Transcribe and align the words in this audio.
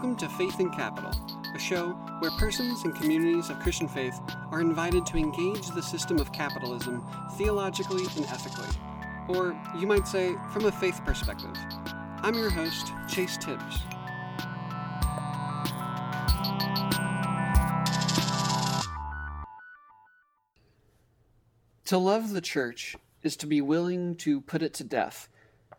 Welcome 0.00 0.16
to 0.16 0.30
Faith 0.30 0.60
in 0.60 0.70
Capital, 0.70 1.12
a 1.54 1.58
show 1.58 1.90
where 2.20 2.30
persons 2.30 2.84
and 2.84 2.94
communities 2.94 3.50
of 3.50 3.60
Christian 3.60 3.86
faith 3.86 4.18
are 4.50 4.62
invited 4.62 5.04
to 5.04 5.18
engage 5.18 5.66
the 5.66 5.82
system 5.82 6.18
of 6.18 6.32
capitalism 6.32 7.06
theologically 7.36 8.06
and 8.16 8.24
ethically, 8.24 8.66
or 9.28 9.54
you 9.78 9.86
might 9.86 10.08
say, 10.08 10.36
from 10.54 10.64
a 10.64 10.72
faith 10.72 11.02
perspective. 11.04 11.54
I'm 12.22 12.34
your 12.34 12.48
host, 12.48 12.94
Chase 13.08 13.36
Tibbs. 13.36 13.80
To 21.84 21.98
love 21.98 22.30
the 22.30 22.40
church 22.40 22.96
is 23.22 23.36
to 23.36 23.46
be 23.46 23.60
willing 23.60 24.16
to 24.16 24.40
put 24.40 24.62
it 24.62 24.72
to 24.72 24.84
death, 24.84 25.28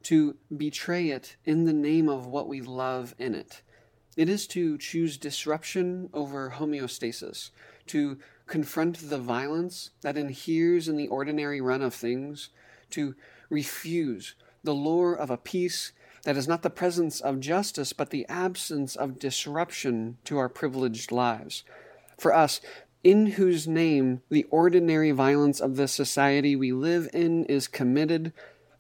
to 0.04 0.38
betray 0.56 1.10
it 1.10 1.38
in 1.44 1.66
the 1.66 1.74
name 1.74 2.08
of 2.08 2.28
what 2.28 2.48
we 2.48 2.62
love 2.62 3.16
in 3.18 3.34
it. 3.34 3.64
It 4.18 4.28
is 4.28 4.46
to 4.48 4.78
choose 4.78 5.18
disruption 5.18 6.10
over 6.14 6.56
homeostasis, 6.58 7.52
to 7.88 8.18
confront 8.46 9.10
the 9.10 9.18
violence 9.18 9.92
that 10.02 10.18
inheres 10.18 10.88
in 10.88 10.98
the 10.98 11.08
ordinary 11.08 11.62
run 11.62 11.82
of 11.82 11.94
things, 11.94 12.50
to 12.92 13.16
refuse 13.50 14.36
the 14.64 14.74
lure 14.74 15.14
of 15.14 15.30
a 15.30 15.38
peace 15.38 15.94
that 16.24 16.38
is 16.38 16.48
not 16.48 16.62
the 16.62 16.70
presence 16.70 17.20
of 17.22 17.40
justice, 17.40 17.94
but 17.94 18.10
the 18.10 18.26
absence 18.28 18.96
of 18.96 19.18
disruption 19.18 20.18
to 20.26 20.38
our 20.38 20.50
privileged 20.50 21.12
lives. 21.12 21.64
For 22.18 22.34
us, 22.34 22.62
in 23.04 23.28
whose 23.28 23.68
name 23.68 24.22
the 24.30 24.44
ordinary 24.52 25.12
violence 25.12 25.60
of 25.60 25.76
the 25.76 25.88
society 25.88 26.56
we 26.56 26.72
live 26.72 27.10
in 27.14 27.46
is 27.46 27.68
committed, 27.68 28.34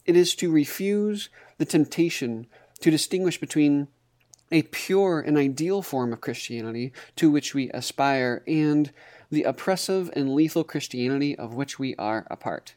it 0.06 0.16
is 0.16 0.36
to 0.36 0.52
refuse 0.52 1.30
the 1.58 1.66
temptation 1.66 2.46
to 2.82 2.92
distinguish 2.92 3.40
between 3.40 3.88
a 4.52 4.64
pure 4.64 5.20
and 5.20 5.38
ideal 5.38 5.82
form 5.82 6.14
of 6.14 6.22
Christianity 6.22 6.92
to 7.16 7.32
which 7.32 7.54
we 7.54 7.70
aspire 7.72 8.44
and 8.48 8.92
the 9.30 9.44
oppressive 9.44 10.12
and 10.14 10.34
lethal 10.34 10.64
Christianity 10.64 11.38
of 11.38 11.54
which 11.54 11.80
we 11.80 11.96
are 11.96 12.28
a 12.30 12.36
part. 12.36 12.76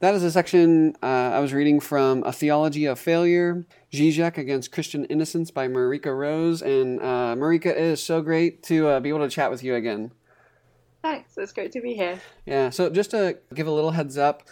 That 0.00 0.16
is 0.16 0.24
a 0.24 0.32
section 0.32 0.96
uh, 1.00 1.06
I 1.06 1.38
was 1.38 1.52
reading 1.52 1.78
from 1.78 2.24
A 2.24 2.32
Theology 2.32 2.86
of 2.86 2.98
Failure, 2.98 3.64
Zizek 3.92 4.36
Against 4.36 4.72
Christian 4.72 5.04
Innocence 5.04 5.52
by 5.52 5.68
Marika 5.68 6.16
Rose. 6.16 6.60
And 6.60 6.98
uh, 6.98 7.36
Marika, 7.38 7.66
it 7.66 7.76
is 7.76 8.02
so 8.02 8.20
great 8.20 8.64
to 8.64 8.88
uh, 8.88 9.00
be 9.00 9.10
able 9.10 9.20
to 9.20 9.28
chat 9.28 9.48
with 9.48 9.62
you 9.62 9.76
again. 9.76 10.10
Thanks. 11.02 11.38
It's 11.38 11.52
great 11.52 11.70
to 11.72 11.80
be 11.80 11.94
here. 11.94 12.20
Yeah. 12.46 12.70
So 12.70 12.90
just 12.90 13.12
to 13.12 13.38
give 13.54 13.68
a 13.68 13.70
little 13.70 13.92
heads 13.92 14.18
up 14.18 14.42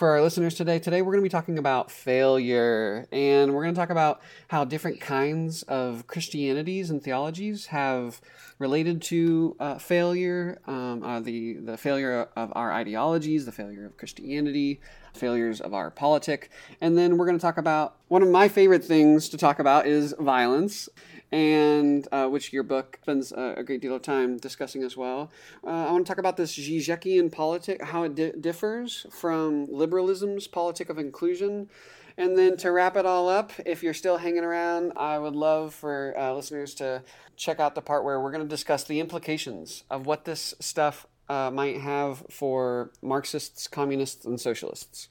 for 0.00 0.08
our 0.12 0.22
listeners 0.22 0.54
today, 0.54 0.78
today 0.78 1.02
we're 1.02 1.12
going 1.12 1.20
to 1.20 1.22
be 1.22 1.28
talking 1.28 1.58
about 1.58 1.90
failure, 1.90 3.06
and 3.12 3.52
we're 3.52 3.62
going 3.62 3.74
to 3.74 3.78
talk 3.78 3.90
about 3.90 4.22
how 4.48 4.64
different 4.64 4.98
kinds 4.98 5.62
of 5.64 6.06
Christianities 6.06 6.88
and 6.88 7.02
theologies 7.02 7.66
have 7.66 8.18
related 8.58 9.02
to 9.02 9.54
uh, 9.60 9.76
failure, 9.76 10.58
um, 10.66 11.02
uh, 11.02 11.20
the 11.20 11.58
the 11.58 11.76
failure 11.76 12.30
of 12.34 12.50
our 12.56 12.72
ideologies, 12.72 13.44
the 13.44 13.52
failure 13.52 13.84
of 13.84 13.98
Christianity, 13.98 14.80
failures 15.12 15.60
of 15.60 15.74
our 15.74 15.90
politic, 15.90 16.50
and 16.80 16.96
then 16.96 17.18
we're 17.18 17.26
going 17.26 17.38
to 17.38 17.42
talk 17.42 17.58
about 17.58 17.96
one 18.08 18.22
of 18.22 18.28
my 18.30 18.48
favorite 18.48 18.82
things 18.82 19.28
to 19.28 19.36
talk 19.36 19.58
about 19.58 19.86
is 19.86 20.14
violence 20.18 20.88
and 21.32 22.08
uh, 22.10 22.26
which 22.26 22.52
your 22.52 22.62
book 22.62 22.98
spends 23.02 23.32
a, 23.32 23.62
great 23.64 23.80
deal 23.80 23.94
of 23.94 24.02
time 24.02 24.36
discussing 24.36 24.82
as 24.82 24.96
well. 24.96 25.30
Uh, 25.64 25.88
I 25.88 25.92
want 25.92 26.06
to 26.06 26.10
talk 26.10 26.18
about 26.18 26.36
this 26.36 26.56
Zizekian 26.56 27.30
politic, 27.30 27.82
how 27.82 28.02
it 28.02 28.14
di- 28.14 28.32
differs 28.32 29.06
from 29.10 29.66
liberalism's 29.70 30.46
politic 30.46 30.90
of 30.90 30.98
inclusion. 30.98 31.68
And 32.16 32.36
then 32.36 32.56
to 32.58 32.72
wrap 32.72 32.96
it 32.96 33.06
all 33.06 33.28
up, 33.28 33.52
if 33.64 33.82
you're 33.82 33.94
still 33.94 34.18
hanging 34.18 34.44
around, 34.44 34.92
I 34.96 35.18
would 35.18 35.36
love 35.36 35.72
for 35.72 36.14
uh, 36.18 36.34
listeners 36.34 36.74
to 36.74 37.02
check 37.36 37.60
out 37.60 37.74
the 37.74 37.80
part 37.80 38.04
where 38.04 38.20
we're 38.20 38.32
going 38.32 38.42
to 38.42 38.48
discuss 38.48 38.84
the 38.84 39.00
implications 39.00 39.84
of 39.90 40.06
what 40.06 40.24
this 40.24 40.54
stuff 40.60 41.06
uh, 41.28 41.50
might 41.50 41.80
have 41.80 42.24
for 42.28 42.90
Marxists, 43.00 43.68
communists, 43.68 44.24
and 44.24 44.40
socialists. 44.40 45.08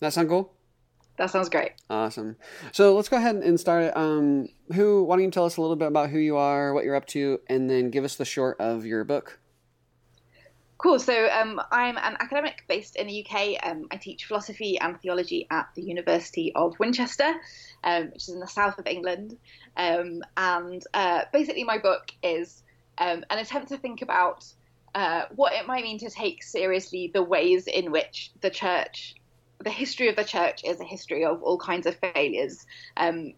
That 0.00 0.12
sound 0.12 0.28
cool? 0.28 0.52
That 1.16 1.30
sounds 1.30 1.48
great. 1.48 1.72
Awesome. 1.90 2.36
So 2.72 2.94
let's 2.94 3.08
go 3.08 3.16
ahead 3.16 3.36
and 3.36 3.60
start. 3.60 3.96
Um, 3.96 4.48
who? 4.74 5.04
Why 5.04 5.16
don't 5.16 5.24
you 5.24 5.30
tell 5.30 5.44
us 5.44 5.56
a 5.56 5.60
little 5.60 5.76
bit 5.76 5.88
about 5.88 6.10
who 6.10 6.18
you 6.18 6.36
are, 6.36 6.72
what 6.72 6.84
you're 6.84 6.96
up 6.96 7.06
to, 7.08 7.40
and 7.48 7.68
then 7.68 7.90
give 7.90 8.04
us 8.04 8.16
the 8.16 8.24
short 8.24 8.58
of 8.60 8.86
your 8.86 9.04
book. 9.04 9.38
Cool. 10.78 10.98
So 10.98 11.28
um, 11.30 11.60
I'm 11.70 11.96
an 11.96 12.16
academic 12.18 12.64
based 12.66 12.96
in 12.96 13.06
the 13.06 13.24
UK. 13.24 13.64
Um, 13.64 13.86
I 13.92 13.98
teach 13.98 14.24
philosophy 14.24 14.80
and 14.80 15.00
theology 15.00 15.46
at 15.48 15.68
the 15.76 15.82
University 15.82 16.52
of 16.56 16.76
Winchester, 16.80 17.34
um, 17.84 18.06
which 18.06 18.24
is 18.24 18.30
in 18.30 18.40
the 18.40 18.48
south 18.48 18.78
of 18.78 18.88
England. 18.88 19.36
Um, 19.76 20.22
and 20.36 20.82
uh, 20.92 21.22
basically, 21.32 21.62
my 21.62 21.78
book 21.78 22.10
is 22.22 22.64
um, 22.98 23.24
an 23.30 23.38
attempt 23.38 23.68
to 23.68 23.76
think 23.76 24.02
about 24.02 24.44
uh, 24.94 25.26
what 25.36 25.52
it 25.52 25.68
might 25.68 25.84
mean 25.84 25.98
to 25.98 26.10
take 26.10 26.42
seriously 26.42 27.12
the 27.14 27.22
ways 27.22 27.68
in 27.68 27.92
which 27.92 28.32
the 28.40 28.50
church 28.50 29.14
the 29.62 29.70
history 29.70 30.08
of 30.08 30.16
the 30.16 30.24
church 30.24 30.62
is 30.64 30.80
a 30.80 30.84
history 30.84 31.24
of 31.24 31.42
all 31.42 31.58
kinds 31.58 31.86
of 31.86 31.96
failures. 31.96 32.66
Um, 32.96 33.34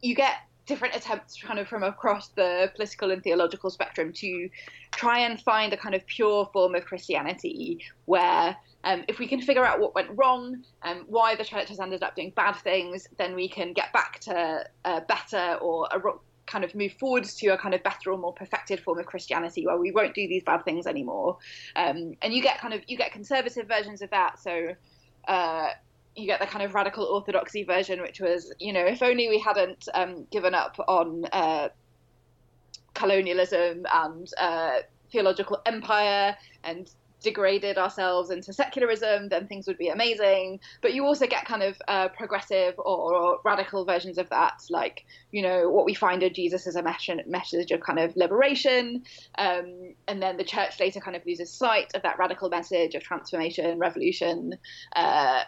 you 0.00 0.14
get 0.14 0.36
different 0.66 0.96
attempts 0.96 1.40
kind 1.42 1.58
of 1.58 1.68
from 1.68 1.82
across 1.82 2.28
the 2.28 2.70
political 2.74 3.10
and 3.10 3.22
theological 3.22 3.70
spectrum 3.70 4.12
to 4.12 4.48
try 4.92 5.18
and 5.20 5.40
find 5.40 5.72
a 5.72 5.76
kind 5.76 5.94
of 5.94 6.06
pure 6.06 6.48
form 6.52 6.74
of 6.74 6.84
Christianity 6.84 7.80
where 8.06 8.56
um, 8.84 9.04
if 9.08 9.18
we 9.18 9.26
can 9.26 9.40
figure 9.40 9.64
out 9.64 9.80
what 9.80 9.94
went 9.94 10.08
wrong 10.14 10.62
and 10.82 11.00
um, 11.00 11.06
why 11.08 11.34
the 11.34 11.44
church 11.44 11.68
has 11.68 11.80
ended 11.80 12.02
up 12.02 12.16
doing 12.16 12.32
bad 12.34 12.54
things, 12.56 13.08
then 13.18 13.34
we 13.34 13.48
can 13.48 13.72
get 13.72 13.92
back 13.92 14.20
to 14.20 14.64
a 14.84 15.00
better 15.02 15.58
or 15.60 15.88
a 15.90 16.00
kind 16.46 16.64
of 16.64 16.74
move 16.74 16.92
forwards 17.00 17.34
to 17.36 17.48
a 17.48 17.58
kind 17.58 17.74
of 17.74 17.82
better 17.82 18.12
or 18.12 18.18
more 18.18 18.32
perfected 18.32 18.80
form 18.80 18.98
of 18.98 19.06
Christianity 19.06 19.66
where 19.66 19.78
we 19.78 19.90
won't 19.90 20.14
do 20.14 20.28
these 20.28 20.42
bad 20.42 20.64
things 20.64 20.86
anymore. 20.86 21.38
Um, 21.76 22.14
and 22.22 22.34
you 22.34 22.42
get 22.42 22.58
kind 22.58 22.74
of 22.74 22.82
you 22.86 22.96
get 22.96 23.12
conservative 23.12 23.66
versions 23.66 24.02
of 24.02 24.10
that. 24.10 24.38
So 24.38 24.74
uh, 25.28 25.68
you 26.16 26.26
get 26.26 26.40
the 26.40 26.46
kind 26.46 26.64
of 26.64 26.74
radical 26.74 27.04
orthodoxy 27.04 27.64
version, 27.64 28.00
which 28.00 28.20
was, 28.20 28.52
you 28.58 28.72
know, 28.72 28.84
if 28.84 29.02
only 29.02 29.28
we 29.28 29.38
hadn't 29.38 29.88
um, 29.94 30.26
given 30.30 30.54
up 30.54 30.76
on 30.86 31.24
uh, 31.32 31.68
colonialism 32.94 33.84
and 33.92 34.30
uh, 34.38 34.78
theological 35.10 35.60
empire 35.66 36.36
and 36.62 36.90
degraded 37.24 37.78
ourselves 37.78 38.30
into 38.30 38.52
secularism, 38.52 39.28
then 39.28 39.48
things 39.48 39.66
would 39.66 39.78
be 39.78 39.88
amazing. 39.88 40.60
But 40.82 40.94
you 40.94 41.04
also 41.04 41.26
get 41.26 41.44
kind 41.46 41.62
of 41.62 41.80
uh, 41.88 42.08
progressive 42.10 42.74
or, 42.78 43.14
or, 43.14 43.38
radical 43.44 43.84
versions 43.84 44.18
of 44.18 44.28
that, 44.28 44.62
like 44.70 45.04
you 45.32 45.42
know 45.42 45.68
what 45.70 45.84
we 45.84 45.94
find 45.94 46.22
in 46.22 46.32
Jesus 46.32 46.66
as 46.66 46.76
a 46.76 46.82
message 47.26 47.70
of 47.72 47.80
kind 47.80 47.98
of 47.98 48.14
liberation, 48.14 49.02
um, 49.38 49.94
and 50.06 50.22
then 50.22 50.36
the 50.36 50.44
church 50.44 50.78
later 50.78 51.00
kind 51.00 51.16
of 51.16 51.26
loses 51.26 51.50
sight 51.50 51.92
of 51.94 52.02
that 52.02 52.18
radical 52.18 52.48
message 52.48 52.94
of 52.94 53.02
transformation, 53.02 53.78
revolution. 53.78 54.54
Uh, 54.94 55.42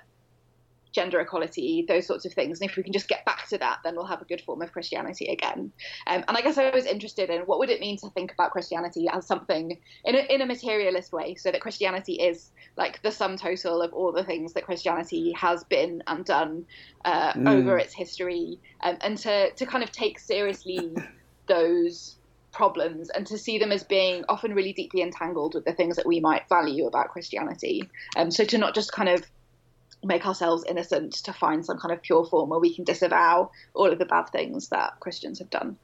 gender 0.97 1.21
equality, 1.21 1.84
those 1.87 2.07
sorts 2.07 2.25
of 2.25 2.33
things. 2.33 2.61
And 2.61 2.69
if 2.69 2.77
we 2.77 2.83
can 2.83 2.93
just 2.93 3.07
get 3.07 3.25
back 3.27 3.47
to 3.49 3.59
that, 3.59 3.81
then 3.84 3.95
we'll 3.95 4.07
have 4.07 4.23
a 4.23 4.25
good 4.25 4.41
form 4.41 4.62
of 4.62 4.73
Christianity 4.73 5.27
again. 5.27 5.71
Um, 6.07 6.25
and 6.27 6.37
I 6.37 6.41
guess 6.41 6.57
I 6.57 6.71
was 6.71 6.87
interested 6.87 7.29
in 7.29 7.43
what 7.43 7.59
would 7.59 7.69
it 7.69 7.81
mean 7.81 7.99
to 7.99 8.09
think 8.11 8.33
about 8.33 8.51
Christianity 8.51 9.06
as 9.12 9.27
something 9.27 9.79
in 10.05 10.15
a, 10.17 10.35
in 10.35 10.41
a 10.41 10.47
materialist 10.47 11.12
way, 11.12 11.35
so 11.35 11.53
that 11.53 11.61
Christianity 11.61 12.15
is 12.15 12.51
like 12.77 13.03
the 13.03 13.12
sum 13.12 13.37
total 13.37 13.83
of 13.83 13.93
all 13.93 14.11
the 14.11 14.25
things 14.25 14.55
that 14.55 14.65
Christianity 14.65 15.33
has 15.33 15.65
been 15.65 16.03
and 16.06 16.25
done 16.25 16.65
uh, 17.05 17.35
mm. 17.35 17.47
over 17.47 17.79
its 17.79 17.93
history, 17.93 18.59
um, 18.81 18.97
and 19.03 19.19
to 19.19 19.51
to 19.53 19.67
kind 19.67 19.85
of 19.85 19.93
take 19.93 20.19
seriously 20.19 20.97
those 21.47 22.17
problems 22.53 23.11
and 23.11 23.27
to 23.27 23.37
see 23.37 23.59
them 23.59 23.71
as 23.71 23.85
being 23.85 24.25
often 24.31 24.55
really 24.55 24.73
deeply 24.73 25.03
entangled 25.03 25.55
with 25.55 25.67
the 25.67 25.75
things 25.75 25.97
that 25.97 26.06
we 26.06 26.21
might 26.21 26.49
value 26.49 26.87
about 26.87 27.11
Christianity. 27.11 27.87
Um, 28.17 28.31
so 28.31 28.45
to 28.45 28.56
not 28.56 28.75
just 28.75 28.93
kind 28.93 29.11
of 29.11 29.23
make 30.05 30.27
ourselves 30.27 30.65
innocent 30.69 31.12
to 31.12 31.32
find 31.32 31.65
some 31.65 31.79
kind 31.79 31.93
of 31.93 32.03
pure 32.03 32.25
form 32.25 32.50
where 32.50 32.61
we 32.61 32.75
can 32.75 32.85
disavow 32.85 33.50
all 33.75 33.91
of 33.91 33.99
the 33.99 34.06
bad 34.06 34.29
things 34.31 34.69
that 34.69 34.99
Christians 35.00 35.38
have 35.38 35.50
done. 35.50 35.76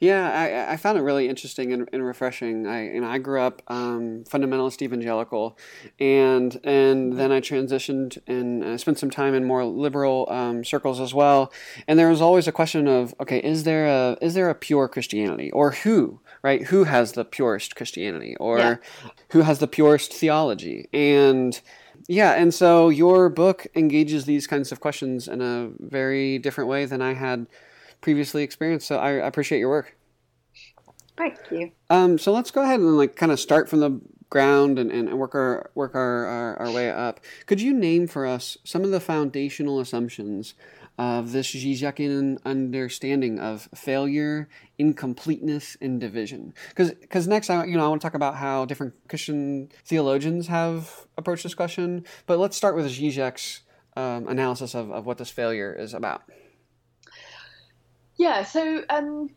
Yeah, 0.00 0.66
I, 0.68 0.72
I 0.72 0.76
found 0.76 0.98
it 0.98 1.02
really 1.02 1.28
interesting 1.28 1.72
and, 1.72 1.88
and 1.92 2.04
refreshing. 2.04 2.66
I 2.66 2.80
and 2.80 3.04
I 3.04 3.18
grew 3.18 3.40
up 3.40 3.62
um, 3.68 4.24
fundamentalist 4.24 4.82
evangelical, 4.82 5.56
and 6.00 6.58
and 6.64 7.14
then 7.14 7.30
I 7.30 7.40
transitioned 7.40 8.18
and 8.26 8.64
uh, 8.64 8.76
spent 8.76 8.98
some 8.98 9.10
time 9.10 9.34
in 9.34 9.44
more 9.44 9.64
liberal 9.64 10.26
um, 10.30 10.64
circles 10.64 11.00
as 11.00 11.14
well. 11.14 11.52
And 11.86 11.98
there 11.98 12.10
was 12.10 12.20
always 12.20 12.48
a 12.48 12.52
question 12.52 12.88
of, 12.88 13.14
okay, 13.20 13.38
is 13.38 13.64
there 13.64 13.86
a 13.86 14.18
is 14.20 14.34
there 14.34 14.50
a 14.50 14.54
pure 14.54 14.88
Christianity, 14.88 15.50
or 15.52 15.70
who 15.70 16.20
right? 16.42 16.64
Who 16.64 16.84
has 16.84 17.12
the 17.12 17.24
purest 17.24 17.74
Christianity, 17.74 18.36
or 18.36 18.58
yeah. 18.58 18.76
who 19.30 19.40
has 19.42 19.58
the 19.60 19.66
purest 19.66 20.12
theology? 20.12 20.88
And 20.92 21.58
yeah, 22.08 22.32
and 22.32 22.52
so 22.52 22.88
your 22.88 23.28
book 23.28 23.66
engages 23.74 24.24
these 24.24 24.46
kinds 24.46 24.72
of 24.72 24.80
questions 24.80 25.28
in 25.28 25.40
a 25.40 25.70
very 25.78 26.38
different 26.38 26.68
way 26.68 26.84
than 26.84 27.00
I 27.00 27.14
had 27.14 27.46
previously 28.00 28.42
experienced. 28.42 28.86
So 28.86 28.96
I 28.96 29.12
appreciate 29.12 29.58
your 29.58 29.70
work. 29.70 29.96
Thank 31.16 31.38
you. 31.50 31.70
Um, 31.90 32.18
so 32.18 32.32
let's 32.32 32.50
go 32.50 32.62
ahead 32.62 32.80
and 32.80 32.96
like 32.96 33.16
kind 33.16 33.32
of 33.32 33.40
start 33.40 33.68
from 33.68 33.80
the 33.80 34.00
ground 34.30 34.78
and, 34.78 34.90
and 34.90 35.16
work 35.18 35.34
our 35.34 35.70
work 35.74 35.94
our, 35.94 36.26
our, 36.26 36.56
our 36.58 36.70
way 36.72 36.90
up. 36.90 37.20
Could 37.46 37.60
you 37.60 37.72
name 37.72 38.06
for 38.08 38.26
us 38.26 38.58
some 38.64 38.82
of 38.82 38.90
the 38.90 39.00
foundational 39.00 39.80
assumptions 39.80 40.54
of 40.96 41.32
this 41.32 41.48
Zizekian 41.52 42.38
understanding 42.44 43.40
of 43.40 43.68
failure, 43.74 44.48
incompleteness, 44.78 45.76
and 45.80 46.00
division. 46.00 46.54
Because 46.76 47.26
next, 47.26 47.50
I 47.50 47.64
you 47.64 47.76
know 47.76 47.84
I 47.84 47.88
want 47.88 48.00
to 48.00 48.06
talk 48.06 48.14
about 48.14 48.36
how 48.36 48.64
different 48.64 48.94
Christian 49.08 49.70
theologians 49.84 50.46
have 50.48 51.06
approached 51.18 51.42
this 51.42 51.54
question. 51.54 52.04
But 52.26 52.38
let's 52.38 52.56
start 52.56 52.76
with 52.76 52.86
Zizek's 52.86 53.62
um, 53.96 54.28
analysis 54.28 54.74
of, 54.74 54.90
of 54.90 55.06
what 55.06 55.18
this 55.18 55.30
failure 55.30 55.72
is 55.72 55.94
about. 55.94 56.22
Yeah. 58.16 58.44
So 58.44 58.84
um, 58.88 59.30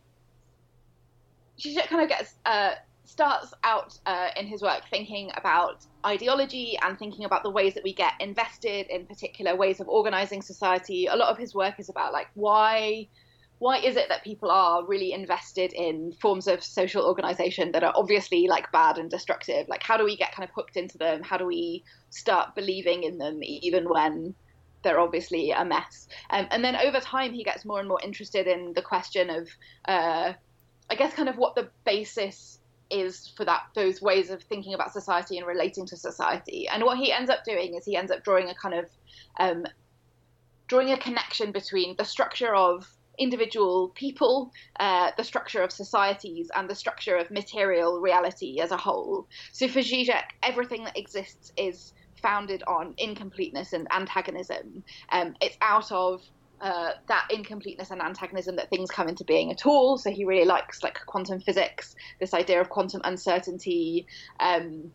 Zizek 1.58 1.88
kind 1.88 2.02
of 2.02 2.08
gets. 2.08 2.34
Uh, 2.46 2.70
starts 3.08 3.54
out 3.64 3.98
uh, 4.04 4.28
in 4.36 4.46
his 4.46 4.60
work 4.60 4.82
thinking 4.90 5.30
about 5.34 5.86
ideology 6.04 6.78
and 6.82 6.98
thinking 6.98 7.24
about 7.24 7.42
the 7.42 7.50
ways 7.50 7.72
that 7.72 7.82
we 7.82 7.94
get 7.94 8.12
invested 8.20 8.86
in 8.90 9.06
particular 9.06 9.56
ways 9.56 9.80
of 9.80 9.88
organizing 9.88 10.42
society. 10.42 11.06
A 11.06 11.16
lot 11.16 11.30
of 11.30 11.38
his 11.38 11.54
work 11.54 11.80
is 11.80 11.88
about 11.88 12.12
like 12.12 12.28
why 12.34 13.08
why 13.60 13.78
is 13.78 13.96
it 13.96 14.08
that 14.10 14.22
people 14.22 14.50
are 14.50 14.86
really 14.86 15.12
invested 15.12 15.72
in 15.72 16.12
forms 16.20 16.46
of 16.46 16.62
social 16.62 17.04
organization 17.04 17.72
that 17.72 17.82
are 17.82 17.94
obviously 17.96 18.46
like 18.46 18.70
bad 18.72 18.98
and 18.98 19.10
destructive? 19.10 19.66
Like 19.68 19.82
how 19.82 19.96
do 19.96 20.04
we 20.04 20.14
get 20.14 20.32
kind 20.32 20.46
of 20.46 20.54
hooked 20.54 20.76
into 20.76 20.98
them? 20.98 21.22
How 21.22 21.38
do 21.38 21.46
we 21.46 21.84
start 22.10 22.54
believing 22.54 23.04
in 23.04 23.16
them 23.16 23.42
even 23.42 23.88
when 23.88 24.34
they're 24.82 25.00
obviously 25.00 25.50
a 25.50 25.64
mess? 25.64 26.08
Um, 26.30 26.46
and 26.50 26.62
then 26.62 26.76
over 26.76 27.00
time, 27.00 27.32
he 27.32 27.42
gets 27.42 27.64
more 27.64 27.80
and 27.80 27.88
more 27.88 27.98
interested 28.04 28.46
in 28.46 28.74
the 28.74 28.82
question 28.82 29.28
of, 29.28 29.48
uh, 29.86 30.34
I 30.88 30.94
guess, 30.94 31.14
kind 31.14 31.28
of 31.28 31.36
what 31.36 31.56
the 31.56 31.68
basis 31.84 32.57
is 32.90 33.32
for 33.36 33.44
that 33.44 33.62
those 33.74 34.00
ways 34.00 34.30
of 34.30 34.42
thinking 34.42 34.74
about 34.74 34.92
society 34.92 35.38
and 35.38 35.46
relating 35.46 35.86
to 35.86 35.96
society. 35.96 36.68
And 36.68 36.84
what 36.84 36.98
he 36.98 37.12
ends 37.12 37.30
up 37.30 37.44
doing 37.44 37.74
is 37.74 37.84
he 37.84 37.96
ends 37.96 38.10
up 38.10 38.24
drawing 38.24 38.48
a 38.48 38.54
kind 38.54 38.74
of 38.74 38.86
um, 39.38 39.66
drawing 40.66 40.92
a 40.92 40.98
connection 40.98 41.52
between 41.52 41.96
the 41.96 42.04
structure 42.04 42.54
of 42.54 42.86
individual 43.18 43.88
people, 43.90 44.52
uh, 44.78 45.10
the 45.16 45.24
structure 45.24 45.62
of 45.62 45.72
societies, 45.72 46.50
and 46.54 46.70
the 46.70 46.74
structure 46.74 47.16
of 47.16 47.30
material 47.30 48.00
reality 48.00 48.60
as 48.60 48.70
a 48.70 48.76
whole. 48.76 49.26
So 49.52 49.66
for 49.68 49.80
Zizek, 49.80 50.24
everything 50.42 50.84
that 50.84 50.96
exists 50.96 51.52
is 51.56 51.92
founded 52.22 52.62
on 52.66 52.94
incompleteness 52.98 53.72
and 53.72 53.86
antagonism. 53.92 54.82
Um, 55.10 55.34
it's 55.40 55.56
out 55.60 55.90
of 55.92 56.22
uh, 56.60 56.90
that 57.08 57.26
incompleteness 57.30 57.90
and 57.90 58.00
antagonism 58.00 58.56
that 58.56 58.70
things 58.70 58.90
come 58.90 59.08
into 59.08 59.24
being 59.24 59.50
at 59.50 59.66
all. 59.66 59.98
So 59.98 60.10
he 60.10 60.24
really 60.24 60.46
likes 60.46 60.82
like 60.82 60.98
quantum 61.06 61.40
physics, 61.40 61.94
this 62.20 62.34
idea 62.34 62.60
of 62.60 62.68
quantum 62.68 63.00
uncertainty, 63.04 64.06
um, 64.40 64.92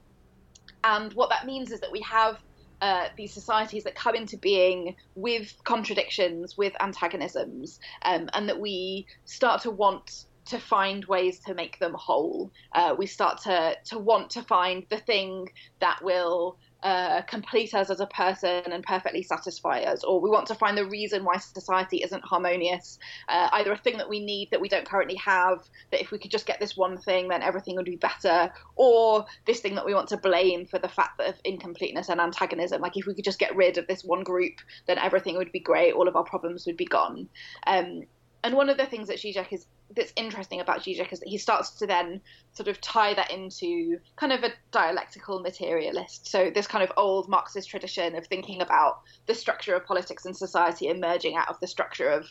and 0.83 1.13
what 1.13 1.29
that 1.29 1.45
means 1.45 1.71
is 1.71 1.79
that 1.79 1.91
we 1.91 2.01
have 2.01 2.37
uh, 2.81 3.07
these 3.15 3.33
societies 3.33 3.85
that 3.85 3.95
come 3.95 4.15
into 4.15 4.37
being 4.37 4.93
with 5.15 5.53
contradictions, 5.63 6.55
with 6.57 6.73
antagonisms, 6.81 7.79
um, 8.03 8.29
and 8.33 8.49
that 8.49 8.59
we 8.59 9.05
start 9.23 9.61
to 9.61 9.71
want 9.71 10.25
to 10.45 10.59
find 10.59 11.05
ways 11.05 11.39
to 11.39 11.53
make 11.53 11.79
them 11.79 11.93
whole. 11.95 12.51
Uh, 12.75 12.93
we 12.97 13.05
start 13.05 13.41
to 13.41 13.75
to 13.85 13.97
want 13.97 14.29
to 14.31 14.41
find 14.43 14.85
the 14.89 14.97
thing 14.97 15.47
that 15.79 16.03
will 16.03 16.57
uh, 16.83 17.21
complete 17.23 17.73
us 17.73 17.89
as 17.89 17.99
a 17.99 18.05
person 18.07 18.71
and 18.71 18.83
perfectly 18.83 19.23
satisfy 19.23 19.79
us, 19.79 20.03
or 20.03 20.19
we 20.19 20.29
want 20.29 20.45
to 20.47 20.55
find 20.55 20.77
the 20.77 20.85
reason 20.85 21.23
why 21.23 21.37
society 21.37 22.03
isn't 22.03 22.23
harmonious, 22.23 22.99
uh, 23.29 23.49
either 23.53 23.71
a 23.71 23.77
thing 23.77 23.97
that 23.97 24.09
we 24.09 24.19
need 24.23 24.49
that 24.51 24.59
we 24.59 24.67
don't 24.67 24.85
currently 24.85 25.15
have, 25.15 25.59
that 25.91 26.01
if 26.01 26.11
we 26.11 26.19
could 26.19 26.31
just 26.31 26.45
get 26.45 26.59
this 26.59 26.75
one 26.75 26.97
thing, 26.97 27.29
then 27.29 27.41
everything 27.41 27.75
would 27.77 27.85
be 27.85 27.95
better, 27.95 28.51
or 28.75 29.25
this 29.45 29.61
thing 29.61 29.75
that 29.75 29.85
we 29.85 29.93
want 29.93 30.09
to 30.09 30.17
blame 30.17 30.65
for 30.65 30.77
the 30.77 30.89
fact 30.89 31.19
of 31.21 31.35
incompleteness 31.45 32.09
and 32.09 32.19
antagonism. 32.19 32.81
Like 32.81 32.97
if 32.97 33.05
we 33.05 33.13
could 33.13 33.25
just 33.25 33.39
get 33.39 33.55
rid 33.55 33.77
of 33.77 33.87
this 33.87 34.03
one 34.03 34.23
group, 34.23 34.55
then 34.85 34.97
everything 34.97 35.37
would 35.37 35.51
be 35.51 35.59
great, 35.59 35.93
all 35.93 36.07
of 36.07 36.15
our 36.15 36.25
problems 36.25 36.65
would 36.65 36.77
be 36.77 36.85
gone. 36.85 37.29
Um, 37.65 38.03
and 38.43 38.55
one 38.55 38.69
of 38.69 38.77
the 38.77 38.85
things 38.85 39.07
that 39.07 39.17
Zizek 39.17 39.53
is 39.53 39.65
that's 39.95 40.13
interesting 40.15 40.59
about 40.59 40.81
Zizek 40.81 41.13
is 41.13 41.19
that 41.19 41.29
he 41.29 41.37
starts 41.37 41.71
to 41.71 41.87
then 41.87 42.19
sort 42.53 42.67
of 42.67 42.81
tie 42.81 43.13
that 43.13 43.31
into 43.31 43.99
kind 44.15 44.33
of 44.33 44.43
a 44.43 44.51
dialectical 44.71 45.39
materialist. 45.39 46.27
So 46.27 46.49
this 46.49 46.67
kind 46.67 46.83
of 46.83 46.91
old 46.97 47.29
Marxist 47.29 47.69
tradition 47.69 48.15
of 48.15 48.25
thinking 48.27 48.61
about 48.61 49.01
the 49.27 49.35
structure 49.35 49.75
of 49.75 49.85
politics 49.85 50.25
and 50.25 50.35
society 50.35 50.87
emerging 50.87 51.35
out 51.35 51.47
of 51.49 51.59
the 51.59 51.67
structure 51.67 52.09
of 52.09 52.27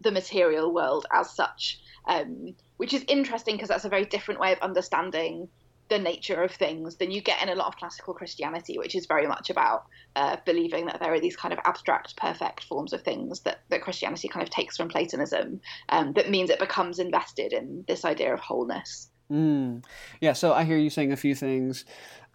the 0.00 0.10
material 0.10 0.72
world 0.72 1.06
as 1.12 1.30
such, 1.30 1.80
um, 2.06 2.54
which 2.78 2.92
is 2.92 3.04
interesting 3.08 3.54
because 3.54 3.68
that's 3.68 3.84
a 3.84 3.90
very 3.90 4.04
different 4.04 4.40
way 4.40 4.52
of 4.52 4.58
understanding 4.60 5.48
the 5.90 5.98
nature 5.98 6.42
of 6.42 6.52
things 6.52 6.96
than 6.96 7.10
you 7.10 7.20
get 7.20 7.42
in 7.42 7.50
a 7.50 7.54
lot 7.54 7.66
of 7.66 7.76
classical 7.76 8.14
Christianity, 8.14 8.78
which 8.78 8.94
is 8.94 9.06
very 9.06 9.26
much 9.26 9.50
about 9.50 9.84
uh, 10.16 10.36
believing 10.46 10.86
that 10.86 11.00
there 11.00 11.12
are 11.12 11.20
these 11.20 11.36
kind 11.36 11.52
of 11.52 11.60
abstract, 11.64 12.16
perfect 12.16 12.64
forms 12.64 12.94
of 12.94 13.02
things 13.02 13.40
that, 13.40 13.60
that 13.68 13.82
Christianity 13.82 14.28
kind 14.28 14.42
of 14.42 14.50
takes 14.50 14.76
from 14.76 14.88
Platonism. 14.88 15.60
Um, 15.90 16.14
that 16.14 16.30
means 16.30 16.48
it 16.48 16.58
becomes 16.58 16.98
invested 16.98 17.52
in 17.52 17.84
this 17.86 18.04
idea 18.04 18.32
of 18.32 18.40
wholeness. 18.40 19.10
Mm. 19.30 19.84
Yeah, 20.20 20.32
so 20.32 20.52
I 20.54 20.64
hear 20.64 20.78
you 20.78 20.90
saying 20.90 21.12
a 21.12 21.16
few 21.16 21.34
things. 21.34 21.84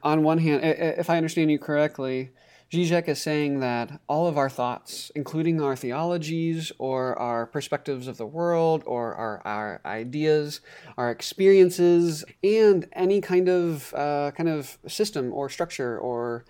On 0.03 0.21
one 0.21 0.37
hand, 0.37 0.61
if 0.63 1.09
I 1.09 1.17
understand 1.17 1.49
you 1.49 1.57
correctly, 1.57 2.31
Zizek 2.71 3.07
is 3.07 3.21
saying 3.21 3.59
that 3.59 3.99
all 4.07 4.27
of 4.27 4.37
our 4.37 4.49
thoughts, 4.49 5.11
including 5.15 5.61
our 5.61 5.75
theologies 5.75 6.71
or 6.79 7.17
our 7.19 7.45
perspectives 7.45 8.07
of 8.07 8.17
the 8.17 8.25
world 8.25 8.81
or 8.85 9.13
our, 9.13 9.41
our 9.45 9.81
ideas, 9.85 10.61
our 10.97 11.11
experiences, 11.11 12.25
and 12.43 12.87
any 12.93 13.21
kind 13.21 13.47
of 13.47 13.93
uh, 13.93 14.31
kind 14.31 14.49
of 14.49 14.77
system 14.87 15.31
or 15.31 15.47
structure 15.47 15.97
or 15.97 16.43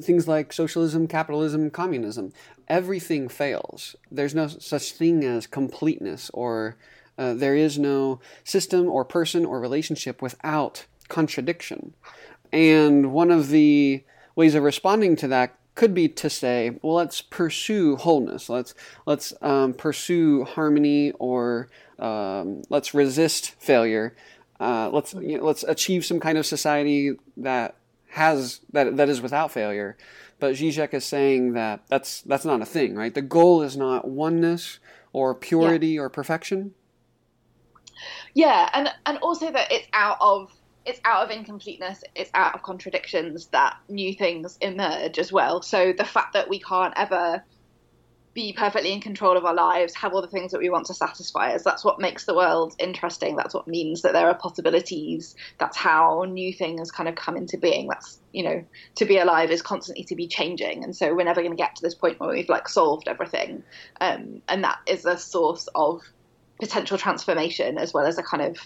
things 0.00 0.26
like 0.26 0.52
socialism, 0.52 1.06
capitalism, 1.06 1.70
communism, 1.70 2.32
everything 2.68 3.28
fails. 3.28 3.94
There's 4.10 4.34
no 4.34 4.46
such 4.46 4.92
thing 4.92 5.22
as 5.24 5.46
completeness 5.46 6.30
or 6.32 6.76
uh, 7.18 7.34
there 7.34 7.56
is 7.56 7.78
no 7.78 8.20
system 8.44 8.86
or 8.88 9.04
person 9.04 9.44
or 9.44 9.60
relationship 9.60 10.22
without 10.22 10.86
contradiction. 11.08 11.94
And 12.52 13.12
one 13.12 13.30
of 13.30 13.48
the 13.48 14.04
ways 14.38 14.54
of 14.54 14.62
responding 14.62 15.16
to 15.16 15.26
that 15.26 15.58
could 15.74 15.92
be 15.92 16.08
to 16.08 16.30
say, 16.30 16.78
well, 16.80 16.94
let's 16.94 17.20
pursue 17.20 17.96
wholeness. 17.96 18.48
Let's 18.48 18.72
let's 19.04 19.32
um, 19.42 19.74
pursue 19.74 20.44
harmony, 20.44 21.10
or 21.18 21.68
um, 21.98 22.62
let's 22.68 22.94
resist 22.94 23.50
failure. 23.58 24.14
Uh, 24.60 24.90
let's 24.90 25.12
you 25.14 25.38
know, 25.38 25.44
let's 25.44 25.64
achieve 25.64 26.04
some 26.04 26.20
kind 26.20 26.38
of 26.38 26.46
society 26.46 27.16
that 27.36 27.74
has 28.10 28.60
that 28.72 28.96
that 28.96 29.08
is 29.08 29.20
without 29.20 29.50
failure. 29.50 29.96
But 30.38 30.54
Zizek 30.54 30.94
is 30.94 31.04
saying 31.04 31.54
that 31.54 31.82
that's 31.88 32.22
that's 32.22 32.44
not 32.44 32.62
a 32.62 32.66
thing, 32.66 32.94
right? 32.94 33.12
The 33.12 33.22
goal 33.22 33.62
is 33.62 33.76
not 33.76 34.06
oneness 34.06 34.78
or 35.12 35.34
purity 35.34 35.88
yeah. 35.88 36.02
or 36.02 36.08
perfection. 36.08 36.74
Yeah, 38.34 38.70
and 38.72 38.88
and 39.04 39.18
also 39.18 39.50
that 39.50 39.72
it's 39.72 39.88
out 39.92 40.18
of 40.20 40.52
it's 40.88 41.00
out 41.04 41.24
of 41.24 41.30
incompleteness, 41.30 42.02
it's 42.14 42.30
out 42.32 42.54
of 42.54 42.62
contradictions 42.62 43.48
that 43.48 43.76
new 43.90 44.14
things 44.14 44.56
emerge 44.62 45.18
as 45.18 45.30
well. 45.30 45.60
So 45.60 45.92
the 45.92 46.04
fact 46.04 46.32
that 46.32 46.48
we 46.48 46.60
can't 46.60 46.94
ever 46.96 47.44
be 48.32 48.54
perfectly 48.54 48.92
in 48.92 49.00
control 49.00 49.36
of 49.36 49.44
our 49.44 49.54
lives, 49.54 49.94
have 49.96 50.14
all 50.14 50.22
the 50.22 50.28
things 50.28 50.52
that 50.52 50.60
we 50.60 50.70
want 50.70 50.86
to 50.86 50.94
satisfy 50.94 51.52
us. 51.52 51.62
That's 51.62 51.84
what 51.84 52.00
makes 52.00 52.24
the 52.24 52.34
world 52.34 52.74
interesting. 52.78 53.36
That's 53.36 53.52
what 53.52 53.68
means 53.68 54.02
that 54.02 54.14
there 54.14 54.28
are 54.28 54.34
possibilities. 54.34 55.34
That's 55.58 55.76
how 55.76 56.24
new 56.26 56.54
things 56.54 56.90
kind 56.90 57.08
of 57.08 57.16
come 57.16 57.36
into 57.36 57.58
being. 57.58 57.88
That's, 57.88 58.18
you 58.32 58.44
know, 58.44 58.64
to 58.94 59.04
be 59.04 59.18
alive 59.18 59.50
is 59.50 59.60
constantly 59.60 60.04
to 60.04 60.14
be 60.14 60.26
changing. 60.26 60.84
And 60.84 60.96
so 60.96 61.14
we're 61.14 61.24
never 61.24 61.42
going 61.42 61.56
to 61.56 61.62
get 61.62 61.76
to 61.76 61.82
this 61.82 61.94
point 61.94 62.18
where 62.18 62.30
we've 62.30 62.48
like 62.48 62.68
solved 62.68 63.08
everything. 63.08 63.62
Um, 64.00 64.40
and 64.48 64.64
that 64.64 64.78
is 64.86 65.04
a 65.04 65.18
source 65.18 65.68
of 65.74 66.00
potential 66.60 66.96
transformation 66.96 67.76
as 67.76 67.92
well 67.92 68.06
as 68.06 68.18
a 68.18 68.22
kind 68.22 68.42
of 68.42 68.58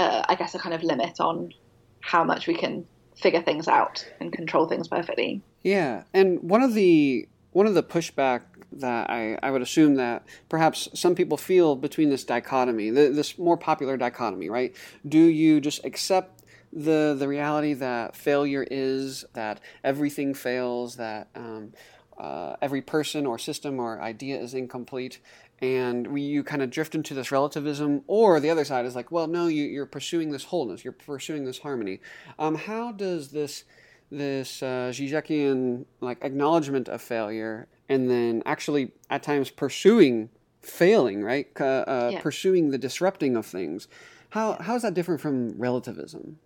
uh, 0.00 0.24
I 0.28 0.34
guess, 0.34 0.54
a 0.54 0.58
kind 0.58 0.74
of 0.74 0.82
limit 0.82 1.20
on 1.20 1.52
how 2.00 2.24
much 2.24 2.46
we 2.46 2.54
can 2.54 2.86
figure 3.16 3.42
things 3.42 3.68
out 3.68 4.06
and 4.18 4.32
control 4.32 4.66
things 4.66 4.88
perfectly. 4.88 5.42
Yeah, 5.62 6.04
and 6.14 6.42
one 6.42 6.62
of 6.62 6.74
the 6.74 7.28
one 7.52 7.66
of 7.66 7.74
the 7.74 7.82
pushback 7.82 8.42
that 8.72 9.10
I, 9.10 9.36
I 9.42 9.50
would 9.50 9.62
assume 9.62 9.96
that 9.96 10.24
perhaps 10.48 10.88
some 10.94 11.14
people 11.14 11.36
feel 11.36 11.74
between 11.74 12.08
this 12.08 12.24
dichotomy, 12.24 12.90
this 12.90 13.36
more 13.36 13.56
popular 13.56 13.96
dichotomy, 13.96 14.48
right? 14.48 14.74
Do 15.06 15.18
you 15.18 15.60
just 15.60 15.84
accept 15.84 16.44
the 16.72 17.16
the 17.18 17.28
reality 17.28 17.74
that 17.74 18.16
failure 18.16 18.66
is 18.70 19.24
that 19.34 19.60
everything 19.84 20.32
fails, 20.34 20.96
that 20.96 21.28
um, 21.34 21.72
uh, 22.16 22.56
every 22.62 22.80
person 22.80 23.26
or 23.26 23.38
system 23.38 23.80
or 23.80 24.00
idea 24.00 24.38
is 24.38 24.54
incomplete, 24.54 25.20
and 25.62 26.06
we, 26.06 26.22
you 26.22 26.42
kind 26.42 26.62
of 26.62 26.70
drift 26.70 26.94
into 26.94 27.14
this 27.14 27.30
relativism, 27.30 28.02
or 28.06 28.40
the 28.40 28.50
other 28.50 28.64
side 28.64 28.86
is 28.86 28.96
like, 28.96 29.10
well, 29.10 29.26
no, 29.26 29.46
you, 29.46 29.80
are 29.82 29.86
pursuing 29.86 30.30
this 30.30 30.44
wholeness, 30.44 30.84
you're 30.84 30.92
pursuing 30.92 31.44
this 31.44 31.58
harmony. 31.58 32.00
Um, 32.38 32.54
how 32.54 32.92
does 32.92 33.30
this 33.30 33.64
this 34.10 34.60
uh, 34.62 34.90
Zizekian 34.92 35.84
like 36.00 36.18
acknowledgement 36.22 36.88
of 36.88 37.00
failure, 37.00 37.68
and 37.88 38.10
then 38.10 38.42
actually 38.44 38.92
at 39.08 39.22
times 39.22 39.50
pursuing 39.50 40.30
failing, 40.62 41.22
right? 41.22 41.48
Uh, 41.58 41.64
uh, 41.64 42.10
yeah. 42.12 42.20
Pursuing 42.20 42.70
the 42.70 42.78
disrupting 42.78 43.36
of 43.36 43.46
things. 43.46 43.88
How 44.30 44.54
how 44.60 44.76
is 44.76 44.82
that 44.82 44.94
different 44.94 45.20
from 45.20 45.58
relativism? 45.58 46.38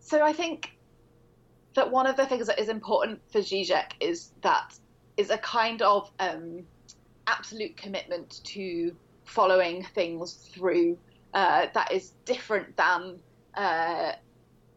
So 0.00 0.22
I 0.22 0.32
think 0.32 0.76
that 1.74 1.90
one 1.90 2.06
of 2.06 2.16
the 2.16 2.26
things 2.26 2.46
that 2.46 2.58
is 2.58 2.68
important 2.68 3.20
for 3.30 3.40
Zizek 3.40 3.92
is 4.00 4.32
that 4.42 4.78
is 5.16 5.30
a 5.30 5.38
kind 5.38 5.82
of 5.82 6.10
um, 6.18 6.64
absolute 7.26 7.76
commitment 7.76 8.40
to 8.44 8.94
following 9.24 9.84
things 9.94 10.34
through 10.52 10.98
uh, 11.34 11.66
that 11.74 11.92
is 11.92 12.12
different 12.24 12.76
than 12.76 13.18
uh, 13.54 14.12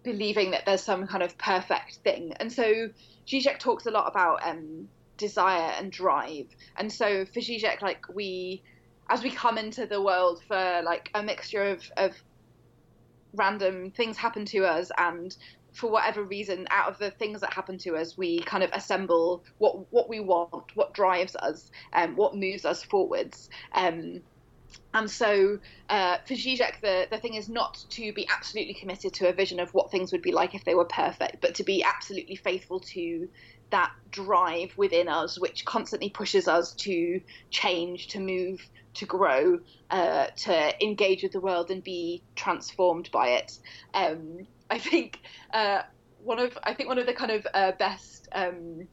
believing 0.03 0.51
that 0.51 0.65
there's 0.65 0.81
some 0.81 1.07
kind 1.07 1.23
of 1.23 1.37
perfect 1.37 1.95
thing. 2.03 2.33
And 2.39 2.51
so 2.51 2.89
Zizek 3.27 3.59
talks 3.59 3.85
a 3.85 3.91
lot 3.91 4.07
about 4.07 4.45
um, 4.47 4.87
desire 5.17 5.71
and 5.77 5.91
drive. 5.91 6.47
And 6.77 6.91
so 6.91 7.25
for 7.25 7.39
Zizek, 7.39 7.81
like 7.81 8.05
we, 8.13 8.63
as 9.09 9.23
we 9.23 9.31
come 9.31 9.57
into 9.57 9.85
the 9.85 10.01
world 10.01 10.41
for 10.47 10.81
like 10.83 11.09
a 11.13 11.23
mixture 11.23 11.63
of, 11.63 11.91
of 11.97 12.15
random 13.33 13.91
things 13.91 14.15
happen 14.17 14.45
to 14.45 14.65
us 14.65 14.91
and 14.97 15.35
for 15.75 15.91
whatever 15.91 16.23
reason, 16.23 16.67
out 16.71 16.89
of 16.89 16.97
the 16.97 17.11
things 17.11 17.41
that 17.41 17.53
happen 17.53 17.77
to 17.79 17.95
us, 17.95 18.17
we 18.17 18.39
kind 18.39 18.63
of 18.63 18.71
assemble 18.73 19.43
what 19.57 19.91
what 19.91 20.09
we 20.09 20.19
want, 20.19 20.75
what 20.75 20.93
drives 20.93 21.35
us, 21.35 21.69
um, 21.93 22.15
what 22.15 22.35
moves 22.35 22.65
us 22.65 22.83
forwards. 22.83 23.49
Um, 23.73 24.21
and 24.93 25.09
so 25.09 25.59
uh, 25.89 26.17
for 26.25 26.33
Zizek, 26.33 26.81
the, 26.81 27.07
the 27.11 27.17
thing 27.17 27.35
is 27.35 27.49
not 27.49 27.83
to 27.91 28.13
be 28.13 28.27
absolutely 28.29 28.73
committed 28.73 29.13
to 29.15 29.29
a 29.29 29.33
vision 29.33 29.59
of 29.59 29.73
what 29.73 29.91
things 29.91 30.11
would 30.11 30.21
be 30.21 30.31
like 30.31 30.55
if 30.55 30.63
they 30.63 30.75
were 30.75 30.85
perfect, 30.85 31.41
but 31.41 31.55
to 31.55 31.63
be 31.63 31.83
absolutely 31.83 32.35
faithful 32.35 32.79
to 32.79 33.29
that 33.71 33.91
drive 34.11 34.73
within 34.77 35.07
us, 35.07 35.39
which 35.39 35.65
constantly 35.65 36.09
pushes 36.09 36.47
us 36.47 36.73
to 36.73 37.19
change, 37.49 38.07
to 38.07 38.19
move, 38.19 38.67
to 38.93 39.05
grow, 39.05 39.59
uh, 39.91 40.27
to 40.37 40.83
engage 40.83 41.23
with 41.23 41.33
the 41.33 41.41
world 41.41 41.71
and 41.71 41.83
be 41.83 42.21
transformed 42.35 43.09
by 43.11 43.29
it. 43.29 43.59
Um, 43.93 44.47
I 44.69 44.79
think 44.79 45.19
uh, 45.53 45.83
one 46.23 46.39
of 46.39 46.57
I 46.63 46.73
think 46.73 46.89
one 46.89 46.99
of 46.99 47.05
the 47.05 47.13
kind 47.13 47.31
of 47.31 47.47
uh, 47.53 47.71
best 47.73 48.27
um, 48.31 48.87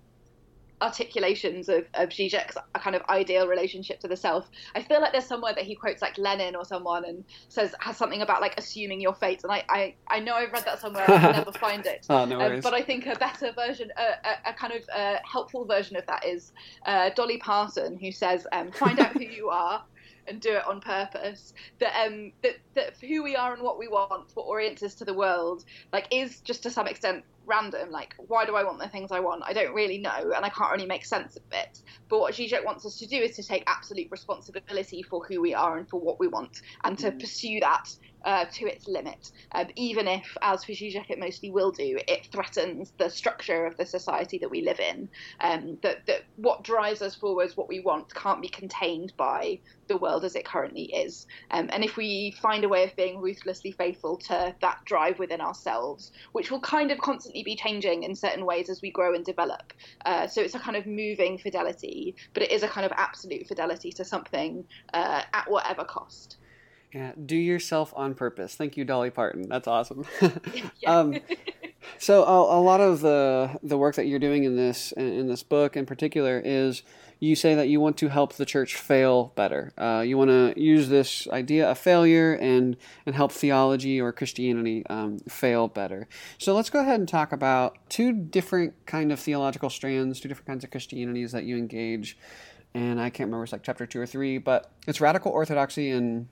articulations 0.83 1.69
of, 1.69 1.87
of 1.95 2.09
Zizek's 2.09 2.57
kind 2.75 2.97
of 2.97 3.03
ideal 3.09 3.47
relationship 3.47 4.01
to 4.01 4.09
the 4.09 4.17
self. 4.17 4.51
I 4.75 4.83
feel 4.83 5.01
like 5.01 5.13
there's 5.13 5.27
somewhere 5.27 5.55
that 5.55 5.65
he 5.65 5.75
quotes 5.75 6.03
like 6.03 6.19
Lenin 6.19 6.57
or 6.57 6.65
someone 6.65 7.05
and 7.05 7.25
says 7.49 7.75
has 7.81 7.97
something 7.97 8.21
about 8.21 8.41
like 8.41 8.55
assuming 8.59 9.01
your 9.01 9.15
fate. 9.15 9.43
And 9.45 9.53
I 9.53 9.65
I, 9.69 9.95
I 10.09 10.21
know 10.21 10.35
I've 10.35 10.53
read 10.53 10.65
that 10.65 10.81
somewhere. 10.81 11.05
I 11.05 11.19
can 11.19 11.33
never 11.33 11.53
find 11.53 11.87
it. 11.87 12.07
oh, 12.11 12.25
no 12.27 12.41
um, 12.41 12.61
but 12.61 12.75
I 12.75 12.83
think 12.83 13.07
a 13.07 13.15
better 13.15 13.53
version, 13.53 13.91
a, 13.97 14.29
a, 14.29 14.51
a 14.51 14.55
kind 14.55 14.73
of 14.73 14.83
uh, 14.95 15.17
helpful 15.25 15.65
version 15.65 15.97
of 15.97 16.07
that 16.07 16.27
is 16.27 16.53
uh, 16.85 17.11
Dolly 17.15 17.39
Parton, 17.39 17.97
who 17.97 18.13
says, 18.13 18.47
um, 18.53 18.73
"Find 18.73 18.99
out 18.99 19.13
who 19.13 19.25
you 19.25 19.49
are." 19.49 19.85
And 20.27 20.41
do 20.41 20.53
it 20.53 20.67
on 20.67 20.81
purpose. 20.81 21.55
That 21.81 22.07
um 22.07 22.33
that, 22.43 22.57
that 22.75 22.97
who 23.01 23.23
we 23.23 23.37
are 23.37 23.53
and 23.55 23.63
what 23.63 23.79
we 23.79 23.89
want, 23.89 24.31
what 24.35 24.45
orients 24.45 24.83
us 24.83 24.95
to 24.97 25.05
the 25.05 25.15
world, 25.15 25.65
like 25.93 26.07
is 26.11 26.41
just 26.41 26.63
to 26.65 26.71
some 26.71 26.87
extent 26.87 27.25
random. 27.47 27.91
Like 27.91 28.15
why 28.19 28.47
do 28.47 28.55
I 28.55 28.65
want 28.65 28.79
the 28.79 28.89
things 28.89 29.11
I 29.11 29.21
want? 29.21 29.43
I 29.45 29.53
don't 29.53 29.75
really 29.75 29.99
know, 29.99 30.33
and 30.35 30.45
I 30.45 30.49
can't 30.49 30.73
really 30.73 30.87
make 30.87 31.05
sense 31.05 31.37
of 31.37 31.43
it. 31.53 31.81
But 32.09 32.21
what 32.21 32.35
Zizek 32.35 32.65
wants 32.65 32.87
us 32.87 32.99
to 32.99 33.07
do 33.07 33.17
is 33.17 33.37
to 33.37 33.43
take 33.43 33.65
absolute 33.67 34.09
responsibility 34.11 35.03
for 35.03 35.25
who 35.25 35.41
we 35.41 35.55
are 35.55 35.79
and 35.79 35.89
for 35.89 36.01
what 36.01 36.21
we 36.21 36.29
want, 36.29 36.63
and 36.85 36.99
to 36.99 37.11
mm. 37.11 37.21
pursue 37.21 37.61
that 37.61 37.89
uh, 38.25 38.45
to 38.53 38.67
its 38.67 38.89
limit, 38.89 39.33
um, 39.53 39.67
even 39.77 40.09
if, 40.09 40.37
as 40.43 40.65
for 40.65 40.73
it 40.73 41.19
mostly 41.19 41.51
will 41.51 41.71
do, 41.71 41.99
it 42.09 42.27
threatens 42.33 42.93
the 42.99 43.09
structure 43.09 43.67
of 43.67 43.77
the 43.77 43.87
society 43.87 44.39
that 44.39 44.51
we 44.51 44.63
live 44.63 44.81
in. 44.81 45.09
Um, 45.41 45.79
that, 45.83 46.07
that 46.07 46.23
what 46.37 46.65
drives 46.65 47.03
us 47.03 47.15
forwards, 47.15 47.57
what 47.57 47.69
we 47.69 47.81
want, 47.81 48.13
can't 48.15 48.43
be 48.43 48.49
contained 48.49 49.13
by 49.17 49.61
the 49.89 49.97
world 49.97 50.25
as 50.25 50.35
it 50.35 50.45
currently 50.45 50.85
is. 50.85 51.27
Um, 51.51 51.69
and 51.73 51.85
if 51.85 51.97
we 51.97 52.35
find 52.41 52.65
a 52.65 52.69
way 52.69 52.85
of 52.85 52.97
being 52.97 53.21
ruthlessly 53.21 53.73
faithful 53.73 54.17
to 54.19 54.55
that 54.61 54.79
drive 54.85 55.19
within 55.19 55.41
ourselves, 55.41 56.13
which 56.33 56.51
will 56.51 56.61
kind 56.61 56.91
of 56.91 56.99
constantly 56.99 57.43
be 57.43 57.57
changing 57.57 58.03
in 58.03 58.15
certain 58.15 58.47
ways 58.47 58.71
as 58.71 58.81
we 58.83 58.91
grow 58.91 59.15
and 59.15 59.25
develop. 59.25 59.73
Uh, 60.07 60.27
so 60.27 60.41
it's 60.41 60.55
a 60.55 60.59
kind 60.59 60.77
of 60.77 60.87
moving 60.87 61.39
fidelity, 61.39 62.15
but 62.35 62.43
it 62.43 62.51
is 62.51 62.63
a 62.63 62.69
kind 62.69 62.87
of 62.87 62.93
absolute 62.97 63.47
fidelity 63.47 63.93
to 63.93 64.05
something 64.05 64.65
uh, 64.95 65.23
at 65.33 65.51
whatever 65.51 65.85
cost. 65.85 66.39
Yeah, 66.93 67.13
do 67.25 67.37
yourself 67.37 67.95
on 67.97 68.15
purpose. 68.15 68.55
Thank 68.55 68.77
you, 68.77 68.85
Dolly 68.85 69.11
Parton. 69.11 69.49
That's 69.49 69.67
awesome. 69.67 70.05
um, 70.87 71.17
so 71.99 72.23
a, 72.23 72.59
a, 72.59 72.61
lot 72.61 72.83
of 72.83 73.01
the 73.01 73.59
the 73.63 73.79
work 73.79 73.95
that 73.95 74.07
you're 74.07 74.19
doing 74.19 74.45
in 74.45 74.57
this 74.57 74.93
in 74.93 75.27
this 75.27 75.43
book 75.43 75.75
in 75.75 75.87
particular 75.87 76.41
is 76.45 76.83
you 77.19 77.35
say 77.35 77.55
that 77.55 77.69
you 77.69 77.81
want 77.81 77.97
to 77.97 78.09
help 78.09 78.35
the 78.35 78.45
church 78.45 78.75
fail 78.77 79.33
better. 79.37 79.73
Uh, 79.79 80.03
you 80.07 80.19
want 80.19 80.29
to 80.31 80.61
use 80.61 80.91
this 80.91 81.27
idea 81.29 81.71
of 81.71 81.79
failure 81.79 82.35
and 82.35 82.77
and 83.07 83.15
help 83.15 83.33
theology 83.33 83.99
or 83.99 84.13
Christianity 84.13 84.85
um, 84.91 85.19
fail 85.21 85.69
better. 85.69 86.09
So 86.37 86.55
let's 86.55 86.69
go 86.69 86.81
ahead 86.81 87.01
and 87.01 87.09
talk 87.09 87.33
about 87.33 87.79
two 87.89 88.13
different 88.13 88.75
kind 88.85 89.11
of 89.11 89.19
theological 89.19 89.71
strands, 89.71 90.21
two 90.21 90.29
different 90.29 90.47
kinds 90.47 90.63
of 90.63 90.71
Christianities 90.71 91.33
that 91.33 91.45
you 91.45 91.57
engage. 91.57 92.19
And 92.75 93.01
I 93.01 93.09
can't 93.09 93.29
remember 93.29 93.45
it's 93.45 93.53
like 93.53 93.63
chapter 93.63 93.87
two 93.87 94.01
or 94.01 94.07
three, 94.07 94.37
but 94.37 94.71
it's 94.87 95.01
radical 95.01 95.33
orthodoxy 95.33 95.91
and 95.91 96.29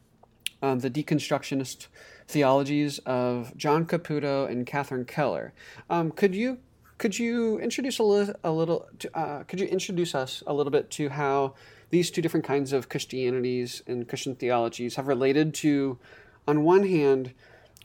um, 0.63 0.81
the 0.81 0.91
deconstructionist 0.91 1.87
theologies 2.29 2.99
of 3.01 3.57
John 3.57 3.87
Caputo 3.87 4.49
and 4.49 4.67
Catherine 4.67 5.05
Keller. 5.05 5.53
Um, 5.89 6.11
could 6.11 6.35
you 6.35 6.59
could 6.99 7.19
you 7.19 7.59
introduce 7.59 7.99
a 7.99 8.03
little, 8.03 8.35
a 8.45 8.53
little 8.53 8.89
uh, 9.15 9.45
could 9.45 9.59
you 9.59 9.67
introduce 9.67 10.15
us 10.15 10.43
a 10.47 10.53
little 10.53 10.71
bit 10.71 10.91
to 10.93 11.09
how 11.09 11.55
these 11.89 12.11
two 12.11 12.23
different 12.23 12.45
kinds 12.45 12.73
of 12.73 12.89
Christianities 12.89 13.83
and 13.87 14.07
Christian 14.07 14.35
theologies 14.35 14.97
have 14.97 15.09
related 15.09 15.55
to, 15.55 15.99
on 16.47 16.63
one 16.63 16.87
hand, 16.87 17.33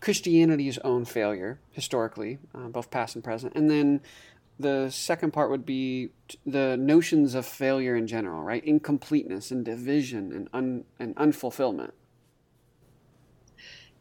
Christianity's 0.01 0.77
own 0.79 1.05
failure 1.05 1.59
historically, 1.71 2.39
uh, 2.53 2.67
both 2.67 2.91
past 2.91 3.15
and 3.15 3.23
present, 3.23 3.53
and 3.55 3.71
then 3.71 4.01
the 4.59 4.89
second 4.89 5.31
part 5.31 5.49
would 5.49 5.65
be 5.65 6.09
the 6.45 6.77
notions 6.77 7.35
of 7.35 7.45
failure 7.45 7.95
in 7.95 8.07
general, 8.07 8.41
right? 8.41 8.63
Incompleteness 8.63 9.51
and 9.51 9.65
division 9.65 10.31
and 10.31 10.49
un, 10.53 10.85
and 10.99 11.15
unfulfillment. 11.15 11.91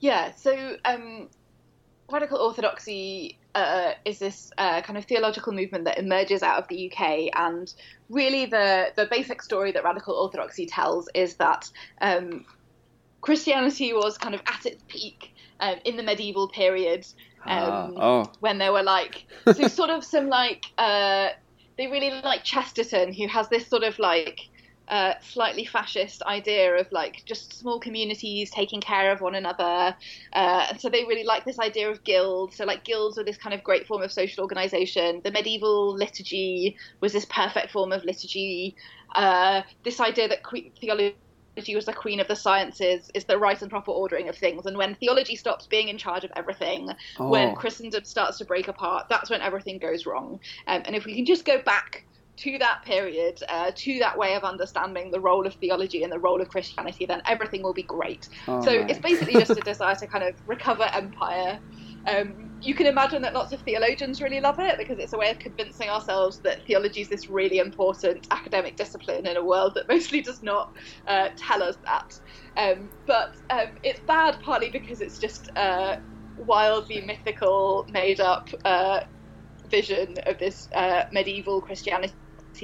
Yeah, 0.04 0.32
so 0.34 0.76
um, 0.84 1.30
radical 2.12 2.36
orthodoxy 2.36 3.38
uh, 3.54 3.92
is 4.04 4.18
this 4.18 4.52
uh, 4.58 4.82
kind 4.82 4.98
of 4.98 5.06
theological 5.06 5.54
movement 5.54 5.86
that 5.86 5.96
emerges 5.98 6.42
out 6.42 6.58
of 6.58 6.68
the 6.68 6.92
UK, 6.92 7.30
and 7.34 7.72
really 8.10 8.44
the 8.44 8.92
the 8.96 9.06
basic 9.10 9.40
story 9.40 9.72
that 9.72 9.82
radical 9.82 10.14
orthodoxy 10.14 10.66
tells 10.66 11.08
is 11.14 11.36
that 11.36 11.70
um, 12.02 12.44
Christianity 13.22 13.94
was 13.94 14.18
kind 14.18 14.34
of 14.34 14.42
at 14.44 14.66
its 14.66 14.84
peak 14.88 15.34
um, 15.60 15.76
in 15.86 15.96
the 15.96 16.02
medieval 16.02 16.48
period, 16.48 17.06
uh, 17.46 17.88
oh. 17.96 18.32
when 18.40 18.58
there 18.58 18.74
were 18.74 18.82
like 18.82 19.24
so 19.54 19.68
sort 19.80 19.88
of 19.88 20.04
some 20.04 20.28
like 20.28 20.66
uh, 20.76 21.30
they 21.78 21.86
really 21.86 22.10
like 22.10 22.44
Chesterton, 22.44 23.14
who 23.14 23.26
has 23.26 23.48
this 23.48 23.66
sort 23.66 23.84
of 23.84 23.98
like 23.98 24.50
uh, 24.88 25.14
slightly 25.20 25.64
fascist 25.64 26.22
idea 26.22 26.74
of 26.76 26.90
like 26.92 27.22
just 27.24 27.54
small 27.58 27.80
communities 27.80 28.50
taking 28.50 28.80
care 28.80 29.10
of 29.12 29.20
one 29.20 29.34
another. 29.34 29.96
Uh, 30.32 30.66
and 30.70 30.80
so 30.80 30.88
they 30.88 31.04
really 31.04 31.24
like 31.24 31.44
this 31.44 31.58
idea 31.58 31.90
of 31.90 32.04
guilds. 32.04 32.56
So 32.56 32.64
like 32.64 32.84
guilds 32.84 33.18
are 33.18 33.24
this 33.24 33.36
kind 33.36 33.54
of 33.54 33.62
great 33.62 33.86
form 33.86 34.02
of 34.02 34.12
social 34.12 34.42
organization. 34.42 35.20
The 35.24 35.30
medieval 35.30 35.94
liturgy 35.94 36.76
was 37.00 37.12
this 37.12 37.24
perfect 37.24 37.70
form 37.70 37.92
of 37.92 38.04
liturgy. 38.04 38.76
Uh, 39.14 39.62
this 39.84 40.00
idea 40.00 40.28
that 40.28 40.42
que- 40.44 40.70
theology 40.80 41.16
was 41.74 41.84
the 41.86 41.92
queen 41.92 42.20
of 42.20 42.28
the 42.28 42.36
sciences 42.36 43.10
is 43.14 43.24
the 43.24 43.38
right 43.38 43.60
and 43.62 43.70
proper 43.70 43.92
ordering 43.92 44.28
of 44.28 44.36
things 44.36 44.66
and 44.66 44.76
when 44.76 44.96
theology 44.96 45.36
stops 45.36 45.68
being 45.68 45.88
in 45.88 45.96
charge 45.96 46.24
of 46.24 46.32
everything 46.34 46.90
oh. 47.20 47.28
when 47.28 47.54
christendom 47.54 48.02
starts 48.04 48.38
to 48.38 48.44
break 48.44 48.66
apart 48.66 49.06
that's 49.08 49.30
when 49.30 49.40
everything 49.40 49.78
goes 49.78 50.04
wrong 50.04 50.40
um, 50.66 50.82
and 50.84 50.96
if 50.96 51.04
we 51.04 51.14
can 51.14 51.24
just 51.24 51.44
go 51.44 51.62
back 51.62 52.04
to 52.36 52.58
that 52.58 52.82
period, 52.84 53.38
uh, 53.48 53.70
to 53.74 53.98
that 54.00 54.18
way 54.18 54.34
of 54.34 54.44
understanding 54.44 55.10
the 55.10 55.20
role 55.20 55.46
of 55.46 55.54
theology 55.54 56.02
and 56.02 56.12
the 56.12 56.18
role 56.18 56.40
of 56.40 56.48
Christianity, 56.48 57.06
then 57.06 57.22
everything 57.26 57.62
will 57.62 57.74
be 57.74 57.84
great. 57.84 58.28
Oh, 58.48 58.60
so 58.62 58.76
right. 58.76 58.90
it's 58.90 58.98
basically 58.98 59.34
just 59.34 59.50
a 59.52 59.60
desire 59.60 59.94
to 59.96 60.06
kind 60.06 60.24
of 60.24 60.34
recover 60.46 60.88
empire. 60.92 61.60
Um, 62.06 62.50
you 62.60 62.74
can 62.74 62.86
imagine 62.86 63.22
that 63.22 63.34
lots 63.34 63.52
of 63.52 63.60
theologians 63.62 64.20
really 64.20 64.40
love 64.40 64.56
it 64.58 64.78
because 64.78 64.98
it's 64.98 65.12
a 65.12 65.18
way 65.18 65.30
of 65.30 65.38
convincing 65.38 65.88
ourselves 65.88 66.40
that 66.40 66.66
theology 66.66 67.00
is 67.00 67.08
this 67.08 67.28
really 67.28 67.58
important 67.58 68.26
academic 68.30 68.76
discipline 68.76 69.26
in 69.26 69.36
a 69.36 69.44
world 69.44 69.72
that 69.74 69.88
mostly 69.88 70.20
does 70.20 70.42
not 70.42 70.74
uh, 71.06 71.28
tell 71.36 71.62
us 71.62 71.76
that. 71.84 72.18
Um, 72.56 72.90
but 73.06 73.36
um, 73.50 73.68
it's 73.82 74.00
bad 74.00 74.38
partly 74.42 74.70
because 74.70 75.00
it's 75.00 75.18
just 75.18 75.50
uh, 75.56 75.96
wildly 76.36 77.00
mythical, 77.00 77.86
made 77.90 78.20
up 78.20 78.48
uh, 78.64 79.00
vision 79.70 80.16
of 80.26 80.38
this 80.38 80.68
uh, 80.74 81.04
medieval 81.12 81.60
Christianity 81.60 82.14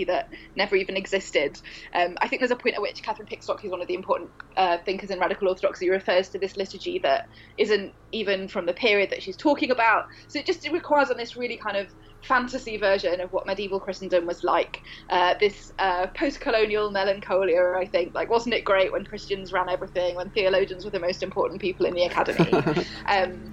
that 0.05 0.27
never 0.57 0.77
even 0.77 0.97
existed. 0.97 1.61
Um, 1.95 2.17
I 2.21 2.29
think 2.29 2.41
there's 2.41 2.51
a 2.51 2.57
point 2.57 2.77
at 2.77 2.83
which 2.83 3.03
Catherine 3.03 3.29
Pickstock, 3.31 3.61
who's 3.61 3.71
one 3.71 3.83
of 3.83 3.89
the 3.89 3.95
important 3.95 4.31
uh, 4.57 4.79
thinkers 4.85 5.11
in 5.11 5.19
radical 5.19 5.49
orthodoxy, 5.49 5.91
refers 5.91 6.29
to 6.31 6.39
this 6.39 6.57
liturgy 6.57 7.01
that 7.03 7.25
isn't 7.59 7.93
even 8.13 8.49
from 8.49 8.67
the 8.67 8.73
period 8.73 9.11
that 9.11 9.23
she's 9.23 9.37
talking 9.37 9.71
about. 9.71 10.05
So 10.29 10.39
it 10.39 10.47
just 10.47 10.65
it 10.65 10.73
requires 10.73 11.11
on 11.11 11.17
this 11.17 11.37
really 11.37 11.57
kind 11.57 11.77
of 11.77 11.89
fantasy 12.23 12.77
version 12.77 13.21
of 13.21 13.33
what 13.33 13.47
medieval 13.47 13.81
Christendom 13.81 14.27
was 14.27 14.45
like. 14.45 14.79
Uh, 15.09 15.35
this 15.41 15.73
uh, 15.79 16.07
post-colonial 16.09 16.91
melancholia, 16.91 17.75
I 17.77 17.87
think. 17.87 18.15
Like, 18.15 18.31
wasn't 18.31 18.55
it 18.55 18.65
great 18.65 18.93
when 18.93 19.05
Christians 19.05 19.53
ran 19.53 19.69
everything, 19.69 20.17
when 20.17 20.31
theologians 20.31 20.85
were 20.85 20.91
the 20.91 21.01
most 21.01 21.23
important 21.23 21.61
people 21.61 21.87
in 21.87 21.95
the 21.95 22.05
academy? 22.05 22.53
um, 23.09 23.51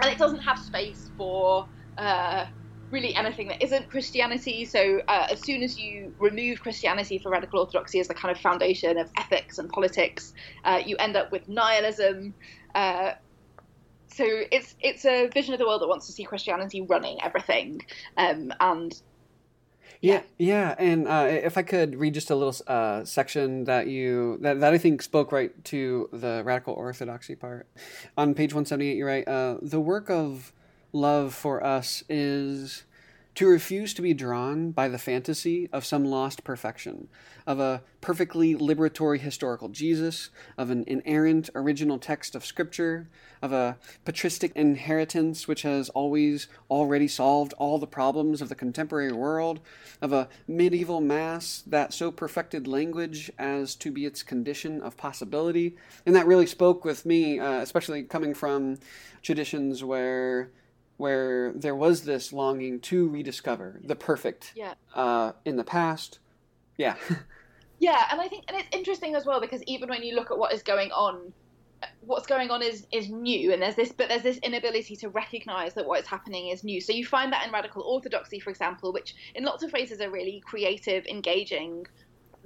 and 0.00 0.12
it 0.12 0.18
doesn't 0.18 0.40
have 0.40 0.58
space 0.58 1.10
for 1.16 1.66
uh, 1.96 2.44
really 2.90 3.14
anything 3.14 3.48
that 3.48 3.62
isn't 3.62 3.90
Christianity. 3.90 4.64
So 4.64 5.00
uh, 5.08 5.26
as 5.30 5.40
soon 5.40 5.62
as 5.62 5.78
you 5.78 6.14
remove 6.18 6.60
Christianity 6.60 7.18
for 7.18 7.30
radical 7.30 7.60
orthodoxy 7.60 8.00
as 8.00 8.08
the 8.08 8.14
kind 8.14 8.34
of 8.34 8.40
foundation 8.40 8.98
of 8.98 9.10
ethics 9.16 9.58
and 9.58 9.68
politics, 9.68 10.32
uh, 10.64 10.80
you 10.84 10.96
end 10.96 11.16
up 11.16 11.30
with 11.30 11.48
nihilism. 11.48 12.34
Uh, 12.74 13.12
so 14.06 14.24
it's 14.24 14.74
it's 14.80 15.04
a 15.04 15.28
vision 15.28 15.52
of 15.54 15.60
the 15.60 15.66
world 15.66 15.82
that 15.82 15.88
wants 15.88 16.06
to 16.06 16.12
see 16.12 16.24
Christianity 16.24 16.80
running 16.80 17.18
everything, 17.22 17.82
um, 18.16 18.52
and 18.58 19.00
yeah, 20.00 20.22
yeah, 20.38 20.74
and 20.78 21.08
uh, 21.08 21.26
if 21.28 21.58
I 21.58 21.62
could 21.62 21.96
read 21.96 22.14
just 22.14 22.30
a 22.30 22.34
little 22.34 22.54
uh, 22.66 23.04
section 23.04 23.64
that 23.64 23.86
you 23.88 24.38
that, 24.40 24.60
that 24.60 24.72
I 24.72 24.78
think 24.78 25.02
spoke 25.02 25.32
right 25.32 25.52
to 25.64 26.08
the 26.12 26.42
radical 26.44 26.74
orthodoxy 26.74 27.34
part 27.34 27.66
on 28.16 28.34
page 28.34 28.54
one 28.54 28.64
seventy 28.64 28.90
eight. 28.90 28.96
You're 28.96 29.08
right. 29.08 29.26
Uh, 29.26 29.58
the 29.60 29.80
work 29.80 30.08
of 30.08 30.52
love 30.92 31.34
for 31.34 31.64
us 31.64 32.02
is 32.08 32.84
to 33.38 33.46
refuse 33.46 33.94
to 33.94 34.02
be 34.02 34.12
drawn 34.12 34.72
by 34.72 34.88
the 34.88 34.98
fantasy 34.98 35.68
of 35.72 35.84
some 35.84 36.04
lost 36.04 36.42
perfection, 36.42 37.06
of 37.46 37.60
a 37.60 37.80
perfectly 38.00 38.56
liberatory 38.56 39.20
historical 39.20 39.68
Jesus, 39.68 40.30
of 40.56 40.70
an 40.70 40.82
inerrant 40.88 41.48
original 41.54 42.00
text 42.00 42.34
of 42.34 42.44
Scripture, 42.44 43.08
of 43.40 43.52
a 43.52 43.76
patristic 44.04 44.50
inheritance 44.56 45.46
which 45.46 45.62
has 45.62 45.88
always 45.90 46.48
already 46.68 47.06
solved 47.06 47.52
all 47.58 47.78
the 47.78 47.86
problems 47.86 48.42
of 48.42 48.48
the 48.48 48.56
contemporary 48.56 49.12
world, 49.12 49.60
of 50.02 50.12
a 50.12 50.28
medieval 50.48 51.00
Mass 51.00 51.62
that 51.64 51.94
so 51.94 52.10
perfected 52.10 52.66
language 52.66 53.30
as 53.38 53.76
to 53.76 53.92
be 53.92 54.04
its 54.04 54.24
condition 54.24 54.82
of 54.82 54.96
possibility. 54.96 55.76
And 56.04 56.16
that 56.16 56.26
really 56.26 56.46
spoke 56.48 56.84
with 56.84 57.06
me, 57.06 57.38
uh, 57.38 57.60
especially 57.60 58.02
coming 58.02 58.34
from 58.34 58.78
traditions 59.22 59.84
where 59.84 60.50
where 60.98 61.52
there 61.54 61.74
was 61.74 62.02
this 62.02 62.32
longing 62.32 62.80
to 62.80 63.08
rediscover 63.08 63.80
the 63.82 63.96
perfect 63.96 64.52
yeah. 64.54 64.74
uh, 64.94 65.32
in 65.44 65.56
the 65.56 65.64
past. 65.64 66.18
Yeah. 66.76 66.96
yeah, 67.78 68.04
and 68.10 68.20
I 68.20 68.28
think 68.28 68.44
and 68.48 68.56
it's 68.56 68.68
interesting 68.72 69.14
as 69.14 69.24
well 69.24 69.40
because 69.40 69.62
even 69.64 69.88
when 69.88 70.02
you 70.02 70.14
look 70.14 70.30
at 70.30 70.36
what 70.36 70.52
is 70.52 70.62
going 70.62 70.90
on, 70.90 71.32
what's 72.00 72.26
going 72.26 72.50
on 72.50 72.62
is 72.62 72.86
is 72.92 73.08
new, 73.08 73.52
and 73.52 73.62
there's 73.62 73.76
this 73.76 73.92
but 73.92 74.08
there's 74.08 74.22
this 74.24 74.38
inability 74.38 74.96
to 74.96 75.08
recognise 75.08 75.72
that 75.74 75.86
what 75.86 76.00
is 76.00 76.06
happening 76.06 76.48
is 76.48 76.64
new. 76.64 76.80
So 76.80 76.92
you 76.92 77.06
find 77.06 77.32
that 77.32 77.46
in 77.46 77.52
radical 77.52 77.82
orthodoxy, 77.82 78.40
for 78.40 78.50
example, 78.50 78.92
which 78.92 79.14
in 79.36 79.44
lots 79.44 79.62
of 79.62 79.72
ways 79.72 79.92
is 79.92 80.00
a 80.00 80.10
really 80.10 80.42
creative, 80.44 81.06
engaging 81.06 81.86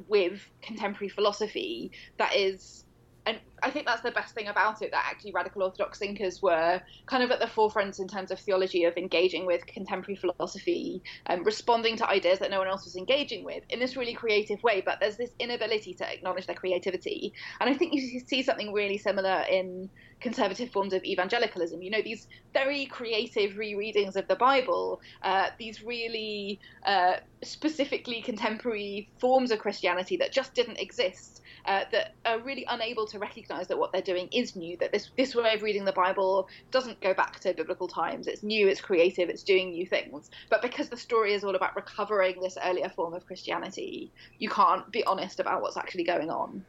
with 0.08 0.46
contemporary 0.60 1.08
philosophy 1.08 1.90
that 2.18 2.34
is 2.36 2.84
and 3.24 3.38
I 3.62 3.70
think 3.70 3.86
that's 3.86 4.02
the 4.02 4.10
best 4.10 4.34
thing 4.34 4.48
about 4.48 4.82
it 4.82 4.90
that 4.90 5.04
actually 5.08 5.30
radical 5.32 5.62
Orthodox 5.62 5.98
thinkers 5.98 6.42
were 6.42 6.80
kind 7.06 7.22
of 7.22 7.30
at 7.30 7.38
the 7.38 7.46
forefront 7.46 8.00
in 8.00 8.08
terms 8.08 8.32
of 8.32 8.40
theology 8.40 8.84
of 8.84 8.96
engaging 8.96 9.46
with 9.46 9.64
contemporary 9.66 10.16
philosophy 10.16 11.00
and 11.26 11.40
um, 11.40 11.44
responding 11.44 11.96
to 11.96 12.08
ideas 12.08 12.40
that 12.40 12.50
no 12.50 12.58
one 12.58 12.66
else 12.66 12.84
was 12.84 12.96
engaging 12.96 13.44
with 13.44 13.62
in 13.70 13.78
this 13.78 13.96
really 13.96 14.14
creative 14.14 14.60
way. 14.64 14.82
But 14.84 14.98
there's 15.00 15.16
this 15.16 15.30
inability 15.38 15.94
to 15.94 16.12
acknowledge 16.12 16.46
their 16.46 16.56
creativity, 16.56 17.32
and 17.60 17.70
I 17.70 17.74
think 17.74 17.94
you 17.94 18.20
see 18.26 18.42
something 18.42 18.72
really 18.72 18.98
similar 18.98 19.44
in 19.48 19.88
conservative 20.20 20.70
forms 20.70 20.92
of 20.92 21.04
evangelicalism. 21.04 21.82
You 21.82 21.90
know, 21.90 22.02
these 22.02 22.26
very 22.52 22.86
creative 22.86 23.52
rereadings 23.52 24.16
of 24.16 24.26
the 24.26 24.36
Bible, 24.36 25.00
uh, 25.22 25.48
these 25.58 25.82
really 25.82 26.58
uh, 26.86 27.14
specifically 27.44 28.22
contemporary 28.22 29.08
forms 29.20 29.50
of 29.50 29.58
Christianity 29.58 30.16
that 30.16 30.32
just 30.32 30.54
didn't 30.54 30.78
exist 30.78 31.41
uh, 31.66 31.84
that 31.92 32.14
are 32.24 32.40
really 32.40 32.66
unable 32.68 33.06
to 33.06 33.18
recognize 33.18 33.68
that 33.68 33.78
what 33.78 33.92
they're 33.92 34.02
doing 34.02 34.28
is 34.32 34.56
new, 34.56 34.76
that 34.78 34.92
this, 34.92 35.10
this 35.16 35.34
way 35.34 35.54
of 35.54 35.62
reading 35.62 35.84
the 35.84 35.92
Bible 35.92 36.48
doesn't 36.70 37.00
go 37.00 37.14
back 37.14 37.38
to 37.40 37.54
biblical 37.54 37.88
times. 37.88 38.26
It's 38.26 38.42
new, 38.42 38.68
it's 38.68 38.80
creative, 38.80 39.28
it's 39.28 39.42
doing 39.42 39.70
new 39.70 39.86
things. 39.86 40.30
But 40.50 40.62
because 40.62 40.88
the 40.88 40.96
story 40.96 41.34
is 41.34 41.44
all 41.44 41.54
about 41.54 41.76
recovering 41.76 42.40
this 42.40 42.58
earlier 42.64 42.88
form 42.88 43.14
of 43.14 43.26
Christianity, 43.26 44.12
you 44.38 44.48
can't 44.48 44.90
be 44.90 45.04
honest 45.04 45.40
about 45.40 45.62
what's 45.62 45.76
actually 45.76 46.04
going 46.04 46.30
on. 46.30 46.64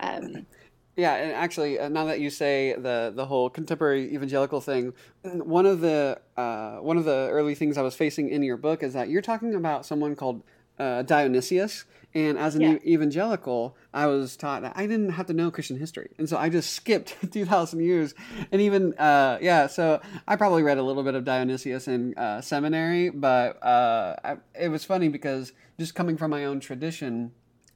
Um, 0.00 0.46
yeah, 0.96 1.14
and 1.14 1.32
actually, 1.32 1.78
uh, 1.78 1.88
now 1.88 2.04
that 2.04 2.20
you 2.20 2.30
say 2.30 2.74
the 2.74 3.12
the 3.14 3.26
whole 3.26 3.50
contemporary 3.50 4.14
evangelical 4.14 4.60
thing, 4.60 4.94
one 5.22 5.66
of 5.66 5.80
the 5.80 6.20
uh, 6.36 6.76
one 6.76 6.96
of 6.96 7.04
the 7.04 7.28
early 7.30 7.54
things 7.54 7.76
I 7.76 7.82
was 7.82 7.94
facing 7.94 8.30
in 8.30 8.42
your 8.42 8.56
book 8.56 8.82
is 8.82 8.92
that 8.94 9.08
you're 9.08 9.22
talking 9.22 9.54
about 9.54 9.84
someone 9.84 10.16
called 10.16 10.42
uh, 10.78 11.02
Dionysius, 11.02 11.84
and 12.16 12.38
as 12.38 12.54
an 12.54 12.62
yeah. 12.62 12.78
evangelical, 12.86 13.76
I 13.92 14.06
was 14.06 14.38
taught 14.38 14.62
that 14.62 14.72
I 14.74 14.86
didn't 14.86 15.10
have 15.10 15.26
to 15.26 15.34
know 15.34 15.50
Christian 15.50 15.78
history. 15.78 16.12
And 16.16 16.26
so 16.26 16.38
I 16.38 16.48
just 16.48 16.72
skipped 16.72 17.14
2,000 17.30 17.80
years. 17.80 18.14
And 18.50 18.62
even, 18.62 18.94
uh, 18.94 19.36
yeah, 19.42 19.66
so 19.66 20.00
I 20.26 20.36
probably 20.36 20.62
read 20.62 20.78
a 20.78 20.82
little 20.82 21.02
bit 21.02 21.14
of 21.14 21.24
Dionysius 21.24 21.88
in 21.88 22.14
uh, 22.16 22.40
seminary, 22.40 23.10
but 23.10 23.62
uh, 23.62 24.16
I, 24.24 24.36
it 24.58 24.68
was 24.68 24.82
funny 24.82 25.08
because 25.08 25.52
just 25.78 25.94
coming 25.94 26.16
from 26.16 26.30
my 26.30 26.46
own 26.46 26.58
tradition, 26.58 27.32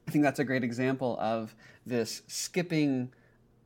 I 0.08 0.10
think 0.10 0.24
that's 0.24 0.38
a 0.38 0.44
great 0.44 0.64
example 0.64 1.18
of 1.20 1.54
this 1.84 2.22
skipping 2.26 3.12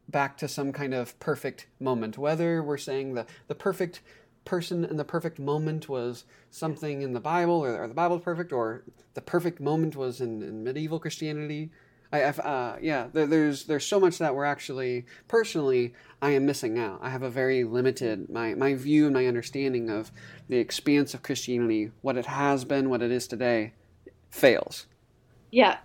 back 0.09 0.37
to 0.39 0.49
some 0.49 0.73
kind 0.73 0.93
of 0.93 1.17
perfect 1.21 1.69
moment. 1.79 2.19
Whether 2.19 2.65
we're 2.65 2.79
saying 2.79 3.15
the, 3.15 3.27
the 3.47 3.55
perfect 3.55 4.01
person 4.45 4.85
in 4.85 4.97
the 4.97 5.05
perfect 5.05 5.39
moment 5.39 5.89
was 5.89 6.25
something 6.51 7.03
in 7.03 7.13
the 7.13 7.21
Bible, 7.21 7.65
or, 7.65 7.83
or 7.83 7.89
the 7.89 7.95
Bible's 7.95 8.23
perfect, 8.23 8.53
or 8.53 8.85
the 9.15 9.21
perfect 9.21 9.61
moment 9.61 9.97
was 9.97 10.21
in, 10.21 10.43
in 10.43 10.65
medieval 10.65 10.99
Christianity. 10.99 11.71
I, 12.13 12.23
uh, 12.23 12.77
yeah, 12.81 13.09
there, 13.13 13.27
there's 13.27 13.65
there's 13.65 13.85
so 13.85 13.99
much 13.99 14.19
that 14.19 14.37
we're 14.37 14.45
actually 14.45 15.05
personally 15.27 15.95
I 16.23 16.31
am 16.31 16.47
missing 16.47 16.79
out. 16.79 17.01
I 17.03 17.11
have 17.11 17.23
a 17.23 17.31
very 17.31 17.65
limited 17.65 18.31
my 18.31 18.55
my 18.55 18.75
view 18.75 19.07
and 19.07 19.15
my 19.15 19.27
understanding 19.27 19.91
of 19.91 20.13
the 20.49 20.59
expanse 20.59 21.13
of 21.13 21.25
Christianity, 21.25 21.91
what 22.03 22.17
it 22.17 22.27
has 22.27 22.65
been, 22.65 22.89
what 22.89 23.03
it 23.03 23.11
is 23.11 23.27
today, 23.27 23.73
fails. 24.31 24.87
Yeah, 25.51 25.79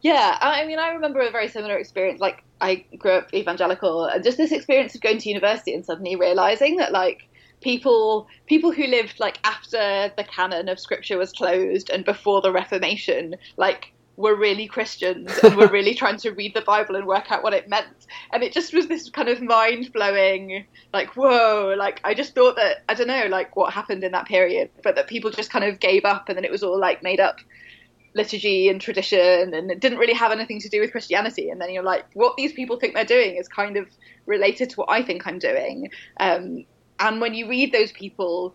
yeah. 0.00 0.38
I 0.40 0.64
mean, 0.64 0.78
I 0.78 0.90
remember 0.90 1.20
a 1.20 1.30
very 1.32 1.48
similar 1.48 1.76
experience. 1.76 2.20
Like 2.20 2.44
I 2.60 2.84
grew 2.96 3.12
up 3.12 3.34
evangelical, 3.34 4.04
and 4.04 4.22
just 4.22 4.36
this 4.36 4.52
experience 4.52 4.94
of 4.94 5.00
going 5.00 5.18
to 5.18 5.28
university 5.28 5.74
and 5.74 5.84
suddenly 5.84 6.14
realizing 6.14 6.76
that 6.76 6.92
like 6.92 7.28
people 7.62 8.26
people 8.46 8.72
who 8.72 8.86
lived 8.86 9.20
like 9.20 9.38
after 9.44 10.12
the 10.16 10.24
canon 10.24 10.68
of 10.68 10.78
scripture 10.78 11.18
was 11.18 11.32
closed 11.32 11.90
and 11.90 12.04
before 12.04 12.40
the 12.40 12.52
Reformation, 12.52 13.36
like 13.56 13.92
were 14.16 14.36
really 14.36 14.66
Christians 14.66 15.32
and 15.42 15.56
were 15.56 15.66
really 15.72 15.94
trying 15.94 16.16
to 16.18 16.30
read 16.30 16.54
the 16.54 16.60
Bible 16.60 16.96
and 16.96 17.06
work 17.06 17.30
out 17.32 17.42
what 17.42 17.54
it 17.54 17.68
meant. 17.68 18.06
And 18.32 18.42
it 18.42 18.52
just 18.52 18.72
was 18.72 18.86
this 18.86 19.08
kind 19.10 19.28
of 19.28 19.40
mind 19.42 19.92
blowing, 19.92 20.66
like, 20.92 21.16
whoa, 21.16 21.74
like, 21.78 22.00
I 22.04 22.14
just 22.14 22.34
thought 22.34 22.56
that, 22.56 22.84
I 22.88 22.94
don't 22.94 23.06
know, 23.06 23.26
like, 23.28 23.56
what 23.56 23.72
happened 23.72 24.04
in 24.04 24.12
that 24.12 24.26
period, 24.26 24.70
but 24.82 24.96
that 24.96 25.08
people 25.08 25.30
just 25.30 25.50
kind 25.50 25.64
of 25.64 25.80
gave 25.80 26.04
up 26.04 26.28
and 26.28 26.36
then 26.36 26.44
it 26.44 26.50
was 26.50 26.62
all 26.62 26.78
like 26.78 27.02
made 27.02 27.20
up 27.20 27.38
liturgy 28.14 28.68
and 28.68 28.80
tradition 28.80 29.54
and 29.54 29.70
it 29.70 29.80
didn't 29.80 29.98
really 29.98 30.12
have 30.12 30.32
anything 30.32 30.60
to 30.60 30.68
do 30.68 30.80
with 30.80 30.92
Christianity. 30.92 31.48
And 31.48 31.60
then 31.60 31.70
you're 31.70 31.82
like, 31.82 32.04
what 32.14 32.36
these 32.36 32.52
people 32.52 32.78
think 32.78 32.94
they're 32.94 33.04
doing 33.04 33.36
is 33.36 33.48
kind 33.48 33.76
of 33.76 33.88
related 34.26 34.70
to 34.70 34.76
what 34.76 34.90
I 34.90 35.02
think 35.02 35.26
I'm 35.26 35.38
doing. 35.38 35.90
Um, 36.20 36.64
and 37.02 37.20
when 37.20 37.34
you 37.34 37.48
read 37.48 37.72
those 37.72 37.92
people, 37.92 38.54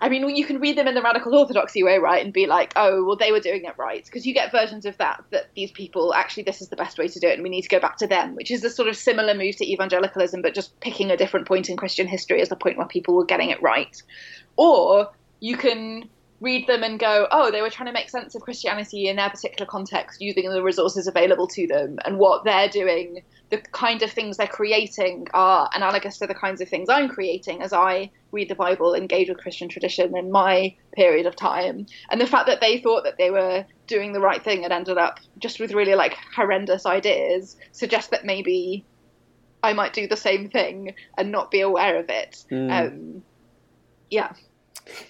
I 0.00 0.08
mean, 0.08 0.28
you 0.36 0.44
can 0.44 0.60
read 0.60 0.76
them 0.76 0.88
in 0.88 0.94
the 0.94 1.02
radical 1.02 1.34
orthodoxy 1.34 1.82
way, 1.82 1.98
right, 1.98 2.22
and 2.22 2.32
be 2.32 2.46
like, 2.46 2.72
oh, 2.76 3.04
well, 3.04 3.16
they 3.16 3.32
were 3.32 3.40
doing 3.40 3.64
it 3.64 3.74
right. 3.78 4.04
Because 4.04 4.26
you 4.26 4.34
get 4.34 4.50
versions 4.50 4.84
of 4.84 4.98
that, 4.98 5.24
that 5.30 5.50
these 5.54 5.70
people, 5.70 6.12
actually, 6.12 6.42
this 6.42 6.60
is 6.60 6.68
the 6.68 6.76
best 6.76 6.98
way 6.98 7.08
to 7.08 7.20
do 7.20 7.28
it, 7.28 7.34
and 7.34 7.42
we 7.42 7.48
need 7.48 7.62
to 7.62 7.68
go 7.68 7.80
back 7.80 7.96
to 7.98 8.06
them, 8.06 8.34
which 8.34 8.50
is 8.50 8.62
a 8.64 8.70
sort 8.70 8.88
of 8.88 8.96
similar 8.96 9.32
move 9.32 9.56
to 9.56 9.70
evangelicalism, 9.70 10.42
but 10.42 10.54
just 10.54 10.78
picking 10.80 11.10
a 11.10 11.16
different 11.16 11.46
point 11.46 11.70
in 11.70 11.76
Christian 11.76 12.06
history 12.06 12.40
as 12.42 12.48
the 12.48 12.56
point 12.56 12.76
where 12.76 12.86
people 12.86 13.14
were 13.14 13.24
getting 13.24 13.50
it 13.50 13.62
right. 13.62 14.02
Or 14.56 15.10
you 15.40 15.56
can 15.56 16.08
read 16.40 16.66
them 16.66 16.82
and 16.82 16.98
go, 16.98 17.26
oh, 17.30 17.50
they 17.50 17.62
were 17.62 17.70
trying 17.70 17.86
to 17.86 17.92
make 17.92 18.10
sense 18.10 18.34
of 18.34 18.42
Christianity 18.42 19.08
in 19.08 19.16
their 19.16 19.30
particular 19.30 19.66
context 19.66 20.20
using 20.20 20.50
the 20.50 20.62
resources 20.62 21.06
available 21.06 21.46
to 21.48 21.66
them, 21.66 21.98
and 22.04 22.18
what 22.18 22.44
they're 22.44 22.68
doing 22.68 23.22
the 23.48 23.58
kind 23.58 24.02
of 24.02 24.10
things 24.10 24.36
they're 24.36 24.46
creating 24.46 25.28
are 25.32 25.70
analogous 25.72 26.18
to 26.18 26.26
the 26.26 26.34
kinds 26.34 26.60
of 26.60 26.68
things 26.68 26.88
I'm 26.88 27.08
creating 27.08 27.62
as 27.62 27.72
I 27.72 28.10
read 28.32 28.48
the 28.48 28.56
Bible, 28.56 28.94
engage 28.94 29.28
with 29.28 29.38
Christian 29.38 29.68
tradition 29.68 30.16
in 30.16 30.32
my 30.32 30.74
period 30.94 31.26
of 31.26 31.36
time. 31.36 31.86
And 32.10 32.20
the 32.20 32.26
fact 32.26 32.46
that 32.48 32.60
they 32.60 32.78
thought 32.78 33.04
that 33.04 33.18
they 33.18 33.30
were 33.30 33.64
doing 33.86 34.12
the 34.12 34.20
right 34.20 34.42
thing 34.42 34.64
and 34.64 34.72
ended 34.72 34.98
up 34.98 35.20
just 35.38 35.60
with 35.60 35.72
really 35.72 35.94
like 35.94 36.16
horrendous 36.34 36.86
ideas 36.86 37.56
suggests 37.70 38.10
that 38.10 38.24
maybe 38.24 38.84
I 39.62 39.72
might 39.74 39.92
do 39.92 40.08
the 40.08 40.16
same 40.16 40.48
thing 40.50 40.94
and 41.16 41.30
not 41.30 41.52
be 41.52 41.60
aware 41.60 41.98
of 41.98 42.10
it. 42.10 42.44
Mm. 42.50 42.70
Um, 42.70 43.22
yeah. 44.10 44.32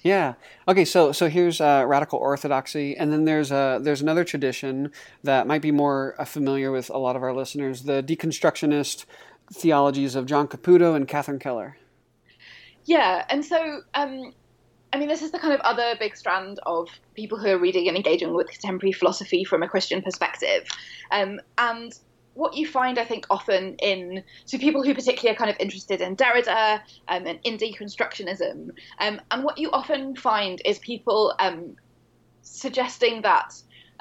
Yeah. 0.02 0.34
Okay. 0.68 0.84
So 0.84 1.12
so 1.12 1.28
here's 1.28 1.60
uh, 1.60 1.84
radical 1.86 2.18
orthodoxy, 2.18 2.96
and 2.96 3.12
then 3.12 3.24
there's 3.24 3.50
a 3.50 3.78
there's 3.82 4.02
another 4.02 4.24
tradition 4.24 4.90
that 5.22 5.46
might 5.46 5.62
be 5.62 5.70
more 5.70 6.14
uh, 6.18 6.24
familiar 6.24 6.70
with 6.72 6.90
a 6.90 6.98
lot 6.98 7.16
of 7.16 7.22
our 7.22 7.34
listeners: 7.34 7.82
the 7.82 8.02
deconstructionist 8.02 9.04
theologies 9.52 10.14
of 10.14 10.26
John 10.26 10.48
Caputo 10.48 10.96
and 10.96 11.06
Catherine 11.06 11.38
Keller. 11.38 11.76
Yeah, 12.84 13.24
and 13.28 13.44
so 13.44 13.80
um, 13.94 14.32
I 14.92 14.98
mean, 14.98 15.08
this 15.08 15.22
is 15.22 15.30
the 15.30 15.38
kind 15.38 15.52
of 15.52 15.60
other 15.60 15.94
big 15.98 16.16
strand 16.16 16.58
of 16.64 16.88
people 17.14 17.38
who 17.38 17.48
are 17.48 17.58
reading 17.58 17.88
and 17.88 17.96
engaging 17.96 18.34
with 18.34 18.48
contemporary 18.48 18.92
philosophy 18.92 19.44
from 19.44 19.62
a 19.62 19.68
Christian 19.68 20.00
perspective, 20.00 20.66
um, 21.10 21.40
and 21.58 21.98
what 22.36 22.54
you 22.54 22.66
find, 22.66 22.98
I 22.98 23.04
think, 23.04 23.26
often 23.30 23.76
in 23.76 24.22
so 24.44 24.58
people 24.58 24.82
who 24.82 24.94
particularly 24.94 25.34
are 25.34 25.38
kind 25.38 25.50
of 25.50 25.56
interested 25.58 26.00
in 26.00 26.16
Derrida 26.16 26.80
um, 27.08 27.26
and 27.26 27.38
in 27.44 27.56
deconstructionism, 27.56 28.70
um, 29.00 29.20
and 29.30 29.42
what 29.42 29.58
you 29.58 29.70
often 29.70 30.14
find 30.14 30.60
is 30.64 30.78
people 30.78 31.34
um, 31.38 31.76
suggesting 32.42 33.22
that 33.22 33.54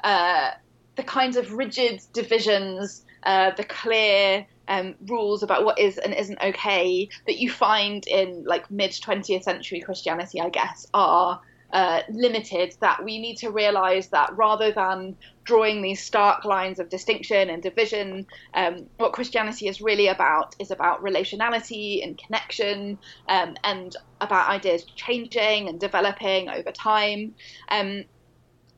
uh, 0.04 0.50
the 0.96 1.02
kinds 1.02 1.36
of 1.36 1.52
rigid 1.52 2.02
divisions, 2.12 3.04
uh, 3.22 3.52
the 3.56 3.64
clear 3.64 4.46
um, 4.68 4.94
rules 5.06 5.42
about 5.42 5.64
what 5.64 5.78
is 5.78 5.96
and 5.98 6.12
isn't 6.14 6.40
okay 6.42 7.08
that 7.26 7.38
you 7.38 7.50
find 7.50 8.06
in 8.06 8.44
like 8.44 8.70
mid 8.70 8.90
20th 8.90 9.44
century 9.44 9.80
Christianity, 9.80 10.40
I 10.40 10.50
guess, 10.50 10.86
are 10.92 11.40
uh, 11.72 12.02
limited. 12.10 12.76
That 12.80 13.02
we 13.02 13.18
need 13.18 13.36
to 13.38 13.50
realize 13.50 14.08
that 14.08 14.36
rather 14.36 14.72
than 14.72 15.16
drawing 15.46 15.80
these 15.80 16.02
stark 16.02 16.44
lines 16.44 16.78
of 16.78 16.88
distinction 16.90 17.48
and 17.48 17.62
division, 17.62 18.26
um, 18.52 18.86
what 18.98 19.12
Christianity 19.12 19.68
is 19.68 19.80
really 19.80 20.08
about 20.08 20.54
is 20.58 20.70
about 20.70 21.02
relationality 21.02 22.04
and 22.04 22.18
connection 22.18 22.98
um, 23.28 23.56
and 23.64 23.96
about 24.20 24.50
ideas 24.50 24.84
changing 24.84 25.68
and 25.68 25.80
developing 25.80 26.50
over 26.50 26.70
time. 26.72 27.34
Um, 27.68 28.04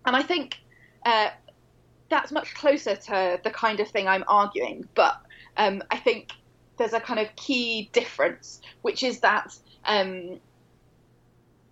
and 0.07 0.17
I 0.17 0.23
think. 0.23 0.59
Uh, 1.05 1.31
that's 2.11 2.33
much 2.33 2.55
closer 2.55 2.97
to 2.97 3.39
the 3.45 3.51
kind 3.51 3.81
of 3.81 3.89
thing 3.89 4.09
I'm 4.09 4.25
arguing, 4.29 4.89
but 4.95 5.21
um, 5.57 5.83
I 5.91 5.99
think 5.99 6.31
there's 6.79 6.93
a 6.93 7.01
kind 7.01 7.21
of 7.21 7.35
key 7.37 7.91
difference, 7.93 8.61
which 8.83 9.03
is 9.03 9.21
that 9.21 9.57
um, 9.85 10.41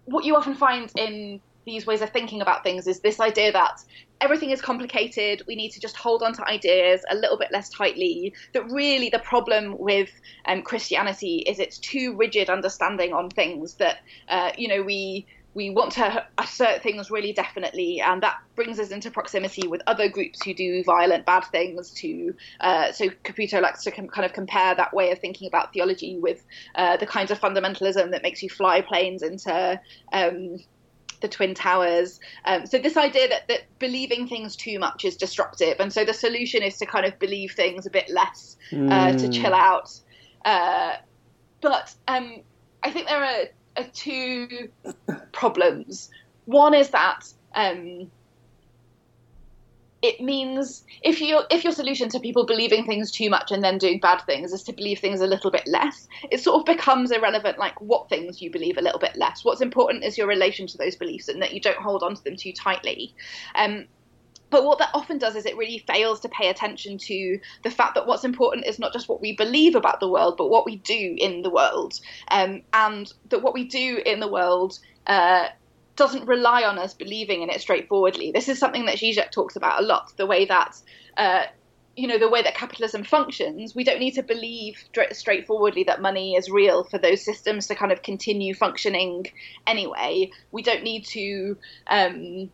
what 0.04 0.24
you 0.24 0.36
often 0.36 0.54
find 0.54 0.92
in 0.96 1.40
these 1.66 1.84
ways 1.84 2.00
of 2.00 2.10
thinking 2.10 2.40
about 2.40 2.62
things 2.62 2.86
is 2.86 3.00
this 3.00 3.20
idea 3.20 3.52
that 3.52 3.82
everything 4.20 4.50
is 4.50 4.62
complicated. 4.62 5.42
We 5.46 5.56
need 5.56 5.70
to 5.70 5.80
just 5.80 5.96
hold 5.96 6.22
on 6.22 6.32
to 6.34 6.48
ideas 6.48 7.04
a 7.10 7.16
little 7.16 7.36
bit 7.36 7.50
less 7.52 7.68
tightly. 7.68 8.32
That 8.54 8.70
really 8.70 9.10
the 9.10 9.18
problem 9.18 9.76
with 9.76 10.10
um, 10.46 10.62
Christianity 10.62 11.44
is 11.46 11.58
its 11.58 11.78
too 11.78 12.14
rigid 12.16 12.48
understanding 12.48 13.12
on 13.12 13.28
things. 13.28 13.74
That 13.74 13.98
uh, 14.28 14.52
you 14.56 14.68
know 14.68 14.82
we 14.82 15.26
we 15.54 15.70
want 15.70 15.90
to 15.90 16.24
assert 16.38 16.82
things 16.82 17.10
really 17.10 17.32
definitely, 17.32 18.00
and 18.00 18.22
that 18.22 18.36
brings 18.54 18.78
us 18.78 18.90
into 18.90 19.10
proximity 19.10 19.66
with 19.66 19.82
other 19.86 20.08
groups 20.08 20.44
who 20.44 20.54
do 20.54 20.84
violent, 20.84 21.26
bad 21.26 21.44
things. 21.46 21.90
To 21.94 22.34
uh, 22.60 22.92
so 22.92 23.08
Caputo 23.24 23.60
likes 23.60 23.82
to 23.84 23.90
com- 23.90 24.08
kind 24.08 24.24
of 24.24 24.32
compare 24.32 24.76
that 24.76 24.94
way 24.94 25.10
of 25.10 25.18
thinking 25.18 25.48
about 25.48 25.72
theology 25.72 26.16
with 26.18 26.44
uh, 26.76 26.96
the 26.98 27.06
kinds 27.06 27.32
of 27.32 27.40
fundamentalism 27.40 28.12
that 28.12 28.22
makes 28.22 28.40
you 28.40 28.50
fly 28.50 28.82
planes 28.82 29.22
into. 29.22 29.80
Um, 30.12 30.58
the 31.20 31.28
twin 31.28 31.54
towers 31.54 32.20
um, 32.44 32.66
so 32.66 32.78
this 32.78 32.96
idea 32.96 33.28
that, 33.28 33.48
that 33.48 33.62
believing 33.78 34.28
things 34.28 34.56
too 34.56 34.78
much 34.78 35.04
is 35.04 35.16
destructive 35.16 35.78
and 35.80 35.92
so 35.92 36.04
the 36.04 36.14
solution 36.14 36.62
is 36.62 36.76
to 36.76 36.86
kind 36.86 37.06
of 37.06 37.18
believe 37.18 37.52
things 37.52 37.86
a 37.86 37.90
bit 37.90 38.08
less 38.10 38.56
mm. 38.70 38.90
uh, 38.90 39.16
to 39.16 39.26
hmm. 39.26 39.32
chill 39.32 39.54
out 39.54 39.90
uh, 40.44 40.94
but 41.60 41.94
um, 42.08 42.40
i 42.82 42.90
think 42.90 43.08
there 43.08 43.24
are 43.24 43.46
are 43.76 43.84
two 43.92 44.68
problems. 45.32 46.10
One 46.46 46.74
is 46.74 46.90
that 46.90 47.32
um, 47.54 48.10
it 50.02 50.20
means 50.20 50.84
if 51.02 51.20
you 51.20 51.40
if 51.50 51.64
your 51.64 51.72
solution 51.72 52.08
to 52.10 52.20
people 52.20 52.44
believing 52.44 52.84
things 52.84 53.10
too 53.10 53.30
much 53.30 53.50
and 53.50 53.64
then 53.64 53.78
doing 53.78 53.98
bad 53.98 54.20
things 54.22 54.52
is 54.52 54.62
to 54.64 54.72
believe 54.72 54.98
things 54.98 55.20
a 55.20 55.26
little 55.26 55.50
bit 55.50 55.66
less, 55.66 56.06
it 56.30 56.40
sort 56.40 56.60
of 56.60 56.66
becomes 56.66 57.10
irrelevant. 57.10 57.58
Like 57.58 57.80
what 57.80 58.08
things 58.08 58.42
you 58.42 58.50
believe 58.50 58.76
a 58.76 58.82
little 58.82 59.00
bit 59.00 59.16
less. 59.16 59.44
What's 59.44 59.60
important 59.60 60.04
is 60.04 60.18
your 60.18 60.26
relation 60.26 60.66
to 60.66 60.78
those 60.78 60.96
beliefs 60.96 61.28
and 61.28 61.40
that 61.42 61.54
you 61.54 61.60
don't 61.60 61.78
hold 61.78 62.02
on 62.02 62.14
to 62.14 62.24
them 62.24 62.36
too 62.36 62.52
tightly. 62.52 63.14
Um, 63.54 63.86
but 64.50 64.64
what 64.64 64.78
that 64.78 64.90
often 64.94 65.18
does 65.18 65.34
is 65.34 65.44
it 65.44 65.56
really 65.56 65.78
fails 65.78 66.20
to 66.20 66.28
pay 66.28 66.48
attention 66.48 66.98
to 66.98 67.40
the 67.64 67.70
fact 67.70 67.94
that 67.94 68.06
what's 68.06 68.24
important 68.24 68.64
is 68.64 68.78
not 68.78 68.92
just 68.92 69.08
what 69.08 69.20
we 69.20 69.34
believe 69.34 69.74
about 69.74 69.98
the 69.98 70.08
world, 70.08 70.36
but 70.36 70.48
what 70.48 70.64
we 70.64 70.76
do 70.76 71.16
in 71.18 71.42
the 71.42 71.50
world. 71.50 71.94
Um, 72.28 72.62
and 72.72 73.12
that 73.30 73.42
what 73.42 73.54
we 73.54 73.64
do 73.64 74.00
in 74.06 74.20
the 74.20 74.28
world 74.28 74.78
uh, 75.06 75.48
doesn't 75.96 76.26
rely 76.26 76.62
on 76.62 76.78
us 76.78 76.94
believing 76.94 77.42
in 77.42 77.50
it 77.50 77.60
straightforwardly. 77.60 78.30
This 78.32 78.48
is 78.48 78.58
something 78.58 78.86
that 78.86 78.96
Zizek 78.96 79.30
talks 79.30 79.56
about 79.56 79.82
a 79.82 79.86
lot 79.86 80.12
the 80.16 80.26
way 80.26 80.44
that. 80.46 80.80
Uh, 81.16 81.44
you 81.96 82.06
know 82.06 82.18
the 82.18 82.28
way 82.28 82.42
that 82.42 82.54
capitalism 82.54 83.02
functions 83.02 83.74
we 83.74 83.82
don't 83.82 83.98
need 83.98 84.10
to 84.10 84.22
believe 84.22 84.84
straightforwardly 85.12 85.82
that 85.84 86.02
money 86.02 86.36
is 86.36 86.50
real 86.50 86.84
for 86.84 86.98
those 86.98 87.24
systems 87.24 87.68
to 87.68 87.74
kind 87.74 87.90
of 87.90 88.02
continue 88.02 88.52
functioning 88.52 89.24
anyway 89.66 90.30
we 90.52 90.62
don't 90.62 90.82
need 90.82 91.06
to 91.06 91.56
um, 91.86 92.50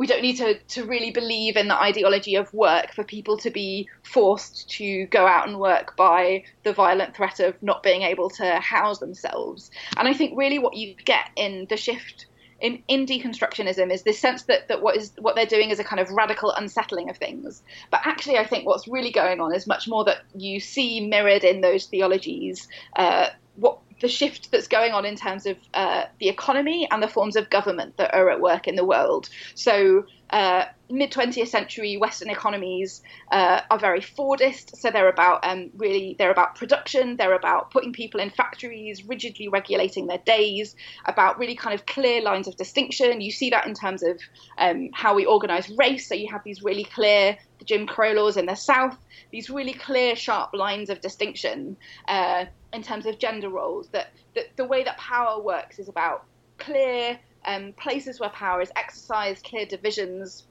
we 0.00 0.06
don't 0.06 0.22
need 0.22 0.38
to, 0.38 0.58
to 0.58 0.86
really 0.86 1.10
believe 1.10 1.58
in 1.58 1.68
the 1.68 1.78
ideology 1.78 2.34
of 2.34 2.50
work 2.54 2.94
for 2.94 3.04
people 3.04 3.36
to 3.36 3.50
be 3.50 3.86
forced 4.02 4.66
to 4.70 5.04
go 5.08 5.26
out 5.26 5.46
and 5.46 5.60
work 5.60 5.94
by 5.94 6.42
the 6.62 6.72
violent 6.72 7.14
threat 7.14 7.38
of 7.38 7.62
not 7.62 7.82
being 7.82 8.00
able 8.00 8.30
to 8.30 8.54
house 8.60 8.98
themselves. 8.98 9.70
And 9.98 10.08
I 10.08 10.14
think 10.14 10.38
really 10.38 10.58
what 10.58 10.74
you 10.74 10.94
get 11.04 11.28
in 11.36 11.66
the 11.68 11.76
shift 11.76 12.24
in, 12.60 12.82
in 12.88 13.06
deconstructionism 13.06 13.92
is 13.92 14.02
this 14.02 14.18
sense 14.18 14.42
that, 14.44 14.68
that 14.68 14.82
what 14.82 14.96
is 14.96 15.12
what 15.18 15.34
they're 15.34 15.46
doing 15.46 15.70
is 15.70 15.78
a 15.78 15.84
kind 15.84 16.00
of 16.00 16.10
radical 16.10 16.52
unsettling 16.52 17.10
of 17.10 17.16
things. 17.16 17.62
But 17.90 18.00
actually, 18.04 18.38
I 18.38 18.46
think 18.46 18.66
what's 18.66 18.86
really 18.86 19.12
going 19.12 19.40
on 19.40 19.54
is 19.54 19.66
much 19.66 19.88
more 19.88 20.04
that 20.04 20.18
you 20.34 20.60
see 20.60 21.06
mirrored 21.06 21.44
in 21.44 21.60
those 21.60 21.86
theologies 21.86 22.68
uh, 22.96 23.28
what 23.56 23.78
the 24.00 24.08
shift 24.08 24.50
that's 24.50 24.68
going 24.68 24.92
on 24.92 25.04
in 25.04 25.14
terms 25.14 25.46
of 25.46 25.56
uh, 25.74 26.04
the 26.18 26.28
economy 26.28 26.88
and 26.90 27.02
the 27.02 27.08
forms 27.08 27.36
of 27.36 27.50
government 27.50 27.96
that 27.98 28.14
are 28.14 28.30
at 28.30 28.40
work 28.40 28.66
in 28.66 28.74
the 28.74 28.84
world. 28.84 29.28
So, 29.54 30.06
uh, 30.30 30.64
mid 30.88 31.10
20th 31.10 31.48
century 31.48 31.96
Western 31.96 32.30
economies 32.30 33.02
uh, 33.30 33.60
are 33.70 33.78
very 33.78 34.00
Fordist. 34.00 34.76
So 34.76 34.90
they're 34.90 35.08
about 35.08 35.40
um, 35.44 35.70
really 35.76 36.16
they're 36.18 36.30
about 36.30 36.54
production. 36.54 37.16
They're 37.16 37.34
about 37.34 37.70
putting 37.70 37.92
people 37.92 38.20
in 38.20 38.30
factories, 38.30 39.04
rigidly 39.04 39.48
regulating 39.48 40.06
their 40.06 40.18
days. 40.18 40.76
About 41.04 41.38
really 41.38 41.56
kind 41.56 41.74
of 41.74 41.86
clear 41.86 42.22
lines 42.22 42.46
of 42.48 42.56
distinction. 42.56 43.20
You 43.20 43.32
see 43.32 43.50
that 43.50 43.66
in 43.66 43.74
terms 43.74 44.02
of 44.02 44.20
um, 44.58 44.90
how 44.92 45.14
we 45.14 45.26
organise 45.26 45.70
race. 45.76 46.08
So 46.08 46.14
you 46.14 46.28
have 46.30 46.42
these 46.44 46.62
really 46.62 46.84
clear 46.84 47.36
the 47.58 47.64
Jim 47.64 47.86
Crow 47.86 48.12
laws 48.12 48.36
in 48.36 48.46
the 48.46 48.54
South. 48.54 48.96
These 49.32 49.50
really 49.50 49.74
clear, 49.74 50.16
sharp 50.16 50.54
lines 50.54 50.90
of 50.90 51.00
distinction. 51.00 51.76
Uh, 52.06 52.46
in 52.72 52.82
terms 52.84 53.04
of 53.04 53.18
gender 53.18 53.48
roles 53.48 53.88
that, 53.88 54.12
that 54.36 54.56
the 54.56 54.64
way 54.64 54.84
that 54.84 54.96
power 54.96 55.42
works 55.42 55.80
is 55.80 55.88
about 55.88 56.24
clear 56.58 57.18
um, 57.44 57.72
places 57.74 58.20
where 58.20 58.30
power 58.30 58.60
is 58.60 58.70
exercised, 58.76 59.44
clear 59.44 59.66
divisions 59.66 60.46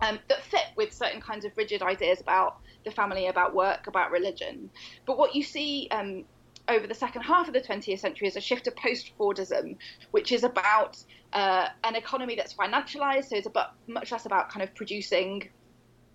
um, 0.00 0.18
that 0.28 0.42
fit 0.42 0.66
with 0.76 0.92
certain 0.92 1.20
kinds 1.20 1.44
of 1.44 1.52
rigid 1.56 1.82
ideas 1.82 2.20
about 2.20 2.58
the 2.84 2.90
family, 2.90 3.26
about 3.26 3.54
work, 3.54 3.86
about 3.86 4.10
religion. 4.10 4.70
But 5.06 5.18
what 5.18 5.34
you 5.34 5.42
see 5.42 5.88
um, 5.90 6.24
over 6.68 6.86
the 6.86 6.94
second 6.94 7.22
half 7.22 7.48
of 7.48 7.54
the 7.54 7.60
20th 7.60 8.00
century 8.00 8.28
is 8.28 8.36
a 8.36 8.40
shift 8.40 8.64
to 8.64 8.70
post-Fordism, 8.72 9.76
which 10.10 10.32
is 10.32 10.44
about 10.44 11.02
uh, 11.32 11.68
an 11.84 11.96
economy 11.96 12.34
that's 12.36 12.54
financialized, 12.54 13.26
so 13.26 13.36
it's 13.36 13.46
about 13.46 13.74
much 13.86 14.12
less 14.12 14.26
about 14.26 14.50
kind 14.50 14.62
of 14.62 14.74
producing 14.74 15.48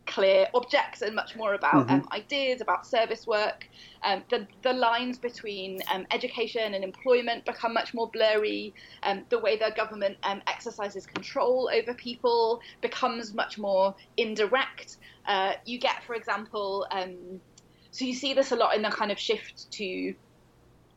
clear 0.07 0.47
objects 0.53 1.01
and 1.01 1.15
much 1.15 1.35
more 1.35 1.53
about 1.53 1.87
mm-hmm. 1.87 1.95
um, 1.95 2.07
ideas, 2.11 2.61
about 2.61 2.87
service 2.87 3.27
work. 3.27 3.67
Um, 4.03 4.23
the, 4.29 4.47
the 4.63 4.73
lines 4.73 5.17
between 5.17 5.81
um, 5.91 6.07
education 6.11 6.73
and 6.73 6.83
employment 6.83 7.45
become 7.45 7.73
much 7.73 7.93
more 7.93 8.09
blurry. 8.09 8.73
Um, 9.03 9.23
the 9.29 9.39
way 9.39 9.57
the 9.57 9.71
government 9.75 10.17
um, 10.23 10.41
exercises 10.47 11.05
control 11.05 11.69
over 11.73 11.93
people 11.93 12.61
becomes 12.81 13.33
much 13.33 13.57
more 13.57 13.93
indirect. 14.15 14.97
Uh, 15.27 15.53
you 15.65 15.77
get, 15.79 16.03
for 16.03 16.15
example, 16.15 16.87
um, 16.91 17.41
so 17.91 18.05
you 18.05 18.13
see 18.13 18.33
this 18.33 18.51
a 18.51 18.55
lot 18.55 18.75
in 18.75 18.81
the 18.81 18.89
kind 18.89 19.11
of 19.11 19.19
shift 19.19 19.71
to 19.71 20.13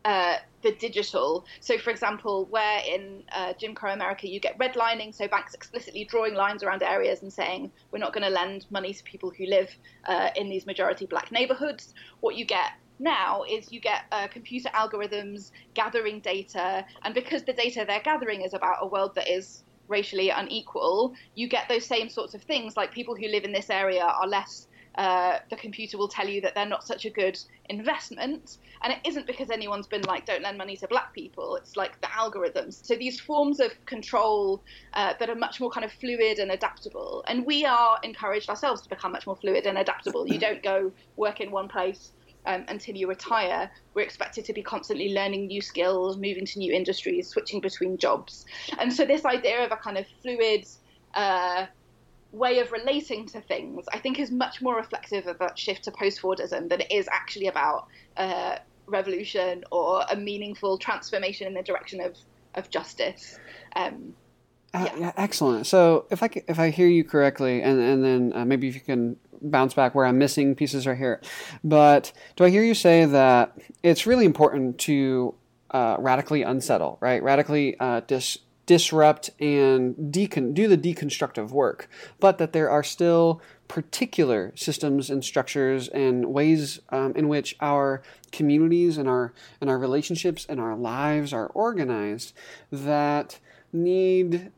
uh, 0.04 0.36
the 0.62 0.72
digital. 0.72 1.46
So, 1.60 1.78
for 1.78 1.90
example, 1.90 2.46
where 2.50 2.80
in 2.86 3.22
uh, 3.32 3.54
Jim 3.58 3.74
Crow 3.74 3.92
America 3.92 4.28
you 4.28 4.40
get 4.40 4.58
redlining, 4.58 5.14
so 5.14 5.26
banks 5.28 5.54
explicitly 5.54 6.04
drawing 6.04 6.34
lines 6.34 6.62
around 6.62 6.82
areas 6.82 7.22
and 7.22 7.32
saying 7.32 7.70
we're 7.90 7.98
not 7.98 8.12
going 8.12 8.24
to 8.24 8.30
lend 8.30 8.66
money 8.70 8.92
to 8.92 9.02
people 9.04 9.30
who 9.30 9.46
live 9.46 9.74
uh, 10.06 10.30
in 10.36 10.48
these 10.48 10.66
majority 10.66 11.06
black 11.06 11.32
neighborhoods. 11.32 11.94
What 12.20 12.36
you 12.36 12.44
get 12.44 12.72
now 12.98 13.44
is 13.50 13.72
you 13.72 13.80
get 13.80 14.02
uh, 14.12 14.28
computer 14.28 14.68
algorithms 14.70 15.50
gathering 15.74 16.20
data, 16.20 16.84
and 17.02 17.14
because 17.14 17.42
the 17.44 17.52
data 17.52 17.84
they're 17.86 18.02
gathering 18.02 18.42
is 18.42 18.54
about 18.54 18.76
a 18.80 18.86
world 18.86 19.14
that 19.14 19.28
is 19.28 19.64
racially 19.88 20.30
unequal, 20.30 21.14
you 21.34 21.48
get 21.48 21.68
those 21.68 21.84
same 21.84 22.08
sorts 22.08 22.34
of 22.34 22.42
things 22.42 22.76
like 22.76 22.92
people 22.92 23.14
who 23.14 23.26
live 23.26 23.44
in 23.44 23.52
this 23.52 23.70
area 23.70 24.04
are 24.04 24.26
less 24.26 24.68
uh, 24.96 25.38
the 25.50 25.56
computer 25.56 25.96
will 25.96 26.08
tell 26.08 26.28
you 26.28 26.40
that 26.40 26.54
they're 26.54 26.66
not 26.66 26.86
such 26.86 27.04
a 27.04 27.10
good 27.10 27.38
investment. 27.68 28.58
And 28.82 28.92
it 28.92 28.98
isn't 29.06 29.26
because 29.26 29.50
anyone's 29.50 29.86
been 29.86 30.02
like, 30.02 30.26
don't 30.26 30.42
lend 30.42 30.58
money 30.58 30.76
to 30.78 30.88
black 30.88 31.14
people. 31.14 31.56
It's 31.56 31.76
like 31.76 32.00
the 32.00 32.08
algorithms. 32.08 32.84
So 32.84 32.96
these 32.96 33.20
forms 33.20 33.60
of 33.60 33.72
control 33.86 34.62
uh, 34.94 35.14
that 35.20 35.30
are 35.30 35.36
much 35.36 35.60
more 35.60 35.70
kind 35.70 35.84
of 35.84 35.92
fluid 35.92 36.38
and 36.38 36.50
adaptable. 36.50 37.24
And 37.28 37.46
we 37.46 37.64
are 37.64 37.98
encouraged 38.02 38.50
ourselves 38.50 38.82
to 38.82 38.88
become 38.88 39.12
much 39.12 39.26
more 39.26 39.36
fluid 39.36 39.66
and 39.66 39.78
adaptable. 39.78 40.26
You 40.26 40.38
don't 40.38 40.62
go 40.62 40.92
work 41.16 41.40
in 41.40 41.50
one 41.50 41.68
place. 41.68 42.12
Um, 42.46 42.64
until 42.68 42.96
you 42.96 43.06
retire, 43.06 43.70
we're 43.92 44.00
expected 44.00 44.46
to 44.46 44.54
be 44.54 44.62
constantly 44.62 45.12
learning 45.12 45.48
new 45.48 45.60
skills, 45.60 46.16
moving 46.16 46.46
to 46.46 46.58
new 46.58 46.72
industries, 46.72 47.28
switching 47.28 47.60
between 47.60 47.98
jobs. 47.98 48.46
And 48.78 48.90
so, 48.90 49.04
this 49.04 49.26
idea 49.26 49.62
of 49.62 49.72
a 49.72 49.76
kind 49.76 49.98
of 49.98 50.06
fluid, 50.22 50.64
uh, 51.12 51.66
way 52.32 52.60
of 52.60 52.72
relating 52.72 53.26
to 53.26 53.40
things, 53.40 53.86
I 53.92 53.98
think, 53.98 54.18
is 54.18 54.30
much 54.30 54.62
more 54.62 54.76
reflective 54.76 55.26
of 55.26 55.38
that 55.38 55.58
shift 55.58 55.84
to 55.84 55.90
post 55.90 56.20
Fordism 56.20 56.68
than 56.68 56.80
it 56.80 56.90
is 56.90 57.08
actually 57.10 57.48
about 57.48 57.88
uh, 58.16 58.56
revolution 58.86 59.64
or 59.70 60.04
a 60.10 60.16
meaningful 60.16 60.78
transformation 60.78 61.46
in 61.46 61.54
the 61.54 61.62
direction 61.62 62.00
of, 62.00 62.16
of 62.54 62.70
justice. 62.70 63.38
Um, 63.74 64.14
uh, 64.72 64.88
yeah. 64.92 65.00
yeah. 65.00 65.12
excellent. 65.16 65.66
So 65.66 66.06
if 66.10 66.22
I 66.22 66.30
if 66.46 66.60
I 66.60 66.70
hear 66.70 66.86
you 66.86 67.02
correctly, 67.02 67.62
and 67.62 67.80
and 67.80 68.04
then 68.04 68.32
uh, 68.34 68.44
maybe 68.44 68.68
if 68.68 68.74
you 68.74 68.80
can 68.80 69.16
bounce 69.42 69.74
back 69.74 69.94
where 69.94 70.06
I'm 70.06 70.18
missing 70.18 70.54
pieces 70.54 70.86
right 70.86 70.96
here, 70.96 71.20
but 71.64 72.12
do 72.36 72.44
I 72.44 72.50
hear 72.50 72.62
you 72.62 72.74
say 72.74 73.04
that 73.04 73.58
it's 73.82 74.06
really 74.06 74.26
important 74.26 74.78
to 74.80 75.34
uh, 75.72 75.96
radically 75.98 76.42
unsettle, 76.42 76.98
right? 77.00 77.22
Radically 77.22 77.78
uh, 77.80 78.00
dis- 78.06 78.38
disrupt 78.70 79.30
and 79.40 79.96
decon- 79.96 80.54
do 80.54 80.68
the 80.68 80.78
deconstructive 80.78 81.50
work, 81.50 81.88
but 82.20 82.38
that 82.38 82.52
there 82.52 82.70
are 82.70 82.84
still 82.84 83.42
particular 83.66 84.52
systems 84.54 85.10
and 85.10 85.24
structures 85.24 85.88
and 85.88 86.26
ways 86.26 86.78
um, 86.90 87.12
in 87.16 87.26
which 87.26 87.56
our 87.60 88.00
communities 88.30 88.96
and 88.96 89.08
our 89.08 89.32
and 89.60 89.68
our 89.68 89.76
relationships 89.76 90.46
and 90.48 90.60
our 90.60 90.76
lives 90.76 91.32
are 91.32 91.48
organized 91.48 92.32
that 92.70 93.40
need 93.72 94.52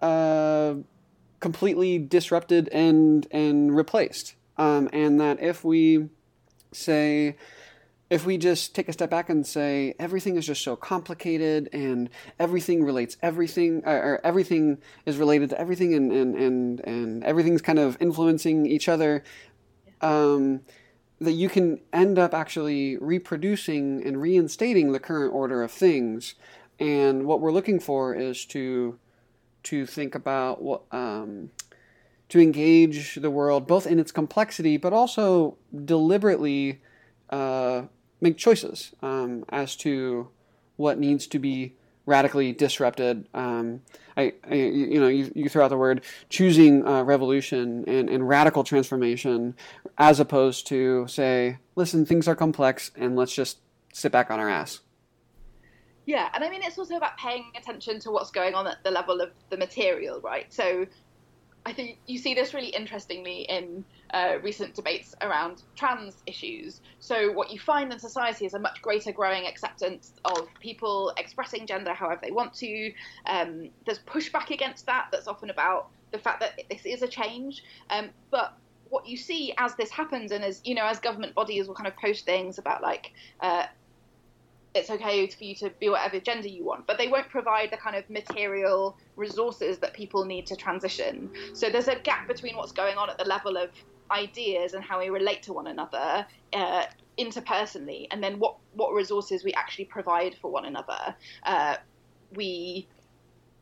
uh, 0.00 0.72
completely 1.38 1.98
disrupted 1.98 2.70
and 2.70 3.26
and 3.30 3.76
replaced, 3.76 4.34
um, 4.56 4.88
and 4.94 5.20
that 5.20 5.42
if 5.42 5.62
we 5.62 6.08
say 6.72 7.36
if 8.10 8.24
we 8.24 8.38
just 8.38 8.74
take 8.74 8.88
a 8.88 8.92
step 8.92 9.10
back 9.10 9.28
and 9.28 9.46
say 9.46 9.94
everything 9.98 10.36
is 10.36 10.46
just 10.46 10.62
so 10.62 10.76
complicated 10.76 11.68
and 11.72 12.08
everything 12.38 12.82
relates 12.82 13.16
everything 13.22 13.82
or, 13.84 13.96
or 13.96 14.20
everything 14.24 14.78
is 15.04 15.18
related 15.18 15.50
to 15.50 15.60
everything 15.60 15.94
and, 15.94 16.10
and, 16.10 16.34
and, 16.34 16.80
and 16.80 17.24
everything's 17.24 17.60
kind 17.60 17.78
of 17.78 17.98
influencing 18.00 18.64
each 18.66 18.88
other 18.88 19.22
um, 20.00 20.60
that 21.20 21.32
you 21.32 21.48
can 21.48 21.80
end 21.92 22.18
up 22.18 22.32
actually 22.32 22.96
reproducing 22.96 24.02
and 24.06 24.20
reinstating 24.20 24.92
the 24.92 25.00
current 25.00 25.34
order 25.34 25.62
of 25.62 25.70
things. 25.70 26.34
And 26.78 27.26
what 27.26 27.40
we're 27.40 27.52
looking 27.52 27.80
for 27.80 28.14
is 28.14 28.44
to 28.46 28.98
to 29.64 29.84
think 29.84 30.14
about 30.14 30.62
what 30.62 30.82
um, 30.92 31.50
to 32.28 32.40
engage 32.40 33.16
the 33.16 33.30
world 33.30 33.66
both 33.66 33.86
in 33.86 33.98
its 33.98 34.12
complexity 34.12 34.76
but 34.76 34.92
also 34.92 35.58
deliberately 35.84 36.80
uh, 37.30 37.82
make 38.20 38.36
choices 38.36 38.92
um, 39.02 39.44
as 39.48 39.76
to 39.76 40.28
what 40.76 40.98
needs 40.98 41.26
to 41.28 41.38
be 41.38 41.74
radically 42.06 42.52
disrupted. 42.52 43.28
Um, 43.34 43.82
I, 44.16 44.32
I, 44.48 44.54
you 44.54 44.98
know, 44.98 45.08
you, 45.08 45.30
you 45.34 45.48
throw 45.48 45.64
out 45.64 45.68
the 45.68 45.76
word 45.76 46.04
choosing 46.30 46.86
uh, 46.86 47.02
revolution 47.02 47.84
and, 47.86 48.08
and 48.08 48.26
radical 48.26 48.64
transformation, 48.64 49.54
as 49.98 50.18
opposed 50.18 50.66
to 50.68 51.06
say, 51.06 51.58
listen, 51.76 52.06
things 52.06 52.26
are 52.26 52.34
complex, 52.34 52.90
and 52.96 53.14
let's 53.14 53.34
just 53.34 53.58
sit 53.92 54.10
back 54.10 54.30
on 54.30 54.40
our 54.40 54.48
ass. 54.48 54.80
Yeah, 56.06 56.30
and 56.32 56.42
I 56.42 56.48
mean, 56.48 56.62
it's 56.62 56.78
also 56.78 56.96
about 56.96 57.18
paying 57.18 57.52
attention 57.54 58.00
to 58.00 58.10
what's 58.10 58.30
going 58.30 58.54
on 58.54 58.66
at 58.66 58.82
the 58.82 58.90
level 58.90 59.20
of 59.20 59.30
the 59.50 59.58
material, 59.58 60.20
right? 60.22 60.50
So 60.50 60.86
I 61.66 61.72
think 61.72 61.98
you 62.06 62.18
see 62.18 62.34
this 62.34 62.54
really 62.54 62.68
interestingly 62.68 63.42
in 63.42 63.84
uh, 64.14 64.36
recent 64.42 64.74
debates 64.74 65.14
around 65.20 65.62
trans 65.76 66.16
issues. 66.26 66.80
So, 66.98 67.32
what 67.32 67.50
you 67.50 67.58
find 67.58 67.92
in 67.92 67.98
society 67.98 68.46
is 68.46 68.54
a 68.54 68.58
much 68.58 68.80
greater 68.80 69.12
growing 69.12 69.46
acceptance 69.46 70.14
of 70.24 70.48
people 70.60 71.12
expressing 71.18 71.66
gender 71.66 71.92
however 71.92 72.20
they 72.22 72.30
want 72.30 72.54
to. 72.54 72.92
Um, 73.26 73.70
there's 73.84 73.98
pushback 74.00 74.50
against 74.50 74.86
that, 74.86 75.08
that's 75.12 75.28
often 75.28 75.50
about 75.50 75.88
the 76.10 76.18
fact 76.18 76.40
that 76.40 76.60
this 76.70 76.86
is 76.86 77.02
a 77.02 77.08
change. 77.08 77.62
Um, 77.90 78.10
but 78.30 78.56
what 78.88 79.06
you 79.06 79.16
see 79.16 79.52
as 79.58 79.74
this 79.74 79.90
happens, 79.90 80.32
and 80.32 80.44
as 80.44 80.60
you 80.64 80.74
know, 80.74 80.86
as 80.86 80.98
government 80.98 81.34
bodies 81.34 81.68
will 81.68 81.74
kind 81.74 81.88
of 81.88 81.96
post 81.96 82.24
things 82.24 82.58
about 82.58 82.82
like 82.82 83.12
uh, 83.40 83.66
it's 84.74 84.90
okay 84.90 85.26
for 85.26 85.44
you 85.44 85.54
to 85.56 85.70
be 85.80 85.88
whatever 85.88 86.20
gender 86.20 86.48
you 86.48 86.64
want, 86.64 86.86
but 86.86 86.98
they 86.98 87.08
won't 87.08 87.28
provide 87.28 87.70
the 87.70 87.76
kind 87.76 87.96
of 87.96 88.08
material 88.10 88.96
resources 89.16 89.78
that 89.78 89.94
people 89.94 90.24
need 90.24 90.46
to 90.46 90.56
transition. 90.56 91.30
So 91.54 91.70
there's 91.70 91.88
a 91.88 91.96
gap 91.96 92.28
between 92.28 92.56
what's 92.56 92.72
going 92.72 92.96
on 92.96 93.10
at 93.10 93.18
the 93.18 93.24
level 93.24 93.56
of 93.56 93.70
ideas 94.10 94.74
and 94.74 94.82
how 94.82 95.00
we 95.00 95.08
relate 95.10 95.42
to 95.44 95.52
one 95.52 95.66
another 95.66 96.26
uh, 96.52 96.84
interpersonally, 97.18 98.06
and 98.10 98.22
then 98.22 98.38
what 98.38 98.56
what 98.74 98.92
resources 98.92 99.42
we 99.44 99.52
actually 99.54 99.86
provide 99.86 100.36
for 100.40 100.50
one 100.50 100.64
another. 100.64 101.14
Uh, 101.42 101.76
we 102.34 102.86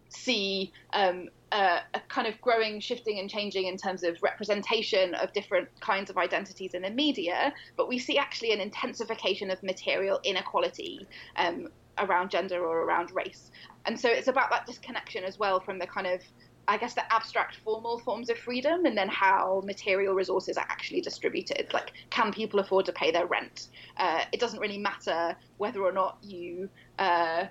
see 0.08 0.72
um, 0.92 1.28
a, 1.52 1.80
a, 1.94 2.00
kind 2.08 2.26
of 2.26 2.40
growing, 2.40 2.80
shifting, 2.80 3.18
and 3.18 3.30
changing 3.30 3.66
in 3.66 3.76
terms 3.76 4.02
of 4.02 4.16
representation 4.22 5.14
of 5.14 5.32
different 5.32 5.68
kinds 5.80 6.10
of 6.10 6.16
identities 6.16 6.74
in 6.74 6.82
the 6.82 6.90
media, 6.90 7.52
but 7.76 7.88
we 7.88 7.98
see 7.98 8.18
actually 8.18 8.52
an 8.52 8.60
intensification 8.60 9.50
of 9.50 9.62
material 9.62 10.20
inequality 10.24 11.06
um, 11.36 11.68
around 11.98 12.30
gender 12.30 12.64
or 12.64 12.82
around 12.82 13.10
race. 13.12 13.50
And 13.84 13.98
so 13.98 14.08
it's 14.08 14.28
about 14.28 14.50
that 14.50 14.66
disconnection 14.66 15.24
as 15.24 15.38
well 15.38 15.60
from 15.60 15.78
the 15.78 15.86
kind 15.86 16.06
of 16.06 16.20
I 16.68 16.78
guess 16.78 16.94
the 16.94 17.12
abstract 17.12 17.56
formal 17.64 17.98
forms 18.00 18.28
of 18.28 18.38
freedom 18.38 18.86
and 18.86 18.98
then 18.98 19.08
how 19.08 19.62
material 19.64 20.14
resources 20.14 20.56
are 20.56 20.66
actually 20.68 21.00
distributed. 21.00 21.72
Like, 21.72 21.92
can 22.10 22.32
people 22.32 22.58
afford 22.58 22.86
to 22.86 22.92
pay 22.92 23.12
their 23.12 23.26
rent? 23.26 23.68
Uh, 23.96 24.24
it 24.32 24.40
doesn't 24.40 24.58
really 24.58 24.78
matter 24.78 25.36
whether 25.58 25.82
or 25.82 25.92
not 25.92 26.18
you 26.22 26.68
uh, 26.98 27.44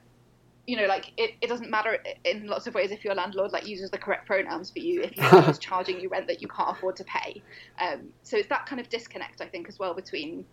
you 0.67 0.77
know, 0.77 0.87
like 0.87 1.11
it, 1.17 1.35
it 1.41 1.47
doesn't 1.47 1.69
matter 1.69 1.99
in 2.23 2.47
lots 2.47 2.67
of 2.67 2.73
ways 2.73 2.91
if 2.91 3.03
your 3.03 3.13
landlord 3.13 3.51
like 3.51 3.67
uses 3.67 3.91
the 3.91 3.97
correct 3.97 4.25
pronouns 4.25 4.69
for 4.69 4.79
you 4.79 5.03
if 5.03 5.11
he's 5.45 5.59
charging 5.59 5.99
you 5.99 6.09
rent 6.09 6.27
that 6.27 6.41
you 6.41 6.47
can't 6.47 6.75
afford 6.75 6.95
to 6.97 7.03
pay. 7.03 7.41
Um, 7.79 8.09
so 8.23 8.37
it's 8.37 8.49
that 8.49 8.65
kind 8.65 8.79
of 8.79 8.89
disconnect, 8.89 9.41
I 9.41 9.47
think, 9.47 9.69
as 9.69 9.79
well 9.79 9.93
between 9.93 10.45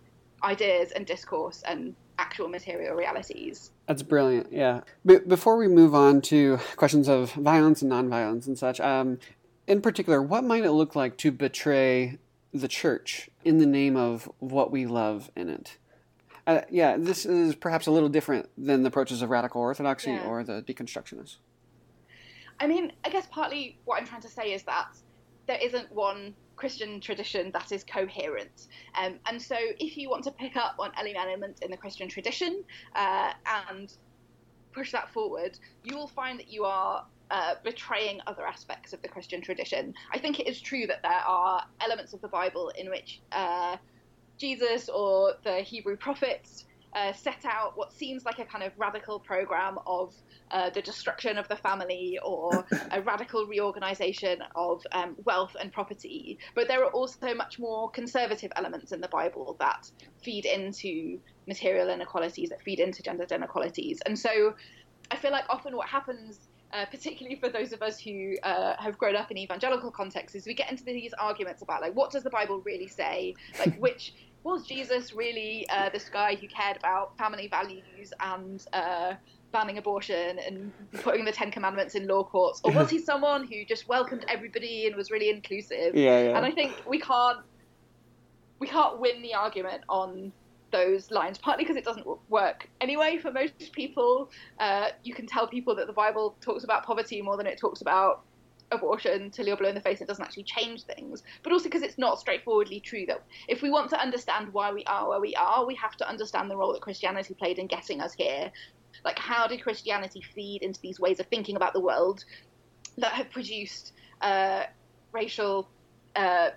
ideas 0.43 0.91
and 0.91 1.05
discourse 1.05 1.63
and 1.65 1.95
actual 2.19 2.47
material 2.47 2.95
realities. 2.95 3.71
That's 3.87 4.03
brilliant. 4.03 4.51
Yeah. 4.51 4.81
But 5.03 5.27
before 5.27 5.57
we 5.57 5.67
move 5.67 5.95
on 5.95 6.21
to 6.21 6.59
questions 6.75 7.07
of 7.07 7.31
violence 7.33 7.81
and 7.81 7.91
nonviolence 7.91 8.45
and 8.45 8.57
such, 8.57 8.79
um, 8.79 9.19
in 9.67 9.81
particular, 9.81 10.21
what 10.21 10.43
might 10.43 10.63
it 10.63 10.71
look 10.71 10.95
like 10.95 11.17
to 11.17 11.31
betray 11.31 12.19
the 12.53 12.67
church 12.67 13.29
in 13.43 13.57
the 13.57 13.65
name 13.65 13.95
of 13.95 14.29
what 14.39 14.71
we 14.71 14.85
love 14.85 15.31
in 15.35 15.49
it? 15.49 15.77
Uh, 16.45 16.61
yeah, 16.69 16.97
this 16.97 17.25
is 17.25 17.55
perhaps 17.55 17.87
a 17.87 17.91
little 17.91 18.09
different 18.09 18.49
than 18.57 18.83
the 18.83 18.87
approaches 18.87 19.21
of 19.21 19.29
radical 19.29 19.61
orthodoxy 19.61 20.11
yeah. 20.11 20.25
or 20.25 20.43
the 20.43 20.61
deconstructionists. 20.61 21.37
I 22.59 22.67
mean, 22.67 22.91
I 23.03 23.09
guess 23.09 23.27
partly 23.31 23.77
what 23.85 23.99
I'm 23.99 24.05
trying 24.05 24.21
to 24.21 24.29
say 24.29 24.53
is 24.53 24.63
that 24.63 24.97
there 25.47 25.59
isn't 25.61 25.91
one 25.91 26.33
Christian 26.55 26.99
tradition 26.99 27.51
that 27.53 27.71
is 27.71 27.83
coherent. 27.83 28.67
Um, 28.95 29.19
and 29.25 29.41
so, 29.41 29.55
if 29.79 29.97
you 29.97 30.09
want 30.09 30.23
to 30.25 30.31
pick 30.31 30.55
up 30.55 30.75
on 30.79 30.91
any 30.99 31.15
element 31.15 31.59
in 31.61 31.71
the 31.71 31.77
Christian 31.77 32.07
tradition 32.07 32.63
uh, 32.95 33.31
and 33.69 33.93
push 34.71 34.91
that 34.91 35.11
forward, 35.11 35.57
you 35.83 35.95
will 35.95 36.07
find 36.07 36.39
that 36.39 36.51
you 36.51 36.65
are 36.65 37.05
uh, 37.31 37.55
betraying 37.63 38.19
other 38.27 38.45
aspects 38.45 38.93
of 38.93 39.01
the 39.01 39.07
Christian 39.07 39.41
tradition. 39.41 39.93
I 40.11 40.19
think 40.19 40.39
it 40.39 40.47
is 40.47 40.61
true 40.61 40.85
that 40.87 41.01
there 41.01 41.11
are 41.11 41.63
elements 41.81 42.13
of 42.13 42.21
the 42.21 42.27
Bible 42.27 42.71
in 42.77 42.89
which 42.89 43.21
uh, 43.31 43.77
Jesus 44.37 44.89
or 44.89 45.33
the 45.43 45.61
Hebrew 45.61 45.97
prophets 45.97 46.65
uh, 46.95 47.11
set 47.13 47.43
out 47.45 47.73
what 47.75 47.91
seems 47.91 48.23
like 48.23 48.39
a 48.39 48.45
kind 48.45 48.63
of 48.63 48.71
radical 48.77 49.19
program 49.19 49.77
of 49.87 50.13
uh, 50.51 50.69
the 50.69 50.81
destruction 50.81 51.37
of 51.37 51.47
the 51.47 51.55
family 51.55 52.19
or 52.23 52.65
a 52.91 53.01
radical 53.05 53.47
reorganization 53.47 54.39
of 54.55 54.81
um, 54.91 55.15
wealth 55.25 55.55
and 55.59 55.71
property. 55.71 56.37
But 56.55 56.67
there 56.67 56.83
are 56.83 56.91
also 56.91 57.33
much 57.33 57.57
more 57.57 57.89
conservative 57.89 58.51
elements 58.55 58.91
in 58.91 59.01
the 59.01 59.07
Bible 59.07 59.55
that 59.59 59.89
feed 60.23 60.45
into 60.45 61.19
material 61.47 61.89
inequalities, 61.89 62.49
that 62.49 62.61
feed 62.61 62.79
into 62.79 63.01
gender 63.01 63.25
inequalities. 63.31 63.99
And 64.05 64.17
so 64.17 64.53
I 65.09 65.15
feel 65.15 65.31
like 65.31 65.45
often 65.49 65.75
what 65.75 65.87
happens 65.87 66.47
uh, 66.73 66.85
particularly 66.87 67.35
for 67.35 67.49
those 67.49 67.71
of 67.71 67.81
us 67.81 67.99
who 67.99 68.35
uh, 68.43 68.75
have 68.79 68.97
grown 68.97 69.15
up 69.15 69.29
in 69.31 69.37
evangelical 69.37 69.91
contexts, 69.91 70.35
is 70.35 70.47
we 70.47 70.53
get 70.53 70.71
into 70.71 70.83
these 70.83 71.13
arguments 71.13 71.61
about 71.61 71.81
like 71.81 71.95
what 71.95 72.11
does 72.11 72.23
the 72.23 72.29
Bible 72.29 72.61
really 72.65 72.87
say? 72.87 73.35
Like 73.59 73.77
which 73.79 74.13
was 74.43 74.65
Jesus 74.65 75.13
really 75.13 75.65
uh, 75.69 75.89
this 75.89 76.09
guy 76.09 76.35
who 76.35 76.47
cared 76.47 76.77
about 76.77 77.17
family 77.17 77.47
values 77.47 78.11
and 78.19 78.65
uh, 78.73 79.13
banning 79.51 79.77
abortion 79.77 80.39
and 80.39 80.71
putting 81.01 81.23
the 81.23 81.31
Ten 81.31 81.51
Commandments 81.51 81.95
in 81.95 82.07
law 82.07 82.23
courts, 82.23 82.59
or 82.63 82.71
was 82.71 82.89
he 82.89 82.99
someone 83.11 83.47
who 83.47 83.63
just 83.65 83.87
welcomed 83.87 84.25
everybody 84.27 84.87
and 84.87 84.95
was 84.95 85.11
really 85.11 85.29
inclusive? 85.29 85.95
Yeah, 85.95 86.23
yeah. 86.23 86.37
And 86.37 86.45
I 86.45 86.51
think 86.51 86.73
we 86.87 86.99
can't 86.99 87.39
we 88.59 88.67
can't 88.67 88.99
win 88.99 89.21
the 89.21 89.35
argument 89.35 89.83
on 89.89 90.31
those 90.73 91.11
lines, 91.11 91.37
partly 91.37 91.63
because 91.63 91.77
it 91.77 91.85
doesn't 91.85 92.05
work 92.29 92.67
anyway 92.81 93.17
for 93.17 93.31
most 93.31 93.71
people. 93.71 94.29
Uh, 94.59 94.89
you 95.03 95.13
can 95.13 95.25
tell 95.25 95.47
people 95.47 95.73
that 95.75 95.87
the 95.87 95.93
Bible 95.93 96.35
talks 96.41 96.65
about 96.65 96.83
poverty 96.83 97.21
more 97.21 97.37
than 97.37 97.47
it 97.47 97.57
talks 97.57 97.79
about 97.79 98.23
abortion 98.71 99.29
till 99.29 99.47
you're 99.47 99.55
blue 99.55 99.69
in 99.69 99.75
the 99.75 99.81
face. 99.81 100.01
It 100.01 100.07
doesn't 100.07 100.23
actually 100.23 100.43
change 100.43 100.83
things, 100.83 101.23
but 101.43 101.53
also 101.53 101.65
because 101.65 101.83
it's 101.83 101.97
not 101.97 102.19
straightforwardly 102.19 102.79
true 102.81 103.05
that 103.07 103.23
if 103.47 103.61
we 103.61 103.69
want 103.69 103.89
to 103.91 104.01
understand 104.01 104.51
why 104.51 104.73
we 104.73 104.83
are 104.85 105.07
where 105.07 105.21
we 105.21 105.35
are, 105.35 105.65
we 105.65 105.75
have 105.75 105.95
to 105.97 106.09
understand 106.09 106.51
the 106.51 106.57
role 106.57 106.73
that 106.73 106.81
Christianity 106.81 107.33
played 107.35 107.59
in 107.59 107.67
getting 107.67 108.01
us 108.01 108.13
here. 108.13 108.51
Like, 109.05 109.19
how 109.19 109.47
did 109.47 109.61
Christianity 109.61 110.21
feed 110.33 110.63
into 110.63 110.79
these 110.81 110.99
ways 110.99 111.19
of 111.19 111.27
thinking 111.27 111.55
about 111.55 111.73
the 111.73 111.79
world 111.79 112.25
that 112.97 113.13
have 113.13 113.29
produced 113.31 113.93
uh, 114.21 114.63
racial 115.11 115.69
uh, 116.15 116.49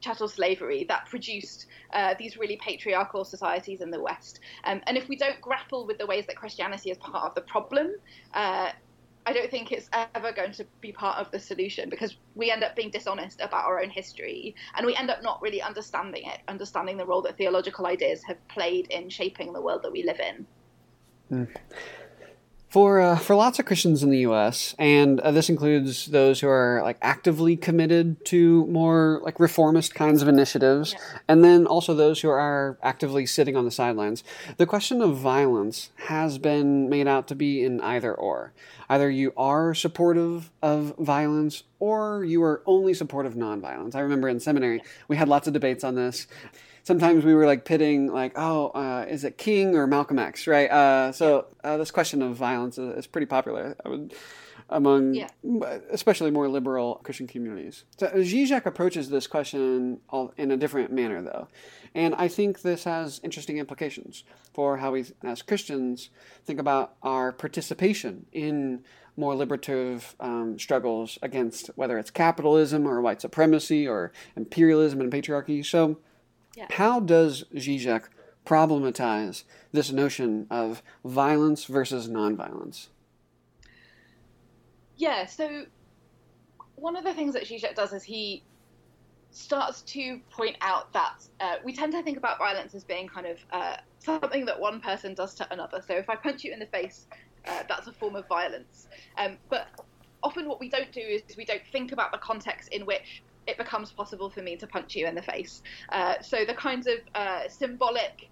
chattel 0.00 0.28
slavery 0.28 0.84
that 0.88 1.06
produced 1.06 1.66
uh, 1.92 2.14
these 2.18 2.36
really 2.36 2.56
patriarchal 2.56 3.24
societies 3.24 3.80
in 3.80 3.90
the 3.90 4.00
West. 4.00 4.40
Um, 4.64 4.80
and 4.86 4.96
if 4.96 5.08
we 5.08 5.16
don't 5.16 5.40
grapple 5.40 5.86
with 5.86 5.98
the 5.98 6.06
ways 6.06 6.26
that 6.26 6.36
Christianity 6.36 6.90
is 6.90 6.98
part 6.98 7.24
of 7.24 7.34
the 7.34 7.42
problem, 7.42 7.92
uh, 8.34 8.70
I 9.26 9.32
don't 9.32 9.50
think 9.50 9.70
it's 9.70 9.88
ever 10.14 10.32
going 10.32 10.52
to 10.52 10.66
be 10.80 10.92
part 10.92 11.18
of 11.18 11.30
the 11.30 11.38
solution 11.38 11.90
because 11.90 12.16
we 12.34 12.50
end 12.50 12.64
up 12.64 12.74
being 12.74 12.90
dishonest 12.90 13.40
about 13.40 13.66
our 13.66 13.80
own 13.80 13.90
history 13.90 14.54
and 14.76 14.86
we 14.86 14.96
end 14.96 15.10
up 15.10 15.22
not 15.22 15.42
really 15.42 15.60
understanding 15.60 16.24
it, 16.24 16.40
understanding 16.48 16.96
the 16.96 17.04
role 17.04 17.22
that 17.22 17.36
theological 17.36 17.86
ideas 17.86 18.22
have 18.24 18.36
played 18.48 18.86
in 18.88 19.10
shaping 19.10 19.52
the 19.52 19.60
world 19.60 19.82
that 19.82 19.92
we 19.92 20.02
live 20.02 20.20
in. 20.20 20.46
Mm. 21.30 21.56
For 22.70 23.00
uh, 23.00 23.18
for 23.18 23.34
lots 23.34 23.58
of 23.58 23.64
Christians 23.66 24.04
in 24.04 24.10
the 24.10 24.18
U.S., 24.18 24.76
and 24.78 25.18
uh, 25.18 25.32
this 25.32 25.48
includes 25.48 26.06
those 26.06 26.38
who 26.38 26.46
are 26.46 26.80
like 26.84 26.98
actively 27.02 27.56
committed 27.56 28.24
to 28.26 28.64
more 28.66 29.20
like 29.24 29.40
reformist 29.40 29.92
kinds 29.92 30.22
of 30.22 30.28
initiatives, 30.28 30.92
yeah. 30.92 31.18
and 31.26 31.42
then 31.42 31.66
also 31.66 31.94
those 31.94 32.20
who 32.20 32.28
are 32.28 32.78
actively 32.80 33.26
sitting 33.26 33.56
on 33.56 33.64
the 33.64 33.72
sidelines. 33.72 34.22
The 34.56 34.66
question 34.66 35.02
of 35.02 35.16
violence 35.16 35.90
has 36.06 36.38
been 36.38 36.88
made 36.88 37.08
out 37.08 37.26
to 37.28 37.34
be 37.34 37.64
in 37.64 37.80
either 37.80 38.14
or. 38.14 38.52
Either 38.88 39.10
you 39.10 39.32
are 39.36 39.74
supportive 39.74 40.52
of 40.62 40.94
violence, 40.96 41.64
or 41.80 42.24
you 42.24 42.40
are 42.44 42.62
only 42.66 42.94
supportive 42.94 43.32
of 43.32 43.38
nonviolence. 43.38 43.96
I 43.96 44.00
remember 44.00 44.28
in 44.28 44.38
seminary 44.38 44.80
we 45.08 45.16
had 45.16 45.28
lots 45.28 45.48
of 45.48 45.54
debates 45.54 45.82
on 45.82 45.96
this 45.96 46.28
sometimes 46.82 47.24
we 47.24 47.34
were 47.34 47.46
like 47.46 47.64
pitting 47.64 48.12
like 48.12 48.32
oh 48.36 48.68
uh, 48.68 49.06
is 49.08 49.24
it 49.24 49.38
king 49.38 49.74
or 49.74 49.86
malcolm 49.86 50.18
x? 50.18 50.46
Right? 50.46 50.70
Uh, 50.70 51.12
so 51.12 51.46
uh, 51.64 51.76
this 51.76 51.90
question 51.90 52.22
of 52.22 52.36
violence 52.36 52.78
is, 52.78 52.98
is 52.98 53.06
pretty 53.06 53.26
popular 53.26 53.76
would, 53.84 54.14
among 54.68 55.14
yeah. 55.14 55.28
especially 55.90 56.30
more 56.30 56.48
liberal 56.48 57.00
christian 57.04 57.26
communities. 57.26 57.84
So 57.98 58.08
zizek 58.08 58.66
approaches 58.66 59.08
this 59.08 59.26
question 59.26 60.00
in 60.36 60.50
a 60.50 60.56
different 60.56 60.92
manner 60.92 61.22
though. 61.22 61.48
And 61.94 62.14
i 62.14 62.28
think 62.28 62.62
this 62.62 62.84
has 62.84 63.20
interesting 63.24 63.58
implications 63.58 64.24
for 64.52 64.76
how 64.78 64.92
we 64.92 65.06
as 65.22 65.42
christians 65.42 66.10
think 66.44 66.60
about 66.60 66.94
our 67.02 67.32
participation 67.32 68.26
in 68.32 68.84
more 69.20 69.34
liberative 69.36 70.16
um, 70.18 70.58
struggles 70.58 71.18
against 71.22 71.68
whether 71.76 71.98
it's 71.98 72.10
capitalism 72.10 72.86
or 72.86 73.00
white 73.00 73.20
supremacy 73.20 73.86
or 73.86 74.12
imperialism 74.36 75.00
and 75.00 75.12
patriarchy. 75.12 75.64
So 75.64 75.98
yeah. 76.56 76.66
How 76.70 77.00
does 77.00 77.44
Zizek 77.54 78.04
problematize 78.46 79.44
this 79.72 79.92
notion 79.92 80.46
of 80.50 80.82
violence 81.04 81.64
versus 81.64 82.08
nonviolence? 82.08 82.88
Yeah, 84.96 85.26
so 85.26 85.66
one 86.76 86.96
of 86.96 87.04
the 87.04 87.14
things 87.14 87.34
that 87.34 87.44
Zizek 87.44 87.74
does 87.74 87.92
is 87.92 88.02
he 88.02 88.42
starts 89.30 89.82
to 89.82 90.20
point 90.30 90.56
out 90.60 90.92
that 90.92 91.22
uh, 91.40 91.56
we 91.64 91.72
tend 91.72 91.92
to 91.92 92.02
think 92.02 92.18
about 92.18 92.38
violence 92.38 92.74
as 92.74 92.84
being 92.84 93.06
kind 93.06 93.26
of 93.26 93.38
uh, 93.52 93.76
something 93.98 94.44
that 94.44 94.58
one 94.58 94.80
person 94.80 95.14
does 95.14 95.34
to 95.34 95.52
another. 95.52 95.82
So 95.86 95.94
if 95.94 96.10
I 96.10 96.16
punch 96.16 96.42
you 96.42 96.52
in 96.52 96.58
the 96.58 96.66
face, 96.66 97.06
uh, 97.46 97.62
that's 97.68 97.86
a 97.86 97.92
form 97.92 98.16
of 98.16 98.26
violence. 98.26 98.88
Um, 99.16 99.36
but 99.48 99.68
often 100.22 100.48
what 100.48 100.60
we 100.60 100.68
don't 100.68 100.90
do 100.92 101.00
is 101.00 101.22
we 101.36 101.44
don't 101.44 101.62
think 101.72 101.92
about 101.92 102.12
the 102.12 102.18
context 102.18 102.70
in 102.72 102.84
which 102.84 103.22
it 103.50 103.58
becomes 103.58 103.90
possible 103.92 104.30
for 104.30 104.42
me 104.42 104.56
to 104.56 104.66
punch 104.66 104.94
you 104.96 105.06
in 105.06 105.14
the 105.14 105.22
face. 105.22 105.62
Uh, 105.90 106.14
so 106.20 106.44
the 106.44 106.54
kinds 106.54 106.86
of 106.86 106.98
uh, 107.14 107.48
symbolic 107.48 108.30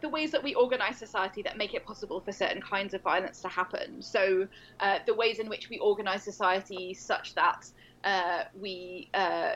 the 0.00 0.08
ways 0.08 0.30
that 0.30 0.42
we 0.42 0.54
organize 0.54 0.96
society 0.96 1.42
that 1.42 1.56
make 1.56 1.74
it 1.74 1.84
possible 1.84 2.20
for 2.20 2.32
certain 2.32 2.62
kinds 2.62 2.94
of 2.94 3.02
violence 3.02 3.40
to 3.40 3.48
happen. 3.48 4.00
So, 4.00 4.46
uh, 4.80 4.98
the 5.06 5.14
ways 5.14 5.38
in 5.38 5.48
which 5.48 5.68
we 5.70 5.78
organize 5.78 6.22
society 6.22 6.94
such 6.94 7.34
that 7.34 7.66
uh, 8.04 8.44
we 8.58 9.08
uh, 9.14 9.54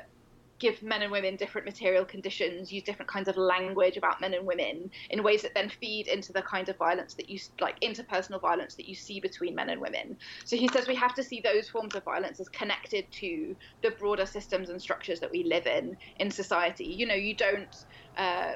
give 0.59 0.83
men 0.83 1.03
and 1.03 1.12
women 1.12 1.37
different 1.37 1.66
material 1.66 2.05
conditions, 2.05 2.73
use 2.73 2.83
different 2.83 3.11
kinds 3.11 3.29
of 3.29 3.37
language 3.37 3.97
about 3.97 4.21
men 4.21 4.35
and 4.35 4.47
women 4.47 4.90
in 5.11 5.23
ways 5.23 5.42
that 5.42 5.55
then 5.55 5.69
feed 5.69 6.09
into 6.09 6.33
the 6.33 6.42
kind 6.42 6.69
of 6.69 6.77
violence 6.79 7.14
that 7.14 7.29
you 7.29 7.38
like 7.61 7.79
interpersonal 7.81 8.40
violence 8.40 8.75
that 8.77 8.88
you 8.88 8.95
see 8.95 9.21
between 9.21 9.55
men 9.55 9.71
and 9.71 9.81
women. 9.81 10.16
So 10.45 10.57
he 10.57 10.69
says 10.69 10.88
we 10.88 10.95
have 10.97 11.14
to 11.14 11.23
see 11.23 11.40
those 11.40 11.69
forms 11.69 11.95
of 11.95 12.05
violence 12.05 12.40
as 12.40 12.49
connected 12.49 13.11
to 13.12 13.57
the 13.83 13.90
broader 13.92 14.27
systems 14.27 14.71
and 14.71 14.81
structures 14.81 15.21
that 15.21 15.31
we 15.31 15.45
live 15.45 15.66
in 15.66 15.97
in 16.16 16.31
society. 16.31 16.87
You 16.87 17.07
know, 17.07 17.14
you 17.14 17.37
don't. 17.37 17.75
Uh, 18.16 18.53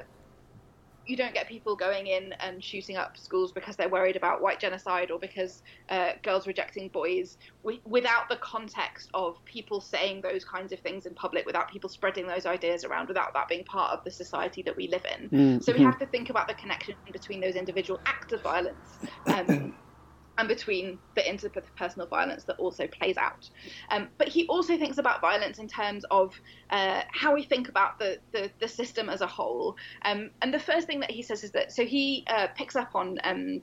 you 1.05 1.17
don't 1.17 1.33
get 1.33 1.47
people 1.47 1.75
going 1.75 2.07
in 2.07 2.33
and 2.39 2.63
shooting 2.63 2.97
up 2.97 3.17
schools 3.17 3.51
because 3.51 3.75
they're 3.75 3.89
worried 3.89 4.15
about 4.15 4.41
white 4.41 4.59
genocide 4.59 5.11
or 5.11 5.19
because 5.19 5.63
uh, 5.89 6.11
girls 6.23 6.47
rejecting 6.47 6.89
boys 6.89 7.37
w- 7.63 7.81
without 7.85 8.29
the 8.29 8.37
context 8.37 9.09
of 9.13 9.43
people 9.45 9.81
saying 9.81 10.21
those 10.21 10.45
kinds 10.45 10.71
of 10.71 10.79
things 10.79 11.05
in 11.05 11.13
public, 11.13 11.45
without 11.45 11.69
people 11.71 11.89
spreading 11.89 12.27
those 12.27 12.45
ideas 12.45 12.83
around, 12.83 13.07
without 13.07 13.33
that 13.33 13.47
being 13.47 13.63
part 13.63 13.91
of 13.91 14.03
the 14.03 14.11
society 14.11 14.61
that 14.61 14.75
we 14.75 14.87
live 14.87 15.05
in. 15.17 15.29
Mm-hmm. 15.29 15.59
So 15.59 15.73
we 15.73 15.79
have 15.79 15.97
to 15.99 16.05
think 16.05 16.29
about 16.29 16.47
the 16.47 16.53
connection 16.53 16.95
between 17.11 17.41
those 17.41 17.55
individual 17.55 17.99
acts 18.05 18.31
of 18.33 18.41
violence. 18.41 18.99
Um, 19.25 19.73
and 20.37 20.47
between 20.47 20.97
the 21.15 21.21
interpersonal 21.21 22.09
violence 22.09 22.43
that 22.45 22.57
also 22.57 22.87
plays 22.87 23.17
out. 23.17 23.49
Um, 23.89 24.07
but 24.17 24.27
he 24.27 24.47
also 24.47 24.77
thinks 24.77 24.97
about 24.97 25.21
violence 25.21 25.59
in 25.59 25.67
terms 25.67 26.05
of 26.09 26.33
uh, 26.69 27.01
how 27.11 27.33
we 27.33 27.43
think 27.43 27.69
about 27.69 27.99
the, 27.99 28.17
the, 28.31 28.49
the 28.59 28.67
system 28.67 29.09
as 29.09 29.21
a 29.21 29.27
whole. 29.27 29.75
Um, 30.03 30.31
and 30.41 30.53
the 30.53 30.59
first 30.59 30.87
thing 30.87 30.99
that 31.01 31.11
he 31.11 31.21
says 31.21 31.43
is 31.43 31.51
that 31.51 31.71
so 31.71 31.85
he 31.85 32.23
uh, 32.27 32.47
picks 32.55 32.75
up 32.75 32.95
on 32.95 33.17
um, 33.23 33.61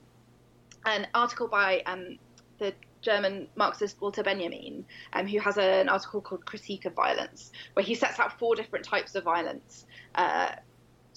an 0.85 1.07
article 1.13 1.47
by 1.47 1.81
um, 1.85 2.17
the 2.59 2.73
German 3.01 3.47
Marxist 3.55 4.01
Walter 4.01 4.23
Benjamin, 4.23 4.85
um, 5.13 5.25
who 5.25 5.39
has 5.39 5.57
a, 5.57 5.81
an 5.81 5.89
article 5.89 6.21
called 6.21 6.45
Critique 6.45 6.85
of 6.85 6.93
Violence, 6.93 7.51
where 7.73 7.83
he 7.83 7.95
sets 7.95 8.19
out 8.19 8.37
four 8.37 8.55
different 8.55 8.85
types 8.85 9.15
of 9.15 9.23
violence. 9.23 9.85
Uh, 10.15 10.51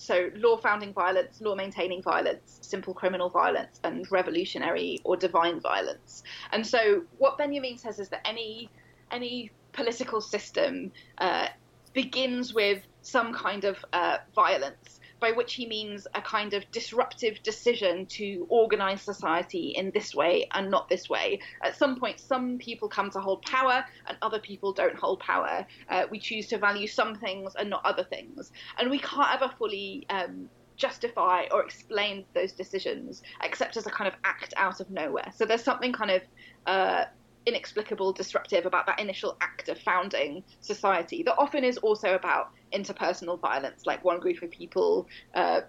so 0.03 0.31
law 0.35 0.57
founding 0.57 0.93
violence, 0.93 1.41
law 1.41 1.55
maintaining 1.55 2.03
violence, 2.03 2.59
simple 2.61 2.93
criminal 2.93 3.31
violence, 3.31 3.79
and 3.85 4.05
revolutionary 4.11 4.99
or 5.05 5.17
divine 5.17 5.61
violence. 5.61 6.25
And 6.51 6.67
so 6.67 7.05
what 7.19 7.38
Benjamin 7.38 7.79
says 7.79 8.01
is 8.01 8.09
that 8.09 8.27
any 8.27 8.69
any 9.12 9.53
political 9.73 10.21
system 10.21 10.91
uh, 11.19 11.47
begins 11.93 12.53
with 12.53 12.83
some 13.03 13.33
kind 13.33 13.62
of 13.65 13.77
uh, 13.93 14.19
violence 14.35 14.99
by 15.23 15.31
which 15.31 15.55
he 15.55 15.67
means 15.67 16.09
a 16.15 16.21
kind 16.21 16.53
of 16.53 16.69
disruptive 16.73 17.41
decision 17.45 18.05
to 18.07 18.45
organize 18.51 19.01
society 19.01 19.69
in 19.69 19.93
this 19.93 20.15
way 20.15 20.49
and 20.53 20.69
not 20.69 20.89
this 20.89 21.09
way. 21.09 21.39
At 21.63 21.77
some 21.77 21.99
point, 21.99 22.19
some 22.19 22.59
people 22.59 22.89
come 22.89 23.09
to 23.11 23.21
hold 23.21 23.41
power 23.43 23.85
and 24.09 24.19
other 24.21 24.41
people 24.41 24.73
don't 24.73 24.97
hold 24.97 25.21
power. 25.21 25.65
Uh, 25.89 26.07
we 26.11 26.19
choose 26.19 26.49
to 26.49 26.59
value 26.59 26.89
some 26.89 27.15
things 27.15 27.55
and 27.55 27.71
not 27.71 27.87
other 27.87 28.03
things. 28.03 28.51
And 28.79 28.91
we 28.91 28.99
can't 28.99 29.33
ever 29.33 29.51
fully. 29.57 30.07
Um, 30.11 30.51
justify 30.75 31.45
or 31.53 31.63
explain 31.63 32.25
those 32.35 32.51
decisions 32.51 33.23
except 33.45 33.77
as 33.77 33.87
a 33.87 33.91
kind 33.91 34.09
of 34.09 34.15
act 34.25 34.53
out 34.57 34.81
of 34.81 34.91
nowhere. 34.91 35.31
So 35.37 35.45
there's 35.45 35.63
something 35.63 35.93
kind 35.93 36.11
of 36.11 36.23
uh, 36.67 37.05
inexplicable, 37.47 38.13
disruptive 38.13 38.67
about 38.67 38.87
that 38.87 38.99
initial 38.99 39.37
act 39.41 39.69
of 39.69 39.79
founding 39.79 40.43
society 40.61 41.23
that 41.25 41.35
often 41.39 41.63
is 41.63 41.77
also 41.79 42.15
about 42.15 42.53
interpersonal 42.73 43.41
violence, 43.41 43.87
like 43.87 44.05
one 44.05 44.21
group 44.21 44.43
of 44.43 44.51
people 44.51 45.07
uh, 45.35 45.61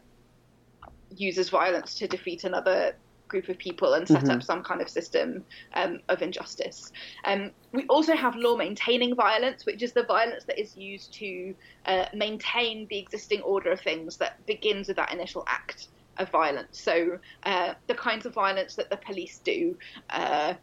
uses 1.16 1.50
violence 1.50 1.96
to 1.96 2.08
defeat 2.08 2.44
another 2.44 2.96
group 3.28 3.50
of 3.50 3.58
people 3.58 3.94
and 3.96 4.08
set 4.08 4.24
mm-hmm. 4.24 4.32
up 4.32 4.44
some 4.44 4.64
kind 4.64 4.80
of 4.80 4.88
system 4.88 5.44
um, 5.74 6.00
of 6.10 6.22
injustice. 6.22 6.92
Um, 7.26 7.52
we 7.72 7.84
also 7.88 8.16
have 8.16 8.36
law 8.36 8.56
maintaining 8.56 9.16
violence, 9.16 9.66
which 9.66 9.82
is 9.82 9.92
the 9.94 10.04
violence 10.04 10.44
that 10.46 10.60
is 10.60 10.78
used 10.78 11.14
to 11.14 11.56
uh, 11.88 12.06
maintain 12.14 12.88
the 12.90 13.00
existing 13.00 13.42
order 13.42 13.72
of 13.72 13.82
things 13.82 14.18
that 14.18 14.46
begins 14.46 14.88
with 14.88 14.98
that 14.98 15.12
initial 15.12 15.44
act 15.48 15.88
of 16.18 16.30
violence. 16.30 16.80
So 16.80 17.20
uh, 17.44 17.74
the 17.88 17.96
kinds 17.96 18.26
of 18.28 18.34
violence 18.34 18.76
that 18.76 18.90
the 18.92 18.98
police 18.98 19.40
do, 19.44 19.76
uh, 20.12 20.54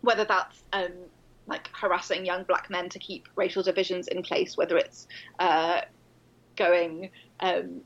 whether 0.00 0.24
that's 0.24 0.64
um, 0.72 0.92
like 1.46 1.68
harassing 1.72 2.24
young 2.24 2.44
black 2.44 2.70
men 2.70 2.88
to 2.90 2.98
keep 2.98 3.28
racial 3.36 3.62
divisions 3.62 4.08
in 4.08 4.22
place, 4.22 4.56
whether 4.56 4.76
it's 4.76 5.08
uh, 5.38 5.82
going. 6.56 7.10
Um, 7.40 7.82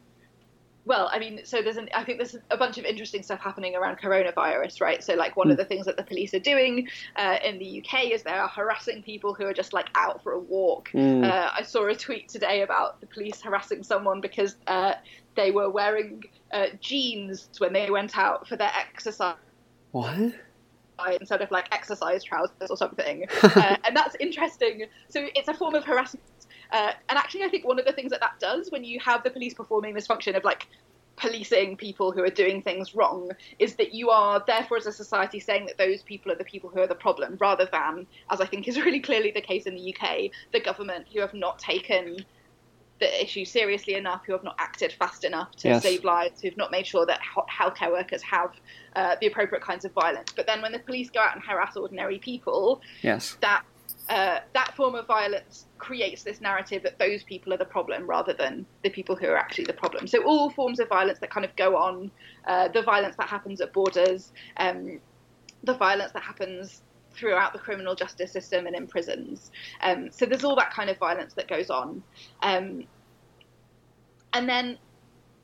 well, 0.87 1.09
I 1.11 1.19
mean, 1.19 1.41
so 1.45 1.63
there's 1.63 1.79
an, 1.79 1.89
I 1.95 2.05
think 2.05 2.19
there's 2.19 2.37
a 2.51 2.59
bunch 2.59 2.77
of 2.77 2.85
interesting 2.85 3.23
stuff 3.23 3.41
happening 3.41 3.75
around 3.75 3.97
coronavirus, 3.99 4.83
right? 4.83 5.03
So, 5.03 5.15
like, 5.15 5.35
one 5.35 5.51
of 5.51 5.57
hmm. 5.57 5.63
the 5.63 5.65
things 5.65 5.87
that 5.87 5.97
the 5.97 6.03
police 6.03 6.35
are 6.35 6.41
doing 6.41 6.89
uh, 7.17 7.39
in 7.43 7.59
the 7.59 7.83
UK 7.83 8.13
is 8.13 8.23
they 8.23 8.33
are 8.33 8.49
harassing 8.49 9.03
people 9.03 9.33
who 9.33 9.47
are 9.47 9.55
just 9.55 9.73
like 9.73 9.89
out 9.95 10.23
for 10.23 10.33
a 10.33 10.39
walk. 10.39 10.91
Mm. 10.93 11.25
Uh, 11.25 11.51
I 11.57 11.63
saw 11.63 11.87
a 11.87 11.95
tweet 11.95 12.29
today 12.29 12.63
about 12.63 13.01
the 13.01 13.07
police 13.07 13.41
harassing 13.41 13.83
someone 13.83 14.21
because 14.21 14.57
uh, 14.67 14.95
they 15.37 15.51
were 15.51 15.71
wearing 15.71 16.25
uh, 16.53 16.67
jeans 16.81 17.49
when 17.59 17.73
they 17.73 17.91
went 17.91 18.19
out 18.19 18.47
for 18.47 18.57
their 18.57 18.73
exercise. 18.77 19.37
What? 19.93 20.35
Instead 21.21 21.41
of 21.43 21.51
like 21.51 21.73
exercise 21.73 22.23
trousers 22.23 22.71
or 22.71 22.77
something. 22.77 23.27
uh, 23.43 23.77
and 23.85 23.97
that's 23.97 24.17
interesting. 24.21 24.87
So 25.09 25.27
it's 25.35 25.49
a 25.49 25.55
form 25.55 25.75
of 25.75 25.85
harassment. 25.85 26.25
Uh, 26.73 26.93
and 27.09 27.19
actually, 27.19 27.45
I 27.45 27.49
think 27.49 27.67
one 27.67 27.79
of 27.79 27.85
the 27.85 27.93
things 27.93 28.11
that 28.11 28.21
that 28.21 28.39
does 28.41 28.71
when 28.71 28.85
you 28.85 28.99
have 29.01 29.23
the 29.23 29.31
police 29.31 29.55
performing 29.55 29.95
this 29.95 30.07
function 30.07 30.35
of 30.35 30.45
like 30.45 30.67
policing 31.17 31.77
people 31.77 32.13
who 32.13 32.23
are 32.23 32.31
doing 32.31 32.61
things 32.61 32.95
wrong 32.95 33.31
is 33.59 33.77
that 33.77 33.95
you 33.95 34.11
are 34.11 34.43
therefore 34.47 34.77
as 34.77 34.87
a 34.87 34.93
society 34.93 35.39
saying 35.39 35.67
that 35.67 35.79
those 35.79 36.03
people 36.03 36.33
are 36.33 36.37
the 36.37 36.45
people 36.45 36.69
who 36.71 36.81
are 36.81 36.87
the 36.87 36.95
problem 36.95 37.37
rather 37.41 37.69
than 37.71 38.07
as 38.31 38.41
i 38.41 38.47
think 38.47 38.67
is 38.67 38.81
really 38.85 39.01
clearly 39.01 39.31
the 39.31 39.41
case 39.41 39.65
in 39.67 39.75
the 39.75 39.95
uk 39.95 40.19
the 40.53 40.61
government 40.61 41.07
who 41.13 41.21
have 41.21 41.35
not 41.35 41.59
taken 41.59 42.17
the 43.05 43.23
issue 43.23 43.45
seriously 43.45 43.95
enough 43.95 44.23
who 44.27 44.33
have 44.33 44.43
not 44.45 44.57
acted 44.59 44.91
fast 44.93 45.25
enough 45.25 45.51
to 45.57 45.69
Yes. 45.69 45.83
save 45.83 46.05
lives 46.05 46.41
who 46.41 46.49
have 46.49 46.57
not 46.57 46.71
made 46.71 46.87
sure 46.87 47.05
that 47.07 47.21
healthcare 47.61 47.93
workers 47.93 48.23
have 48.23 48.51
uh, 48.97 49.17
the 49.21 49.27
appropriate 49.27 49.63
kinds 49.63 49.85
of 49.85 49.93
violence 49.93 50.31
but 50.35 50.47
then 50.47 50.63
when 50.63 50.73
the 50.73 50.79
police 50.79 51.11
go 51.11 51.21
out 51.21 51.35
and 51.35 51.45
harass 51.45 51.77
ordinary 51.77 52.19
people 52.19 52.81
Yes. 53.03 53.37
that 53.43 53.63
uh, 54.09 54.39
that 54.53 54.75
form 54.77 54.95
of 54.95 55.07
violence 55.07 55.67
creates 55.79 56.23
this 56.23 56.41
narrative 56.41 56.83
that 56.83 56.99
those 56.99 57.23
people 57.25 57.53
are 57.55 57.57
the 57.57 57.65
problem 57.77 58.07
rather 58.07 58.35
than 58.35 58.67
the 58.83 58.91
people 58.91 59.17
who 59.17 59.27
are 59.27 59.37
actually 59.37 59.65
the 59.65 59.73
problem. 59.73 60.07
So 60.07 60.23
all 60.25 60.51
forms 60.51 60.79
of 60.79 60.89
violence 60.89 61.19
that 61.21 61.31
kind 61.31 61.45
of 61.47 61.55
go 61.57 61.77
on, 61.77 62.11
uh, 62.47 62.69
the 62.69 62.83
violence 62.83 63.17
that 63.17 63.29
happens 63.29 63.63
at 63.63 63.73
borders, 63.73 64.31
um, 64.59 65.01
the 65.63 65.75
violence 65.75 66.13
that 66.13 66.23
happens 66.23 66.83
throughout 67.15 67.53
the 67.53 67.59
criminal 67.59 67.95
justice 67.95 68.33
system 68.33 68.67
and 68.67 68.77
in 68.77 68.87
prisons. 68.87 69.51
Um, 69.81 70.11
so 70.11 70.27
there's 70.27 70.45
all 70.45 70.57
that 70.57 70.73
kind 70.73 70.91
of 70.91 70.99
violence 70.99 71.33
that 71.35 71.49
goes 71.49 71.71
on. 71.71 72.03
Um, 72.43 72.85
and 74.35 74.49
then 74.49 74.79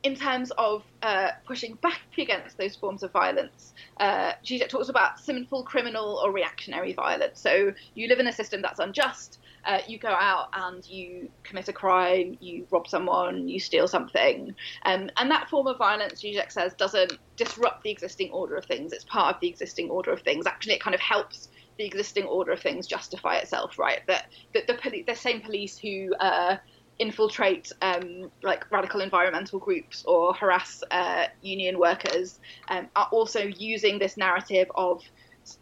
in 0.02 0.14
terms 0.14 0.50
of 0.56 0.82
uh, 1.02 1.28
pushing 1.46 1.74
back 1.82 2.00
against 2.18 2.56
those 2.56 2.74
forms 2.76 3.02
of 3.02 3.12
violence, 3.12 3.74
uh, 3.98 4.32
Zizek 4.46 4.68
talks 4.68 4.88
about 4.88 5.18
sinful 5.18 5.64
criminal 5.64 6.20
or 6.24 6.32
reactionary 6.32 6.94
violence. 6.94 7.40
So 7.40 7.72
you 7.94 8.08
live 8.08 8.18
in 8.18 8.26
a 8.26 8.32
system 8.32 8.62
that's 8.62 8.78
unjust. 8.78 9.38
Uh, 9.66 9.80
you 9.86 9.98
go 9.98 10.08
out 10.08 10.46
and 10.54 10.86
you 10.86 11.28
commit 11.44 11.68
a 11.68 11.72
crime, 11.72 12.38
you 12.40 12.66
rob 12.70 12.88
someone, 12.88 13.46
you 13.46 13.60
steal 13.60 13.86
something, 13.86 14.54
um, 14.86 15.10
and 15.18 15.30
that 15.30 15.50
form 15.50 15.66
of 15.66 15.76
violence, 15.76 16.22
Zizek 16.22 16.50
says, 16.50 16.72
doesn't 16.78 17.12
disrupt 17.36 17.82
the 17.84 17.90
existing 17.90 18.30
order 18.30 18.56
of 18.56 18.64
things. 18.64 18.92
It's 18.92 19.04
part 19.04 19.34
of 19.34 19.40
the 19.42 19.48
existing 19.48 19.90
order 19.90 20.12
of 20.12 20.22
things. 20.22 20.46
Actually, 20.46 20.74
it 20.74 20.82
kind 20.82 20.94
of 20.94 21.00
helps 21.00 21.48
the 21.78 21.84
existing 21.84 22.24
order 22.24 22.52
of 22.52 22.60
things 22.60 22.86
justify 22.86 23.36
itself, 23.36 23.78
right? 23.78 24.00
That 24.06 24.24
that 24.54 24.66
the 24.66 24.74
poli- 24.74 25.04
the 25.06 25.14
same 25.14 25.40
police 25.42 25.78
who 25.78 26.14
uh, 26.20 26.56
infiltrate 27.00 27.72
um, 27.80 28.30
like 28.42 28.70
radical 28.70 29.00
environmental 29.00 29.58
groups 29.58 30.04
or 30.06 30.34
harass 30.34 30.82
uh, 30.90 31.24
union 31.40 31.78
workers 31.78 32.38
um, 32.68 32.88
are 32.94 33.08
also 33.10 33.40
using 33.40 33.98
this 33.98 34.18
narrative 34.18 34.70
of 34.74 35.02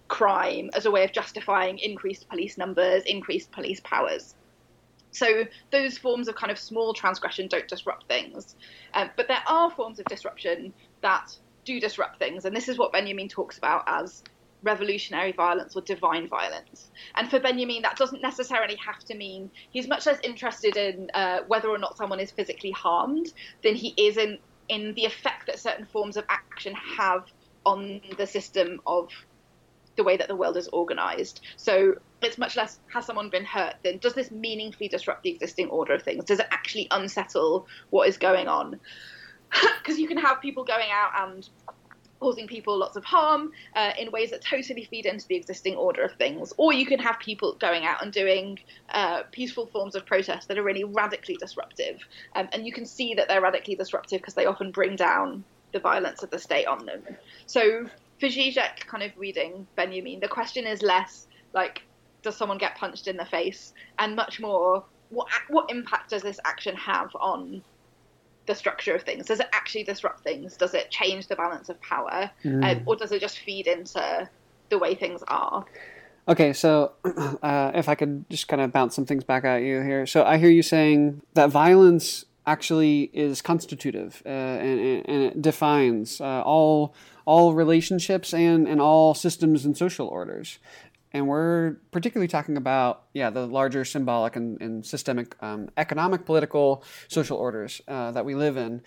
crime 0.08 0.68
as 0.74 0.84
a 0.84 0.90
way 0.90 1.04
of 1.04 1.12
justifying 1.12 1.78
increased 1.78 2.28
police 2.28 2.58
numbers, 2.58 3.04
increased 3.06 3.52
police 3.52 3.80
powers. 3.80 4.34
So 5.12 5.44
those 5.70 5.96
forms 5.96 6.26
of 6.28 6.34
kind 6.34 6.50
of 6.50 6.58
small 6.58 6.92
transgression 6.92 7.46
don't 7.46 7.68
disrupt 7.68 8.08
things, 8.08 8.56
um, 8.92 9.10
but 9.16 9.28
there 9.28 9.42
are 9.48 9.70
forms 9.70 10.00
of 10.00 10.06
disruption 10.06 10.74
that 11.02 11.38
do 11.64 11.78
disrupt 11.80 12.18
things, 12.18 12.44
and 12.44 12.54
this 12.54 12.68
is 12.68 12.78
what 12.78 12.92
Benjamin 12.92 13.28
talks 13.28 13.58
about 13.58 13.84
as 13.86 14.24
revolutionary 14.62 15.32
violence 15.32 15.76
or 15.76 15.82
divine 15.82 16.28
violence. 16.28 16.90
And 17.16 17.30
for 17.30 17.38
Benjamin, 17.40 17.82
that 17.82 17.96
doesn't 17.96 18.22
necessarily 18.22 18.76
have 18.84 18.98
to 19.04 19.16
mean 19.16 19.50
he's 19.70 19.88
much 19.88 20.06
less 20.06 20.18
interested 20.22 20.76
in 20.76 21.08
uh, 21.14 21.40
whether 21.46 21.68
or 21.68 21.78
not 21.78 21.96
someone 21.96 22.20
is 22.20 22.30
physically 22.30 22.72
harmed 22.72 23.26
than 23.62 23.74
he 23.74 23.94
is 23.96 24.16
in 24.16 24.38
in 24.68 24.92
the 24.94 25.06
effect 25.06 25.46
that 25.46 25.58
certain 25.58 25.86
forms 25.86 26.16
of 26.16 26.24
action 26.28 26.74
have 26.98 27.24
on 27.64 28.00
the 28.18 28.26
system 28.26 28.80
of 28.86 29.08
the 29.96 30.04
way 30.04 30.16
that 30.16 30.28
the 30.28 30.36
world 30.36 30.56
is 30.56 30.68
organized. 30.68 31.40
So 31.56 31.94
it's 32.22 32.38
much 32.38 32.56
less 32.56 32.78
has 32.92 33.06
someone 33.06 33.30
been 33.30 33.44
hurt 33.44 33.74
than 33.82 33.98
does 33.98 34.14
this 34.14 34.30
meaningfully 34.30 34.88
disrupt 34.88 35.22
the 35.22 35.30
existing 35.30 35.68
order 35.68 35.94
of 35.94 36.02
things? 36.02 36.24
Does 36.24 36.38
it 36.38 36.46
actually 36.50 36.86
unsettle 36.90 37.66
what 37.90 38.08
is 38.08 38.16
going 38.16 38.48
on? 38.48 38.80
Because 39.78 39.98
you 39.98 40.06
can 40.06 40.18
have 40.18 40.42
people 40.42 40.64
going 40.64 40.88
out 40.92 41.28
and 41.28 41.48
causing 42.20 42.46
people 42.46 42.76
lots 42.76 42.96
of 42.96 43.04
harm 43.04 43.52
uh, 43.76 43.92
in 43.98 44.10
ways 44.10 44.30
that 44.30 44.42
totally 44.42 44.84
feed 44.84 45.06
into 45.06 45.26
the 45.28 45.36
existing 45.36 45.76
order 45.76 46.02
of 46.02 46.12
things. 46.14 46.52
Or 46.56 46.72
you 46.72 46.86
can 46.86 46.98
have 46.98 47.18
people 47.18 47.54
going 47.54 47.84
out 47.84 48.02
and 48.02 48.12
doing 48.12 48.58
uh, 48.90 49.22
peaceful 49.32 49.66
forms 49.66 49.94
of 49.94 50.04
protest 50.06 50.48
that 50.48 50.58
are 50.58 50.62
really 50.62 50.84
radically 50.84 51.36
disruptive. 51.36 52.00
Um, 52.34 52.48
and 52.52 52.66
you 52.66 52.72
can 52.72 52.86
see 52.86 53.14
that 53.14 53.28
they're 53.28 53.40
radically 53.40 53.74
disruptive 53.74 54.20
because 54.20 54.34
they 54.34 54.46
often 54.46 54.70
bring 54.70 54.96
down 54.96 55.44
the 55.72 55.78
violence 55.78 56.22
of 56.22 56.30
the 56.30 56.38
state 56.38 56.66
on 56.66 56.86
them. 56.86 57.02
So 57.46 57.86
for 58.20 58.26
Zizek, 58.26 58.86
kind 58.86 59.02
of 59.02 59.12
reading 59.16 59.66
Benjamin, 59.76 60.20
the 60.20 60.28
question 60.28 60.66
is 60.66 60.82
less 60.82 61.26
like, 61.52 61.82
does 62.22 62.36
someone 62.36 62.58
get 62.58 62.76
punched 62.76 63.06
in 63.06 63.16
the 63.16 63.24
face? 63.24 63.72
And 63.98 64.16
much 64.16 64.40
more, 64.40 64.84
what, 65.10 65.28
what 65.48 65.70
impact 65.70 66.10
does 66.10 66.22
this 66.22 66.40
action 66.44 66.74
have 66.76 67.14
on 67.14 67.62
the 68.48 68.54
structure 68.56 68.94
of 68.96 69.02
things? 69.02 69.26
Does 69.26 69.38
it 69.38 69.46
actually 69.52 69.84
disrupt 69.84 70.24
things? 70.24 70.56
Does 70.56 70.74
it 70.74 70.90
change 70.90 71.28
the 71.28 71.36
balance 71.36 71.68
of 71.68 71.80
power? 71.80 72.28
Um, 72.44 72.82
or 72.86 72.96
does 72.96 73.12
it 73.12 73.20
just 73.20 73.38
feed 73.38 73.68
into 73.68 74.28
the 74.70 74.78
way 74.78 74.96
things 74.96 75.22
are? 75.28 75.64
Okay, 76.26 76.52
so 76.52 76.92
uh, 77.42 77.70
if 77.74 77.88
I 77.88 77.94
could 77.94 78.28
just 78.28 78.48
kind 78.48 78.60
of 78.60 78.72
bounce 78.72 78.94
some 78.96 79.06
things 79.06 79.22
back 79.24 79.44
at 79.44 79.62
you 79.62 79.80
here. 79.82 80.04
So 80.06 80.24
I 80.24 80.36
hear 80.38 80.50
you 80.50 80.62
saying 80.62 81.22
that 81.34 81.50
violence 81.50 82.24
actually 82.46 83.10
is 83.12 83.40
constitutive 83.42 84.22
uh, 84.26 84.28
and, 84.28 84.80
and- 84.80 85.08
and 85.08 85.22
it 85.24 85.42
defines 85.42 86.20
uh, 86.20 86.42
all 86.42 86.94
all 87.26 87.52
relationships 87.52 88.32
and, 88.32 88.66
and 88.66 88.80
all 88.80 89.12
systems 89.12 89.66
and 89.66 89.76
social 89.76 90.08
orders. 90.08 90.58
And 91.12 91.26
we're 91.26 91.76
particularly 91.90 92.28
talking 92.28 92.56
about, 92.56 93.04
yeah, 93.14 93.30
the 93.30 93.46
larger 93.46 93.84
symbolic 93.84 94.36
and, 94.36 94.60
and 94.60 94.84
systemic 94.84 95.36
um, 95.42 95.70
economic, 95.76 96.26
political, 96.26 96.84
social 97.08 97.38
orders 97.38 97.80
uh, 97.88 98.10
that 98.12 98.24
we 98.24 98.34
live 98.34 98.56
in. 98.56 98.82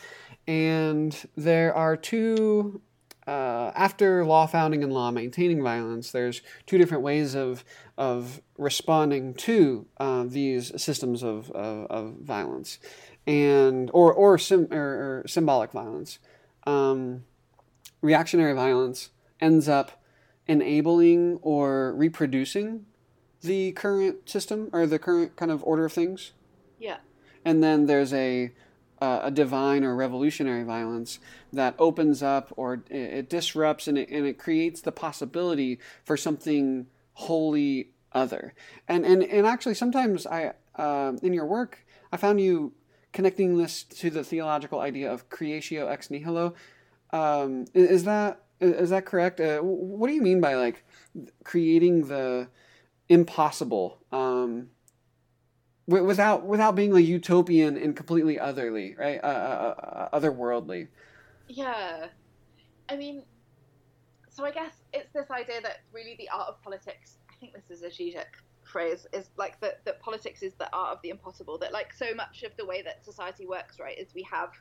And 0.47 1.15
there 1.35 1.73
are 1.73 1.97
two 1.97 2.81
uh, 3.27 3.71
after 3.75 4.25
law 4.25 4.47
founding 4.47 4.83
and 4.83 4.91
law 4.91 5.11
maintaining 5.11 5.61
violence, 5.61 6.11
there's 6.11 6.41
two 6.65 6.77
different 6.77 7.03
ways 7.03 7.35
of 7.35 7.63
of 7.97 8.41
responding 8.57 9.33
to 9.35 9.85
uh, 9.97 10.23
these 10.27 10.71
systems 10.81 11.21
of, 11.21 11.51
of, 11.51 11.85
of 11.91 12.13
violence, 12.21 12.79
and 13.27 13.91
or 13.93 14.11
or, 14.11 14.37
sim, 14.37 14.67
or, 14.71 15.21
or 15.23 15.23
symbolic 15.27 15.71
violence. 15.71 16.17
Um, 16.65 17.23
reactionary 18.01 18.53
violence 18.53 19.11
ends 19.39 19.69
up 19.69 20.00
enabling 20.47 21.39
or 21.41 21.93
reproducing 21.93 22.85
the 23.41 23.71
current 23.73 24.29
system 24.29 24.69
or 24.71 24.85
the 24.85 24.99
current 24.99 25.35
kind 25.35 25.51
of 25.51 25.63
order 25.63 25.85
of 25.85 25.93
things. 25.93 26.31
Yeah. 26.79 26.97
and 27.45 27.63
then 27.63 27.85
there's 27.85 28.13
a 28.13 28.51
uh, 29.01 29.21
a 29.23 29.31
divine 29.31 29.83
or 29.83 29.95
revolutionary 29.95 30.63
violence 30.63 31.19
that 31.51 31.73
opens 31.79 32.21
up 32.21 32.53
or 32.55 32.83
it, 32.89 32.95
it 32.95 33.29
disrupts 33.29 33.87
and 33.87 33.97
it, 33.97 34.09
and 34.09 34.27
it 34.27 34.37
creates 34.37 34.81
the 34.81 34.91
possibility 34.91 35.79
for 36.05 36.15
something 36.15 36.85
wholly 37.13 37.89
other. 38.13 38.53
And 38.87 39.05
and 39.05 39.23
and 39.23 39.47
actually 39.47 39.75
sometimes 39.75 40.27
i 40.27 40.53
um 40.75 41.17
in 41.23 41.33
your 41.33 41.45
work 41.45 41.85
i 42.11 42.17
found 42.17 42.39
you 42.39 42.73
connecting 43.13 43.57
this 43.57 43.83
to 43.83 44.09
the 44.09 44.23
theological 44.23 44.79
idea 44.79 45.11
of 45.11 45.29
creatio 45.29 45.89
ex 45.89 46.09
nihilo. 46.09 46.53
Um, 47.11 47.65
is 47.73 48.05
that 48.05 48.43
is 48.61 48.91
that 48.91 49.05
correct 49.05 49.39
uh, 49.39 49.59
what 49.59 50.07
do 50.07 50.13
you 50.13 50.21
mean 50.21 50.39
by 50.39 50.55
like 50.55 50.85
creating 51.43 52.07
the 52.07 52.47
impossible 53.09 53.97
um, 54.11 54.69
wi- 55.87 56.05
without 56.05 56.45
without 56.45 56.75
being 56.75 56.93
like 56.93 57.05
utopian 57.05 57.77
and 57.77 57.95
completely 57.95 58.39
otherly, 58.39 58.95
right? 58.97 59.19
Uh, 59.21 59.27
uh, 59.27 60.09
uh, 60.11 60.19
otherworldly. 60.19 60.87
Yeah. 61.47 62.07
I 62.89 62.95
mean, 62.95 63.23
so 64.29 64.45
I 64.45 64.51
guess 64.51 64.73
it's 64.93 65.11
this 65.13 65.29
idea 65.29 65.61
that 65.61 65.79
really 65.93 66.15
the 66.17 66.29
art 66.29 66.47
of 66.47 66.61
politics, 66.61 67.17
I 67.29 67.35
think 67.39 67.53
this 67.53 67.69
is 67.69 67.83
a 67.83 67.89
Zizek 67.89 68.39
phrase, 68.63 69.05
is 69.13 69.29
like 69.37 69.59
that, 69.61 69.83
that 69.85 69.99
politics 70.01 70.41
is 70.41 70.53
the 70.55 70.69
art 70.73 70.95
of 70.95 71.01
the 71.03 71.09
impossible. 71.09 71.57
That 71.57 71.73
like 71.73 71.93
so 71.93 72.13
much 72.15 72.43
of 72.43 72.51
the 72.57 72.65
way 72.65 72.81
that 72.81 73.05
society 73.05 73.45
works, 73.45 73.79
right, 73.79 73.97
is 73.97 74.13
we 74.13 74.25
have 74.31 74.51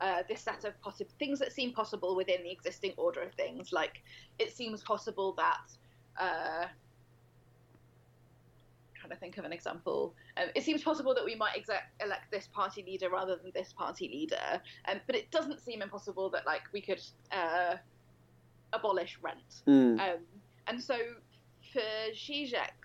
uh, 0.00 0.22
this 0.28 0.40
set 0.40 0.64
of 0.64 0.80
possible 0.80 1.10
things 1.18 1.38
that 1.38 1.52
seem 1.52 1.72
possible 1.72 2.16
within 2.16 2.42
the 2.42 2.50
existing 2.50 2.92
order 2.96 3.20
of 3.22 3.32
things. 3.34 3.72
Like 3.72 4.02
it 4.38 4.52
seems 4.52 4.82
possible 4.82 5.34
that. 5.34 5.70
Uh, 6.18 6.66
trying 8.94 9.10
to 9.10 9.16
think 9.16 9.38
of 9.38 9.44
an 9.44 9.52
example. 9.52 10.14
Um, 10.36 10.48
it 10.54 10.62
seems 10.62 10.82
possible 10.82 11.14
that 11.14 11.24
we 11.24 11.34
might 11.34 11.56
exec- 11.56 11.90
elect 12.04 12.30
this 12.30 12.48
party 12.52 12.84
leader 12.86 13.08
rather 13.08 13.36
than 13.36 13.50
this 13.54 13.72
party 13.72 14.08
leader, 14.08 14.60
um, 14.88 15.00
but 15.06 15.16
it 15.16 15.30
doesn't 15.30 15.60
seem 15.60 15.80
impossible 15.80 16.28
that 16.30 16.44
like 16.44 16.62
we 16.74 16.82
could 16.82 17.00
uh, 17.32 17.76
abolish 18.74 19.18
rent. 19.22 19.62
Mm. 19.66 19.98
Um, 20.00 20.18
and 20.66 20.82
so 20.82 20.96
for 21.72 21.82
Zizek, 22.14 22.76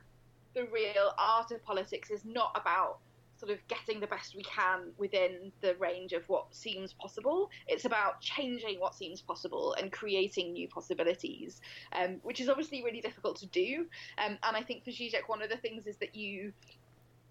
the 0.54 0.64
real 0.72 1.12
art 1.18 1.52
of 1.52 1.64
politics 1.64 2.10
is 2.10 2.24
not 2.24 2.52
about 2.56 3.00
sort 3.38 3.52
of 3.52 3.60
getting 3.68 4.00
the 4.00 4.08
best 4.08 4.36
we 4.36 4.44
can 4.44 4.92
within 4.98 5.52
the 5.62 5.76
range 5.76 6.14
of 6.14 6.28
what 6.30 6.54
seems 6.56 6.94
possible. 6.94 7.50
It's 7.68 7.86
about 7.86 8.22
changing 8.22 8.80
what 8.80 8.96
seems 8.96 9.22
possible 9.22 9.76
and 9.80 9.92
creating 9.92 10.54
new 10.54 10.68
possibilities, 10.68 11.62
um, 11.92 12.20
which 12.24 12.40
is 12.40 12.50
obviously 12.50 12.84
really 12.84 13.02
difficult 13.02 13.38
to 13.38 13.48
do. 13.48 13.86
Um, 14.18 14.38
and 14.44 14.56
I 14.56 14.62
think 14.62 14.84
for 14.84 14.92
Zizek, 14.92 15.28
one 15.28 15.42
of 15.42 15.50
the 15.50 15.58
things 15.58 15.88
is 15.88 15.98
that 15.98 16.16
you 16.16 16.54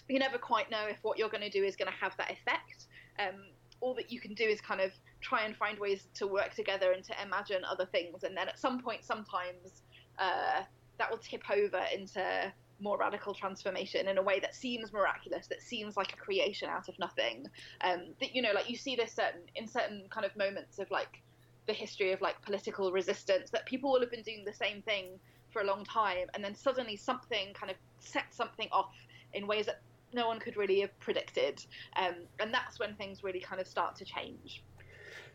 you 0.09 0.19
never 0.19 0.37
quite 0.37 0.71
know 0.71 0.87
if 0.87 0.99
what 1.03 1.19
you're 1.19 1.31
going 1.31 1.43
to 1.43 1.49
do 1.51 1.65
is 1.65 1.77
going 1.77 1.91
to 1.91 1.99
have 1.99 2.15
that 2.19 2.31
effect. 2.31 2.87
Um, 3.19 3.47
all 3.81 3.95
that 3.95 4.13
you 4.13 4.21
can 4.21 4.35
do 4.35 4.45
is 4.45 4.61
kind 4.61 4.81
of 4.81 4.93
try 5.21 5.45
and 5.45 5.57
find 5.57 5.79
ways 5.79 6.09
to 6.15 6.27
work 6.27 6.55
together 6.55 6.93
and 6.93 7.03
to 7.05 7.15
imagine 7.23 7.65
other 7.65 7.87
things. 7.87 8.23
And 8.23 8.37
then 8.37 8.49
at 8.49 8.59
some 8.59 8.81
point, 8.81 9.03
sometimes 9.03 9.83
uh, 10.19 10.63
that 10.99 11.11
will 11.11 11.19
tip 11.19 11.43
over 11.51 11.81
into 11.95 12.53
more 12.85 12.99
radical 12.99 13.35
transformation 13.35 14.07
in 14.07 14.19
a 14.19 14.23
way 14.23 14.39
that 14.39 14.55
seems 14.55 14.93
miraculous, 14.93 15.47
that 15.49 15.63
seems 15.63 15.97
like 15.97 16.13
a 16.13 16.17
creation 16.17 16.69
out 16.69 16.89
of 16.89 16.97
nothing. 16.99 17.47
Um, 17.81 18.15
that 18.21 18.37
you 18.37 18.43
know, 18.43 18.53
like 18.55 18.71
you 18.71 18.77
see 18.77 18.95
this 18.95 19.13
certain 19.13 19.41
in 19.57 19.67
certain 19.67 20.05
kind 20.11 20.25
of 20.25 20.37
moments 20.37 20.79
of 20.79 20.91
like 20.91 21.23
the 21.67 21.73
history 21.73 22.13
of 22.13 22.21
like 22.21 22.41
political 22.43 22.93
resistance, 22.93 23.51
that 23.51 23.65
people 23.65 23.91
will 23.91 24.01
have 24.01 24.11
been 24.11 24.23
doing 24.23 24.45
the 24.45 24.53
same 24.53 24.83
thing 24.83 25.19
for 25.51 25.63
a 25.63 25.65
long 25.65 25.85
time, 25.85 26.29
and 26.35 26.45
then 26.45 26.55
suddenly 26.55 26.95
something 26.95 27.55
kind 27.55 27.71
of 27.71 27.77
sets 27.99 28.37
something 28.37 28.69
off 28.71 28.95
in 29.33 29.47
ways 29.47 29.67
that 29.67 29.81
no 30.13 30.29
one 30.29 30.39
could 30.39 30.57
really 30.57 30.81
have 30.81 30.97
predicted, 31.01 31.65
um, 31.97 32.15
and 32.39 32.53
that's 32.53 32.79
when 32.79 32.95
things 32.97 33.25
really 33.25 33.41
kind 33.41 33.61
of 33.61 33.67
start 33.67 33.97
to 33.97 34.05
change. 34.05 34.63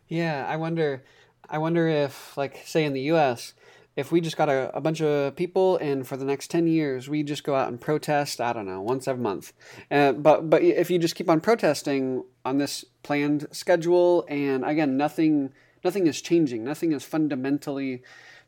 Yeah, 0.07 0.45
I 0.47 0.55
wonder. 0.55 1.03
I 1.49 1.57
wonder 1.57 1.87
if, 1.87 2.37
like, 2.37 2.61
say 2.65 2.83
in 2.85 2.93
the 2.93 3.01
U.S., 3.13 3.53
if 3.99 4.11
we 4.11 4.21
just 4.21 4.37
got 4.37 4.49
a, 4.49 4.75
a, 4.75 4.81
bunch 4.81 5.01
of 5.01 5.35
people 5.35 5.77
and 5.77 6.07
for 6.07 6.15
the 6.15 6.25
next 6.25 6.49
10 6.49 6.67
years 6.67 7.09
we 7.09 7.21
just 7.21 7.43
go 7.43 7.53
out 7.53 7.67
and 7.67 7.81
protest 7.81 8.39
i 8.39 8.53
don't 8.53 8.65
know 8.65 8.81
once 8.81 9.07
every 9.07 9.21
month. 9.21 9.53
Uh, 9.91 10.13
but 10.13 10.49
but 10.49 10.61
if 10.61 10.89
you 10.89 10.97
just 10.97 11.15
keep 11.15 11.29
on 11.29 11.41
protesting 11.41 12.23
on 12.45 12.57
this 12.57 12.85
planned 13.03 13.47
schedule 13.51 14.25
and 14.27 14.63
again 14.65 14.97
nothing 14.97 15.51
nothing 15.83 16.07
is 16.07 16.21
changing 16.21 16.63
nothing 16.63 16.91
is 16.91 17.03
fundamentally 17.03 18.01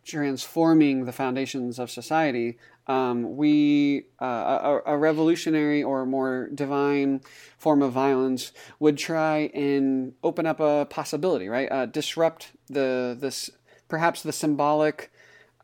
transforming 0.04 1.06
the 1.06 1.12
foundations 1.12 1.78
of 1.78 1.92
society 1.92 2.58
um, 2.88 3.38
we 3.38 4.06
uh, 4.20 4.82
a, 4.86 4.94
a, 4.94 4.98
revolutionary 4.98 5.84
or 5.84 6.06
more 6.06 6.50
divine 6.54 7.22
form 7.58 7.84
of 7.84 7.92
violence 7.92 8.52
would 8.80 8.98
try 8.98 9.52
and 9.54 10.14
open 10.24 10.48
up 10.48 10.60
a 10.60 10.88
possibility 10.90 11.48
right? 11.48 11.72
Uh, 11.72 11.86
disrupt 11.86 12.52
the 12.68 13.16
this 13.20 13.52
perhaps 13.88 14.24
the 14.24 14.34
symbolic 14.34 15.12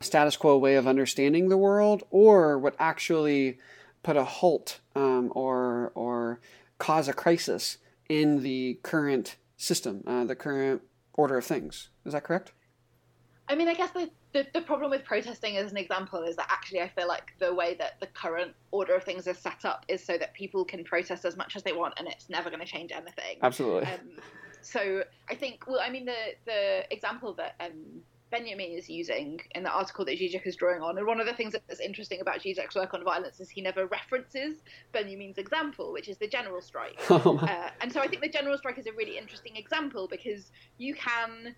status 0.02 0.38
quo 0.38 0.58
way 0.58 0.76
of 0.76 0.88
understanding 0.88 1.50
the 1.50 1.58
world 1.58 2.04
or 2.10 2.58
would 2.58 2.76
actually 2.80 3.58
put 4.04 4.16
a 4.16 4.24
halt 4.24 4.80
um, 4.95 5.32
or 5.36 5.91
or 5.95 6.39
cause 6.78 7.08
a 7.08 7.14
crisis 7.14 7.78
in 8.10 8.43
the 8.43 8.80
current 8.84 9.36
system, 9.58 10.04
uh, 10.08 10.24
the 10.24 10.36
current 10.36 10.82
order 11.14 11.38
of 11.38 11.45
things. 11.45 11.89
Is 12.06 12.14
that 12.14 12.24
correct? 12.24 12.54
I 13.50 13.56
mean, 13.56 13.68
I 13.68 13.74
guess 13.74 13.91
the, 13.91 14.10
the, 14.34 14.45
the, 14.54 14.62
problem 14.62 14.91
with 14.91 15.06
protesting 15.06 15.56
as 15.56 15.72
an 15.72 15.78
example 15.78 16.22
is 16.24 16.36
that 16.36 16.48
actually 16.50 16.82
I 16.82 16.89
feel 16.89 17.08
like 17.08 17.34
the 17.39 17.54
way 17.54 17.76
that 17.76 18.00
the 18.02 18.08
current 18.08 18.54
order 18.72 18.95
of 18.95 19.04
things 19.04 19.26
is 19.26 19.38
set 19.38 19.64
up 19.64 19.86
is 19.88 20.04
so 20.04 20.18
that 20.18 20.34
people 20.34 20.66
can 20.66 20.84
protest 20.84 21.24
as 21.24 21.38
much 21.38 21.56
as 21.56 21.64
they 21.64 21.72
want 21.72 21.93
and 21.98 22.08
it's 22.10 22.30
never 22.30 22.50
going 22.50 22.60
to 22.60 22.66
change 22.66 22.91
anything. 22.91 23.38
Absolutely. 23.41 23.88
Um, 23.88 24.00
so 24.62 25.04
I 25.30 25.36
think, 25.36 25.66
well, 25.66 25.80
I 25.82 25.89
mean, 25.89 26.06
the, 26.06 26.36
the 26.45 26.93
example 26.93 27.34
that 27.36 27.56
um, 27.62 28.02
Benjamin 28.30 28.71
is 28.71 28.89
using 28.89 29.39
in 29.55 29.63
the 29.63 29.69
article 29.69 30.03
that 30.05 30.19
Zizek 30.19 30.45
is 30.45 30.55
drawing 30.55 30.82
on. 30.82 30.97
And 30.97 31.07
one 31.07 31.19
of 31.19 31.28
the 31.28 31.34
things 31.34 31.55
that's 31.67 31.80
interesting 31.80 32.19
about 32.19 32.41
Zizek's 32.41 32.75
work 32.75 32.93
on 32.93 33.03
violence 33.03 33.39
is 33.39 33.49
he 33.49 33.61
never 33.61 33.86
references 33.88 34.57
Benjamin's 34.91 35.38
example, 35.38 35.93
which 35.93 36.09
is 36.09 36.17
the 36.17 36.28
general 36.28 36.61
strike. 36.61 36.99
Oh 37.09 37.38
uh, 37.39 37.69
and 37.82 37.91
so 37.91 38.01
I 38.01 38.07
think 38.07 38.21
the 38.21 38.30
general 38.30 38.57
strike 38.57 38.78
is 38.78 38.86
a 38.86 38.91
really 38.91 39.17
interesting 39.17 39.55
example 39.55 40.07
because 40.07 40.51
you 40.78 40.93
can, 40.93 41.55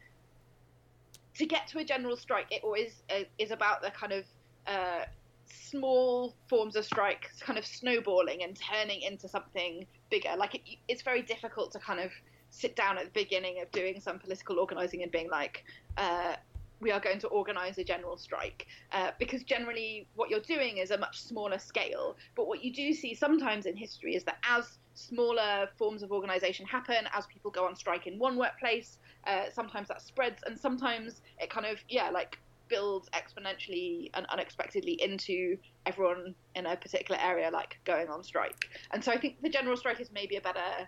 to 1.35 1.45
get 1.45 1.67
to 1.69 1.79
a 1.79 1.83
general 1.83 2.15
strike, 2.15 2.47
it 2.51 2.61
always 2.63 3.03
uh, 3.09 3.23
is 3.37 3.51
about 3.51 3.81
the 3.81 3.91
kind 3.91 4.13
of 4.13 4.25
uh, 4.67 5.05
small 5.45 6.35
forms 6.47 6.75
of 6.75 6.85
strike 6.85 7.29
kind 7.39 7.57
of 7.57 7.65
snowballing 7.65 8.43
and 8.43 8.55
turning 8.55 9.01
into 9.01 9.27
something 9.27 9.85
bigger. 10.09 10.29
Like 10.37 10.55
it, 10.55 10.61
it's 10.87 11.01
very 11.01 11.23
difficult 11.23 11.71
to 11.73 11.79
kind 11.79 11.99
of 11.99 12.11
sit 12.51 12.75
down 12.75 12.97
at 12.97 13.05
the 13.05 13.11
beginning 13.11 13.61
of 13.61 13.71
doing 13.71 13.99
some 13.99 14.19
political 14.19 14.59
organizing 14.59 15.03
and 15.03 15.11
being 15.11 15.29
like, 15.29 15.63
uh, 15.97 16.35
we 16.81 16.91
are 16.91 16.99
going 16.99 17.19
to 17.19 17.27
organize 17.27 17.77
a 17.77 17.83
general 17.83 18.17
strike 18.17 18.67
uh, 18.91 19.11
because 19.19 19.43
generally 19.43 20.07
what 20.15 20.29
you're 20.29 20.39
doing 20.39 20.77
is 20.77 20.91
a 20.91 20.97
much 20.97 21.21
smaller 21.21 21.59
scale. 21.59 22.15
But 22.35 22.47
what 22.47 22.63
you 22.63 22.73
do 22.73 22.93
see 22.93 23.13
sometimes 23.13 23.65
in 23.65 23.75
history 23.75 24.15
is 24.15 24.23
that 24.23 24.37
as 24.43 24.77
smaller 24.93 25.69
forms 25.77 26.03
of 26.03 26.11
organization 26.11 26.65
happen 26.65 27.07
as 27.13 27.25
people 27.27 27.51
go 27.51 27.65
on 27.65 27.75
strike 27.75 28.05
in 28.05 28.19
one 28.19 28.37
workplace 28.37 28.97
uh, 29.27 29.43
sometimes 29.53 29.87
that 29.87 30.01
spreads 30.01 30.41
and 30.45 30.59
sometimes 30.59 31.21
it 31.39 31.49
kind 31.49 31.65
of 31.65 31.77
yeah 31.87 32.09
like 32.09 32.37
builds 32.67 33.09
exponentially 33.13 34.09
and 34.13 34.25
unexpectedly 34.27 35.01
into 35.01 35.57
everyone 35.85 36.35
in 36.55 36.65
a 36.65 36.75
particular 36.75 37.19
area 37.21 37.49
like 37.51 37.79
going 37.85 38.09
on 38.09 38.23
strike. 38.23 38.65
And 38.91 39.03
so 39.03 39.11
i 39.11 39.17
think 39.17 39.41
the 39.41 39.49
general 39.49 39.77
strike 39.77 39.99
is 39.99 40.11
maybe 40.11 40.35
a 40.35 40.41
better 40.41 40.87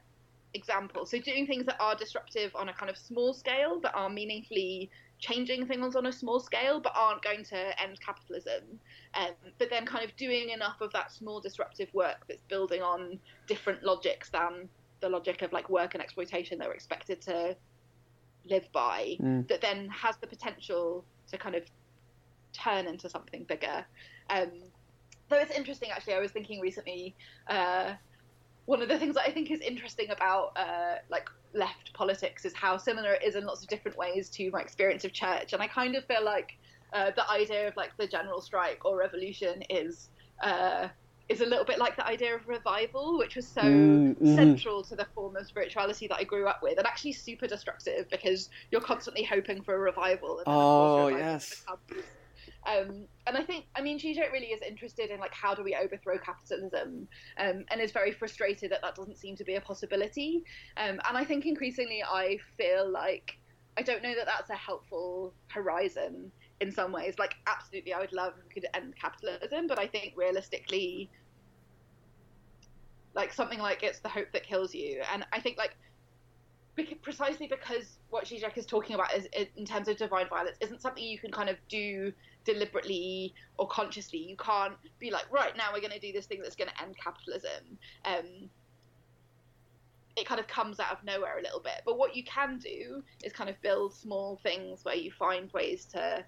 example. 0.54 1.06
So 1.06 1.20
doing 1.20 1.48
things 1.48 1.66
that 1.66 1.78
are 1.80 1.96
disruptive 1.96 2.52
on 2.56 2.70
a 2.70 2.74
kind 2.74 2.89
of 2.89 2.98
small 2.98 3.34
scale 3.34 3.80
that 3.82 3.94
are 3.96 4.10
meaningfully 4.10 4.89
changing 5.22 5.67
things 5.67 5.95
on 5.95 6.07
a 6.07 6.11
small 6.11 6.39
scale 6.39 6.80
but 6.80 6.91
aren't 6.95 7.22
going 7.22 7.45
to 7.45 7.82
end 7.82 7.99
capitalism. 8.01 8.63
Um, 9.13 9.32
but 9.59 9.69
then 9.69 9.86
kind 9.86 10.03
of 10.03 10.15
doing 10.17 10.49
enough 10.49 10.82
of 10.82 10.91
that 10.93 11.11
small 11.11 11.39
disruptive 11.39 11.93
work 11.93 12.26
that's 12.28 12.41
building 12.49 12.82
on 12.82 13.19
different 13.47 13.84
logics 13.84 14.30
than 14.30 14.67
the 14.99 15.07
logic 15.07 15.41
of 15.41 15.53
like 15.53 15.69
work 15.69 15.93
and 15.93 16.03
exploitation 16.03 16.59
that 16.59 16.67
we're 16.67 16.74
expected 16.74 17.22
to 17.22 17.55
live 18.49 18.67
by 18.74 19.15
mm. 19.22 19.47
that 19.47 19.61
then 19.61 19.88
has 19.89 20.17
the 20.17 20.28
potential 20.28 21.05
to 21.30 21.38
kind 21.38 21.55
of 21.55 21.63
turn 22.51 22.88
into 22.88 23.07
something 23.07 23.43
bigger. 23.43 23.86
Um, 24.30 24.51
though 25.30 25.38
it's 25.38 25.55
interesting 25.55 25.91
actually, 25.91 26.15
I 26.15 26.19
was 26.19 26.32
thinking 26.32 26.59
recently, 26.59 27.15
uh, 27.47 27.93
one 28.65 28.82
of 28.82 28.89
the 28.89 28.97
things 28.97 29.15
that 29.15 29.28
I 29.28 29.32
think 29.32 29.51
is 29.51 29.59
interesting 29.59 30.09
about 30.09 30.53
uh, 30.55 30.95
like 31.09 31.30
left 31.54 31.93
politics 31.93 32.45
is 32.45 32.54
how 32.54 32.78
similar 32.78 33.14
it 33.14 33.24
is 33.24 33.36
in 33.36 33.45
lots 33.45 33.62
of 33.62 33.68
different 33.68 33.97
ways 33.97 34.30
to 34.30 34.49
my 34.52 34.62
experience 34.62 35.04
of 35.06 35.14
church. 35.14 35.54
And 35.54 35.62
I 35.62 35.68
kind 35.68 35.95
of 35.95 36.06
feel 36.06 36.24
like 36.24 36.58
uh, 36.93 37.12
the 37.16 37.30
idea 37.30 37.68
of 37.68 37.76
like 37.76 37.95
the 37.97 38.08
general 38.08 38.41
strike 38.41 38.84
or 38.86 38.97
revolution 38.97 39.64
is 39.70 40.10
uh, 40.41 40.88
is 41.30 41.41
a 41.41 41.45
little 41.45 41.64
bit 41.64 41.80
like 41.80 41.95
the 41.95 42.06
idea 42.06 42.36
of 42.36 42.47
revival, 42.47 43.18
which 43.18 43.36
was 43.36 43.47
so 43.47 43.62
mm, 43.62 44.16
mm. 44.16 44.36
central 44.36 44.84
to 44.84 44.95
the 44.95 45.06
form 45.16 45.36
of 45.38 45.47
spirituality 45.47 46.08
that 46.08 46.18
I 46.18 46.24
grew 46.24 46.47
up 46.47 46.62
with, 46.62 46.78
and 46.78 46.86
actually 46.86 47.14
super 47.14 47.47
destructive 47.47 48.10
because 48.10 48.49
you're 48.70 48.82
constantly 48.82 49.24
hoping 49.24 49.62
for 49.62 49.76
a 49.76 49.80
revival. 49.80 50.39
And 50.39 50.45
oh 50.47 51.06
revival 51.08 51.20
yes. 51.20 51.64
Um, 52.66 53.05
and 53.26 53.38
I 53.38 53.43
think, 53.43 53.66
I 53.76 53.82
mean, 53.82 53.99
Zizek 53.99 54.32
really 54.32 54.47
is 54.47 54.62
interested 54.62 55.09
in 55.09 55.20
like 55.20 55.34
how 55.34 55.55
do 55.55 55.64
we 55.64 55.76
overthrow 55.76 56.18
capitalism, 56.20 57.07
um, 57.38 57.66
and 57.70 57.82
is 57.82 57.91
very 57.91 58.12
frustrated 58.12 58.72
that 58.72 58.82
that 58.82 58.95
doesn't 58.95 59.18
seem 59.18 59.36
to 59.38 59.43
be 59.43 59.55
a 59.55 59.62
possibility. 59.62 60.43
Um, 60.78 60.99
and 61.07 61.18
I 61.18 61.26
think 61.26 61.45
increasingly, 61.45 62.03
I 62.03 62.38
feel 62.57 62.89
like 62.89 63.38
I 63.78 63.82
don't 63.82 64.03
know 64.03 64.14
that 64.16 64.26
that's 64.26 64.49
a 64.49 64.55
helpful 64.55 65.34
horizon 65.47 66.32
in 66.59 66.72
some 66.72 66.91
ways. 66.91 67.16
Like, 67.18 67.36
absolutely, 67.47 67.93
I 67.93 67.99
would 67.99 68.14
love 68.14 68.34
if 68.38 68.43
we 68.47 68.62
could 68.62 68.70
end 68.74 68.93
capitalism, 68.99 69.68
but 69.68 69.80
I 69.80 69.88
think 69.88 70.14
realistically, 70.16 71.09
like 73.16 73.34
something 73.34 73.59
like 73.59 73.82
it's 73.82 73.99
the 73.99 74.09
hope 74.09 74.32
that 74.34 74.43
kills 74.43 74.74
you, 74.76 75.01
and 75.12 75.26
I 75.34 75.39
think 75.39 75.57
like 75.57 75.76
precisely 77.01 77.47
because 77.47 77.99
what 78.09 78.26
Zizek 78.26 78.57
is 78.57 78.66
talking 78.66 78.95
about 78.95 79.14
is 79.14 79.28
in 79.55 79.66
terms 79.66 79.88
of 79.88 79.97
divine 79.97 80.28
violence 80.30 80.57
isn't 80.62 80.82
something 80.82 81.03
you 81.03 81.20
can 81.20 81.32
kind 81.32 81.49
of 81.49 81.57
do 81.68 82.14
deliberately 82.46 83.34
or 83.58 83.68
consciously. 83.68 84.20
You 84.20 84.36
can't 84.38 84.74
be 85.00 85.12
like, 85.12 85.32
right 85.32 85.56
now 85.56 85.70
we're 85.74 85.82
going 85.82 85.94
to 85.94 86.00
do 86.00 86.12
this 86.12 86.26
thing 86.26 86.42
that's 86.42 86.56
going 86.56 86.70
to 86.70 86.82
end 86.82 86.96
capitalism. 86.98 87.78
Um, 88.06 88.50
it 90.16 90.26
kind 90.28 90.39
of 90.39 90.48
comes 90.48 90.80
out 90.80 90.92
of 90.92 91.04
nowhere 91.04 91.39
a 91.39 91.42
little 91.42 91.62
bit. 91.62 91.82
But 91.86 91.98
what 91.98 92.16
you 92.16 92.24
can 92.24 92.58
do 92.58 93.04
is 93.24 93.32
kind 93.32 93.50
of 93.50 93.62
build 93.62 93.94
small 93.94 94.39
things 94.44 94.84
where 94.84 94.96
you 94.96 95.12
find 95.12 95.52
ways 95.54 95.86
to 95.94 96.26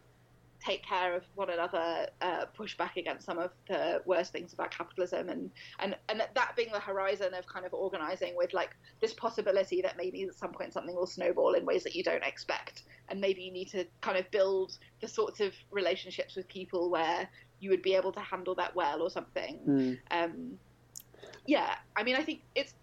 take 0.64 0.84
care 0.84 1.16
of 1.16 1.24
one 1.36 1.50
another, 1.50 2.08
uh, 2.22 2.46
push 2.54 2.78
back 2.78 2.98
against 2.98 3.26
some 3.26 3.38
of 3.38 3.52
the 3.68 4.02
worst 4.06 4.32
things 4.32 4.54
about 4.54 4.72
capitalism, 4.72 5.30
and 5.30 5.52
and 5.80 5.96
and 6.10 6.22
that 6.22 6.56
being 6.56 6.72
the 6.72 6.80
horizon 6.80 7.34
of 7.34 7.46
kind 7.48 7.66
of 7.66 7.74
organizing 7.74 8.34
with 8.36 8.54
like 8.54 8.76
this 9.02 9.14
possibility 9.14 9.82
that 9.82 9.98
maybe 9.98 10.24
at 10.24 10.36
some 10.36 10.52
point 10.52 10.74
something 10.74 10.96
will 10.96 11.08
snowball 11.08 11.54
in 11.54 11.66
ways 11.66 11.84
that 11.84 11.96
you 11.96 12.04
don't 12.04 12.24
expect, 12.24 12.84
and 13.10 13.20
maybe 13.20 13.42
you 13.42 13.52
need 13.52 13.70
to 13.70 13.86
kind 14.02 14.18
of 14.18 14.30
build 14.32 14.78
the 15.02 15.08
sorts 15.08 15.40
of 15.40 15.54
relationships 15.72 16.36
with 16.36 16.48
people 16.48 16.90
where 16.90 17.28
you 17.60 17.70
would 17.70 17.82
be 17.82 17.96
able 17.96 18.12
to 18.12 18.20
handle 18.20 18.56
that 18.56 18.76
well 18.76 19.02
or 19.02 19.10
something. 19.10 19.60
Mm. 19.68 20.00
Um, 20.12 20.60
yeah, 21.46 21.76
I 21.96 22.04
mean, 22.04 22.16
I 22.16 22.24
think 22.24 22.42
it's 22.56 22.74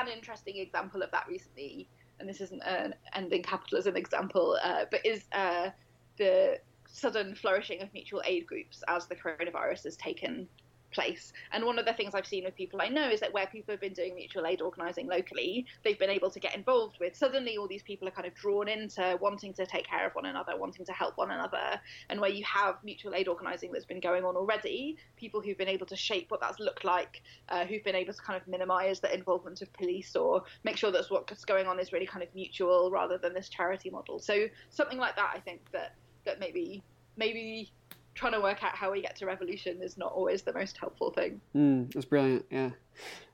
an 0.00 0.08
interesting 0.08 0.58
example 0.58 1.02
of 1.02 1.10
that 1.12 1.26
recently, 1.28 1.88
and 2.18 2.28
this 2.28 2.40
isn't 2.40 2.62
an 2.64 2.94
ending 3.14 3.42
capitalism 3.42 3.96
example, 3.96 4.58
uh, 4.62 4.84
but 4.90 5.04
is 5.04 5.24
uh, 5.32 5.70
the 6.18 6.58
sudden 6.96 7.34
flourishing 7.34 7.82
of 7.82 7.92
mutual 7.92 8.22
aid 8.24 8.46
groups 8.46 8.82
as 8.88 9.06
the 9.06 9.14
coronavirus 9.14 9.84
has 9.84 9.96
taken 9.96 10.48
place. 10.92 11.34
And 11.52 11.64
one 11.64 11.78
of 11.78 11.84
the 11.84 11.92
things 11.92 12.14
I've 12.14 12.26
seen 12.26 12.44
with 12.44 12.56
people 12.56 12.80
I 12.80 12.88
know 12.88 13.10
is 13.10 13.20
that 13.20 13.32
where 13.32 13.46
people 13.46 13.72
have 13.72 13.80
been 13.80 13.92
doing 13.92 14.14
mutual 14.14 14.46
aid 14.46 14.62
organising 14.62 15.06
locally, 15.06 15.66
they've 15.84 15.98
been 15.98 16.10
able 16.10 16.30
to 16.30 16.40
get 16.40 16.54
involved 16.54 16.96
with. 16.98 17.14
Suddenly, 17.14 17.58
all 17.58 17.68
these 17.68 17.82
people 17.82 18.08
are 18.08 18.12
kind 18.12 18.26
of 18.26 18.34
drawn 18.34 18.66
into 18.68 19.18
wanting 19.20 19.52
to 19.54 19.66
take 19.66 19.86
care 19.86 20.06
of 20.06 20.14
one 20.14 20.24
another, 20.24 20.56
wanting 20.56 20.86
to 20.86 20.92
help 20.92 21.18
one 21.18 21.30
another. 21.30 21.80
And 22.08 22.18
where 22.18 22.30
you 22.30 22.44
have 22.44 22.76
mutual 22.82 23.14
aid 23.14 23.28
organising 23.28 23.72
that's 23.72 23.84
been 23.84 24.00
going 24.00 24.24
on 24.24 24.36
already, 24.36 24.96
people 25.16 25.42
who've 25.42 25.58
been 25.58 25.68
able 25.68 25.86
to 25.86 25.96
shape 25.96 26.30
what 26.30 26.40
that's 26.40 26.60
looked 26.60 26.84
like, 26.84 27.22
uh, 27.50 27.66
who've 27.66 27.84
been 27.84 27.94
able 27.94 28.14
to 28.14 28.22
kind 28.22 28.40
of 28.40 28.48
minimise 28.48 29.00
the 29.00 29.12
involvement 29.12 29.60
of 29.60 29.70
police 29.74 30.16
or 30.16 30.44
make 30.64 30.78
sure 30.78 30.90
that 30.92 31.04
what's 31.10 31.44
going 31.44 31.66
on 31.66 31.78
is 31.78 31.92
really 31.92 32.06
kind 32.06 32.22
of 32.22 32.34
mutual 32.34 32.90
rather 32.90 33.18
than 33.18 33.34
this 33.34 33.50
charity 33.50 33.90
model. 33.90 34.18
So 34.18 34.46
something 34.70 34.98
like 34.98 35.16
that, 35.16 35.32
I 35.34 35.40
think 35.40 35.60
that 35.72 35.94
that 36.26 36.38
maybe 36.38 36.82
maybe 37.16 37.72
trying 38.14 38.32
to 38.32 38.40
work 38.40 38.64
out 38.64 38.74
how 38.74 38.90
we 38.90 39.02
get 39.02 39.14
to 39.16 39.26
revolution 39.26 39.82
is 39.82 39.98
not 39.98 40.10
always 40.12 40.42
the 40.42 40.52
most 40.52 40.76
helpful 40.78 41.10
thing. 41.10 41.40
Mm, 41.54 41.92
that's 41.92 42.06
brilliant. 42.06 42.46
Yeah. 42.50 42.70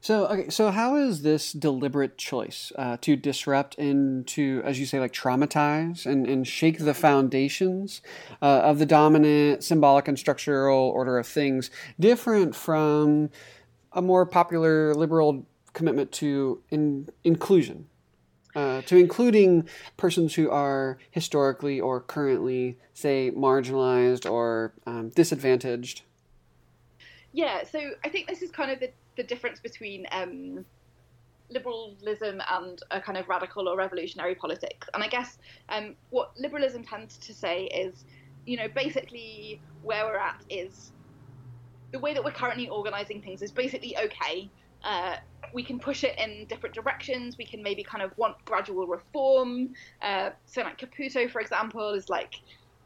So 0.00 0.26
okay, 0.26 0.50
so 0.50 0.70
how 0.70 0.96
is 0.96 1.22
this 1.22 1.52
deliberate 1.52 2.18
choice 2.18 2.72
uh, 2.76 2.96
to 3.02 3.14
disrupt 3.14 3.78
and 3.78 4.26
to, 4.28 4.60
as 4.64 4.80
you 4.80 4.86
say, 4.86 4.98
like 4.98 5.12
traumatize 5.12 6.04
and, 6.04 6.26
and 6.26 6.46
shake 6.46 6.78
the 6.78 6.94
foundations 6.94 8.02
uh, 8.42 8.62
of 8.62 8.80
the 8.80 8.86
dominant 8.86 9.62
symbolic 9.62 10.08
and 10.08 10.18
structural 10.18 10.88
order 10.88 11.16
of 11.18 11.28
things 11.28 11.70
different 12.00 12.56
from 12.56 13.30
a 13.92 14.02
more 14.02 14.26
popular 14.26 14.94
liberal 14.94 15.46
commitment 15.72 16.10
to 16.12 16.60
in, 16.70 17.08
inclusion? 17.22 17.86
Uh, 18.54 18.82
to 18.82 18.96
including 18.96 19.68
persons 19.96 20.34
who 20.34 20.50
are 20.50 20.98
historically 21.10 21.80
or 21.80 22.00
currently, 22.00 22.78
say, 22.94 23.30
marginalized 23.30 24.30
or 24.30 24.72
um, 24.86 25.10
disadvantaged? 25.10 26.02
Yeah, 27.32 27.64
so 27.64 27.92
I 28.04 28.08
think 28.08 28.28
this 28.28 28.42
is 28.42 28.50
kind 28.50 28.70
of 28.70 28.80
the, 28.80 28.90
the 29.16 29.22
difference 29.22 29.60
between 29.60 30.06
um, 30.12 30.64
liberalism 31.50 32.42
and 32.50 32.82
a 32.90 33.00
kind 33.00 33.16
of 33.18 33.28
radical 33.28 33.68
or 33.68 33.76
revolutionary 33.76 34.34
politics. 34.34 34.88
And 34.94 35.02
I 35.02 35.08
guess 35.08 35.38
um, 35.68 35.94
what 36.10 36.32
liberalism 36.38 36.84
tends 36.84 37.16
to 37.18 37.34
say 37.34 37.64
is, 37.64 38.04
you 38.46 38.56
know, 38.56 38.68
basically 38.68 39.60
where 39.82 40.04
we're 40.04 40.16
at 40.18 40.42
is 40.50 40.92
the 41.92 41.98
way 41.98 42.14
that 42.14 42.24
we're 42.24 42.32
currently 42.32 42.68
organizing 42.68 43.22
things 43.22 43.42
is 43.42 43.50
basically 43.50 43.96
okay. 43.98 44.50
Uh, 44.84 45.16
we 45.52 45.62
can 45.62 45.78
push 45.78 46.04
it 46.04 46.18
in 46.18 46.46
different 46.46 46.74
directions. 46.74 47.36
We 47.36 47.44
can 47.44 47.62
maybe 47.62 47.82
kind 47.82 48.02
of 48.02 48.16
want 48.16 48.42
gradual 48.44 48.86
reform. 48.86 49.74
Uh, 50.00 50.30
so, 50.46 50.62
like 50.62 50.78
Caputo, 50.78 51.30
for 51.30 51.40
example, 51.40 51.90
is 51.94 52.08
like 52.08 52.36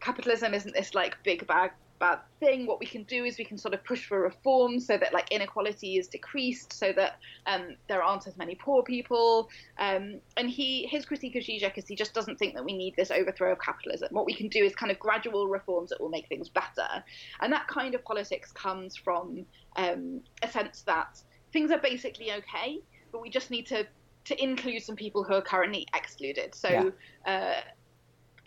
capitalism 0.00 0.54
isn't 0.54 0.74
this 0.74 0.94
like 0.94 1.16
big 1.24 1.46
bad 1.46 1.70
bad 1.98 2.18
thing. 2.40 2.66
What 2.66 2.78
we 2.78 2.86
can 2.86 3.04
do 3.04 3.24
is 3.24 3.38
we 3.38 3.44
can 3.44 3.58
sort 3.58 3.74
of 3.74 3.82
push 3.84 4.04
for 4.04 4.20
reform 4.20 4.78
so 4.80 4.98
that 4.98 5.12
like 5.12 5.30
inequality 5.30 5.96
is 5.96 6.08
decreased, 6.08 6.72
so 6.72 6.92
that 6.92 7.18
um, 7.46 7.76
there 7.88 8.02
aren't 8.02 8.26
as 8.26 8.36
many 8.36 8.54
poor 8.54 8.82
people. 8.82 9.48
Um, 9.78 10.20
and 10.36 10.50
he 10.50 10.86
his 10.86 11.06
critique 11.06 11.36
of 11.36 11.42
Zizek 11.42 11.78
is 11.78 11.86
he 11.86 11.96
just 11.96 12.14
doesn't 12.14 12.38
think 12.38 12.54
that 12.54 12.64
we 12.64 12.76
need 12.76 12.94
this 12.96 13.10
overthrow 13.10 13.52
of 13.52 13.60
capitalism. 13.60 14.08
What 14.10 14.26
we 14.26 14.34
can 14.34 14.48
do 14.48 14.62
is 14.62 14.74
kind 14.74 14.92
of 14.92 14.98
gradual 14.98 15.48
reforms 15.48 15.90
that 15.90 16.00
will 16.00 16.10
make 16.10 16.28
things 16.28 16.48
better. 16.48 17.04
And 17.40 17.52
that 17.52 17.66
kind 17.68 17.94
of 17.94 18.04
politics 18.04 18.52
comes 18.52 18.96
from 18.96 19.46
um, 19.76 20.20
a 20.42 20.50
sense 20.50 20.82
that 20.82 21.22
things 21.56 21.70
are 21.70 21.78
basically 21.78 22.30
okay, 22.32 22.80
but 23.12 23.22
we 23.22 23.30
just 23.30 23.50
need 23.50 23.66
to 23.66 23.86
to 24.24 24.42
include 24.42 24.82
some 24.82 24.96
people 24.96 25.24
who 25.24 25.32
are 25.34 25.42
currently 25.42 25.86
excluded. 25.94 26.54
So. 26.54 26.68
Yeah. 26.68 26.90
Uh, 27.32 27.60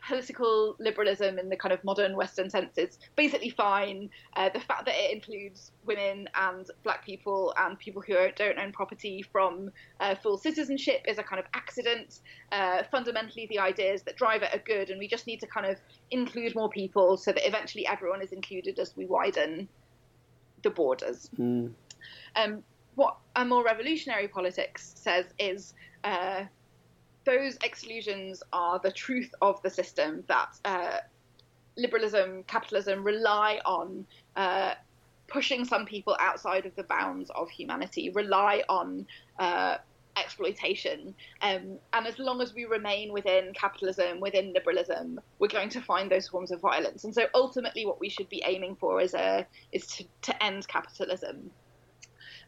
political 0.07 0.77
liberalism 0.79 1.37
in 1.37 1.49
the 1.49 1.57
kind 1.57 1.73
of 1.73 1.83
modern 1.83 2.15
Western 2.15 2.49
sense 2.49 2.77
is 2.77 2.97
basically 3.17 3.49
fine. 3.49 4.09
Uh, 4.37 4.47
the 4.47 4.59
fact 4.59 4.85
that 4.85 4.95
it 4.95 5.11
includes 5.11 5.73
women 5.85 6.27
and 6.35 6.65
black 6.83 7.05
people 7.05 7.53
and 7.57 7.77
people 7.77 8.01
who 8.01 8.13
don't 8.35 8.57
own 8.57 8.71
property 8.71 9.21
from 9.21 9.69
uh, 9.99 10.15
full 10.15 10.37
citizenship 10.37 11.01
is 11.05 11.17
a 11.17 11.23
kind 11.23 11.37
of 11.37 11.45
accident. 11.53 12.21
Uh, 12.53 12.81
fundamentally, 12.89 13.45
the 13.47 13.59
ideas 13.59 14.01
that 14.03 14.15
drive 14.15 14.41
it 14.41 14.55
are 14.55 14.63
good, 14.65 14.89
and 14.89 14.97
we 14.99 15.07
just 15.07 15.27
need 15.27 15.41
to 15.41 15.47
kind 15.47 15.65
of 15.65 15.77
include 16.11 16.55
more 16.55 16.69
people 16.69 17.17
so 17.17 17.33
that 17.33 17.45
eventually 17.45 17.85
everyone 17.85 18.21
is 18.21 18.31
included 18.31 18.79
as 18.79 18.95
we 18.95 19.05
widen 19.05 19.67
the 20.63 20.69
borders. 20.69 21.29
Mm. 21.37 21.73
Um, 22.35 22.63
what 22.99 23.15
a 23.37 23.45
more 23.45 23.63
revolutionary 23.63 24.27
politics 24.27 24.91
says 24.95 25.25
is 25.39 25.73
uh, 26.03 26.43
those 27.23 27.57
exclusions 27.63 28.43
are 28.51 28.77
the 28.79 28.91
truth 28.91 29.33
of 29.41 29.61
the 29.61 29.69
system 29.69 30.21
that 30.27 30.49
uh, 30.65 30.97
liberalism, 31.77 32.43
capitalism 32.43 33.01
rely 33.01 33.61
on 33.65 34.05
uh, 34.35 34.73
pushing 35.27 35.63
some 35.63 35.85
people 35.85 36.17
outside 36.19 36.65
of 36.65 36.75
the 36.75 36.83
bounds 36.83 37.29
of 37.35 37.49
humanity, 37.49 38.09
rely 38.09 38.63
on 38.67 39.07
uh, 39.39 39.77
exploitation. 40.17 41.15
Um, 41.41 41.79
and 41.93 42.05
as 42.05 42.19
long 42.19 42.41
as 42.41 42.53
we 42.53 42.65
remain 42.65 43.13
within 43.13 43.53
capitalism, 43.53 44.19
within 44.19 44.51
liberalism, 44.51 45.21
we're 45.39 45.47
going 45.47 45.69
to 45.69 45.81
find 45.81 46.11
those 46.11 46.27
forms 46.27 46.51
of 46.51 46.59
violence. 46.59 47.05
And 47.05 47.15
so 47.15 47.27
ultimately, 47.33 47.85
what 47.85 48.01
we 48.01 48.09
should 48.09 48.27
be 48.27 48.43
aiming 48.45 48.75
for 48.75 48.99
is 48.99 49.13
a 49.13 49.47
is 49.71 49.87
to, 49.87 50.03
to 50.23 50.43
end 50.43 50.67
capitalism. 50.67 51.51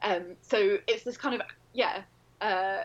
Um, 0.04 0.36
so 0.42 0.78
it's 0.88 1.04
this 1.04 1.18
kind 1.18 1.36
of 1.36 1.42
yeah, 1.74 2.02
uh, 2.42 2.82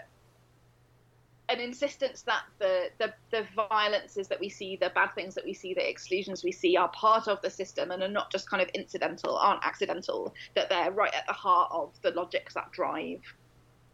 an 1.48 1.60
insistence 1.60 2.22
that 2.22 2.42
the, 2.58 2.88
the 2.98 3.12
the 3.30 3.46
violences 3.54 4.28
that 4.28 4.40
we 4.40 4.48
see, 4.48 4.76
the 4.76 4.90
bad 4.94 5.14
things 5.14 5.34
that 5.34 5.44
we 5.44 5.52
see, 5.52 5.74
the 5.74 5.88
exclusions 5.88 6.42
we 6.42 6.52
see 6.52 6.76
are 6.76 6.88
part 6.88 7.28
of 7.28 7.40
the 7.42 7.50
system 7.50 7.90
and 7.90 8.02
are 8.02 8.08
not 8.08 8.30
just 8.30 8.50
kind 8.50 8.62
of 8.62 8.68
incidental, 8.70 9.36
aren't 9.36 9.64
accidental. 9.64 10.34
That 10.54 10.68
they're 10.68 10.90
right 10.90 11.14
at 11.14 11.26
the 11.26 11.32
heart 11.32 11.70
of 11.72 11.92
the 12.02 12.10
logics 12.10 12.54
that 12.54 12.72
drive 12.72 13.20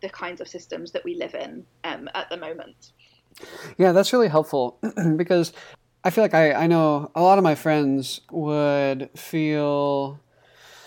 the 0.00 0.08
kinds 0.08 0.40
of 0.40 0.48
systems 0.48 0.90
that 0.92 1.04
we 1.04 1.14
live 1.14 1.34
in 1.34 1.64
um, 1.84 2.08
at 2.14 2.28
the 2.28 2.36
moment. 2.36 2.92
Yeah, 3.78 3.92
that's 3.92 4.12
really 4.12 4.28
helpful 4.28 4.78
because 5.16 5.52
I 6.04 6.10
feel 6.10 6.24
like 6.24 6.34
I, 6.34 6.52
I 6.52 6.66
know 6.66 7.10
a 7.14 7.22
lot 7.22 7.38
of 7.38 7.44
my 7.44 7.54
friends 7.54 8.20
would 8.30 9.10
feel 9.16 10.20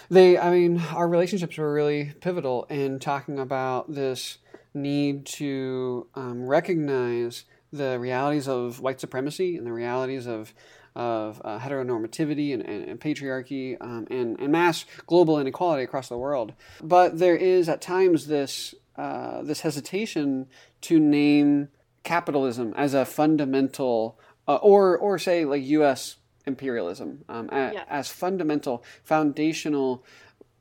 they 0.10 0.38
i 0.38 0.50
mean 0.52 0.80
our 0.94 1.08
relationships 1.08 1.58
were 1.58 1.74
really 1.74 2.14
pivotal 2.22 2.66
in 2.70 3.00
talking 3.00 3.40
about 3.40 3.94
this 3.94 4.38
need 4.74 5.26
to 5.26 6.08
um, 6.16 6.46
recognize 6.46 7.46
the 7.72 8.00
realities 8.00 8.48
of 8.48 8.80
white 8.80 9.00
supremacy 9.00 9.58
and 9.58 9.66
the 9.66 9.72
realities 9.72 10.28
of 10.28 10.54
of 10.96 11.42
uh, 11.44 11.60
heteronormativity 11.60 12.54
and, 12.54 12.64
and, 12.64 12.88
and 12.88 13.02
patriarchy 13.02 13.76
um, 13.82 14.08
and, 14.10 14.40
and 14.40 14.52
mass 14.52 14.86
global 15.06 15.38
inequality 15.38 15.84
across 15.84 16.08
the 16.08 16.18
world. 16.18 16.54
But 16.82 17.20
there 17.20 17.36
is 17.36 17.68
at 17.68 17.82
times 17.82 18.28
this 18.28 18.74
uh, 18.96 19.42
this 19.44 19.62
hesitation 19.62 20.48
to 20.82 21.00
name 21.00 21.68
capitalism 22.04 22.74
as 22.78 22.94
a 22.94 23.04
fundamental, 23.04 24.18
uh, 24.48 24.56
or 24.56 24.98
or 24.98 25.20
say 25.20 25.44
like 25.44 25.64
U.S 25.64 26.16
imperialism 26.46 27.24
um, 27.30 27.50
yeah. 27.52 27.84
as 27.90 28.08
fundamental, 28.10 28.84
foundational 29.04 30.04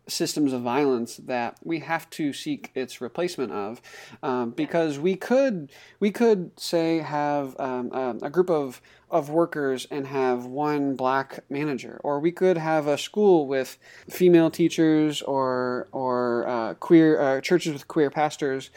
systems 0.07 0.53
of 0.53 0.61
violence 0.61 1.17
that 1.17 1.57
we 1.63 1.79
have 1.81 2.09
to 2.11 2.33
seek 2.33 2.71
its 2.75 3.01
replacement 3.01 3.53
of, 3.53 3.81
um, 4.23 4.51
because 4.51 4.99
we 4.99 5.17
could 5.17 5.73
we 6.01 6.11
could 6.11 6.51
say 6.59 6.99
have 6.99 7.59
um, 7.59 7.91
a, 7.93 8.27
a, 8.27 8.31
group 8.31 8.51
of 8.51 8.83
of 9.11 9.31
workers 9.31 9.87
and 9.91 10.07
have 10.07 10.45
one 10.45 10.97
black 10.97 11.41
manager, 11.49 12.01
or 12.05 12.21
we 12.21 12.33
could 12.33 12.59
have 12.59 12.87
a 12.87 12.99
school 12.99 13.47
with 13.47 13.79
female 14.11 14.51
teachers 14.51 15.23
or 15.23 15.89
or 15.93 16.47
uh, 16.49 16.75
queer 16.75 17.21
uh, 17.21 17.41
churches 17.41 17.73
with 17.73 17.89
queer 17.89 18.11
pastors, 18.11 18.71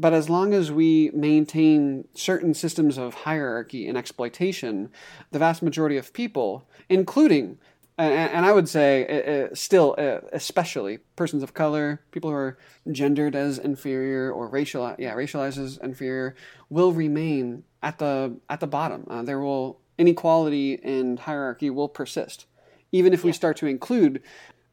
but 0.00 0.14
as 0.14 0.30
long 0.30 0.54
as 0.54 0.72
we 0.72 1.10
maintain 1.12 2.08
certain 2.14 2.54
systems 2.54 2.96
of 2.96 3.12
hierarchy 3.12 3.86
and 3.86 3.98
exploitation, 3.98 4.90
the 5.30 5.38
vast 5.38 5.62
majority 5.62 5.98
of 5.98 6.14
people, 6.14 6.66
including, 6.88 7.58
and, 7.98 8.46
I 8.46 8.52
would 8.52 8.66
say 8.66 9.50
still, 9.52 9.94
especially 10.32 10.98
persons 11.16 11.42
of 11.42 11.52
color, 11.52 12.00
people 12.12 12.30
who 12.30 12.36
are 12.36 12.58
gendered 12.90 13.36
as 13.36 13.58
inferior 13.58 14.32
or 14.32 14.48
racial, 14.48 14.96
yeah, 14.98 15.14
racialized 15.14 15.62
as 15.62 15.76
inferior, 15.76 16.34
will 16.70 16.92
remain 16.92 17.64
at 17.82 17.98
the 17.98 18.40
at 18.48 18.60
the 18.60 18.66
bottom. 18.66 19.04
Uh, 19.06 19.22
there 19.22 19.40
will 19.40 19.80
inequality 19.98 20.80
and 20.82 21.20
hierarchy 21.20 21.68
will 21.68 21.90
persist, 21.90 22.46
even 22.90 23.12
if 23.12 23.22
we 23.22 23.32
start 23.32 23.58
to 23.58 23.66
include, 23.66 24.22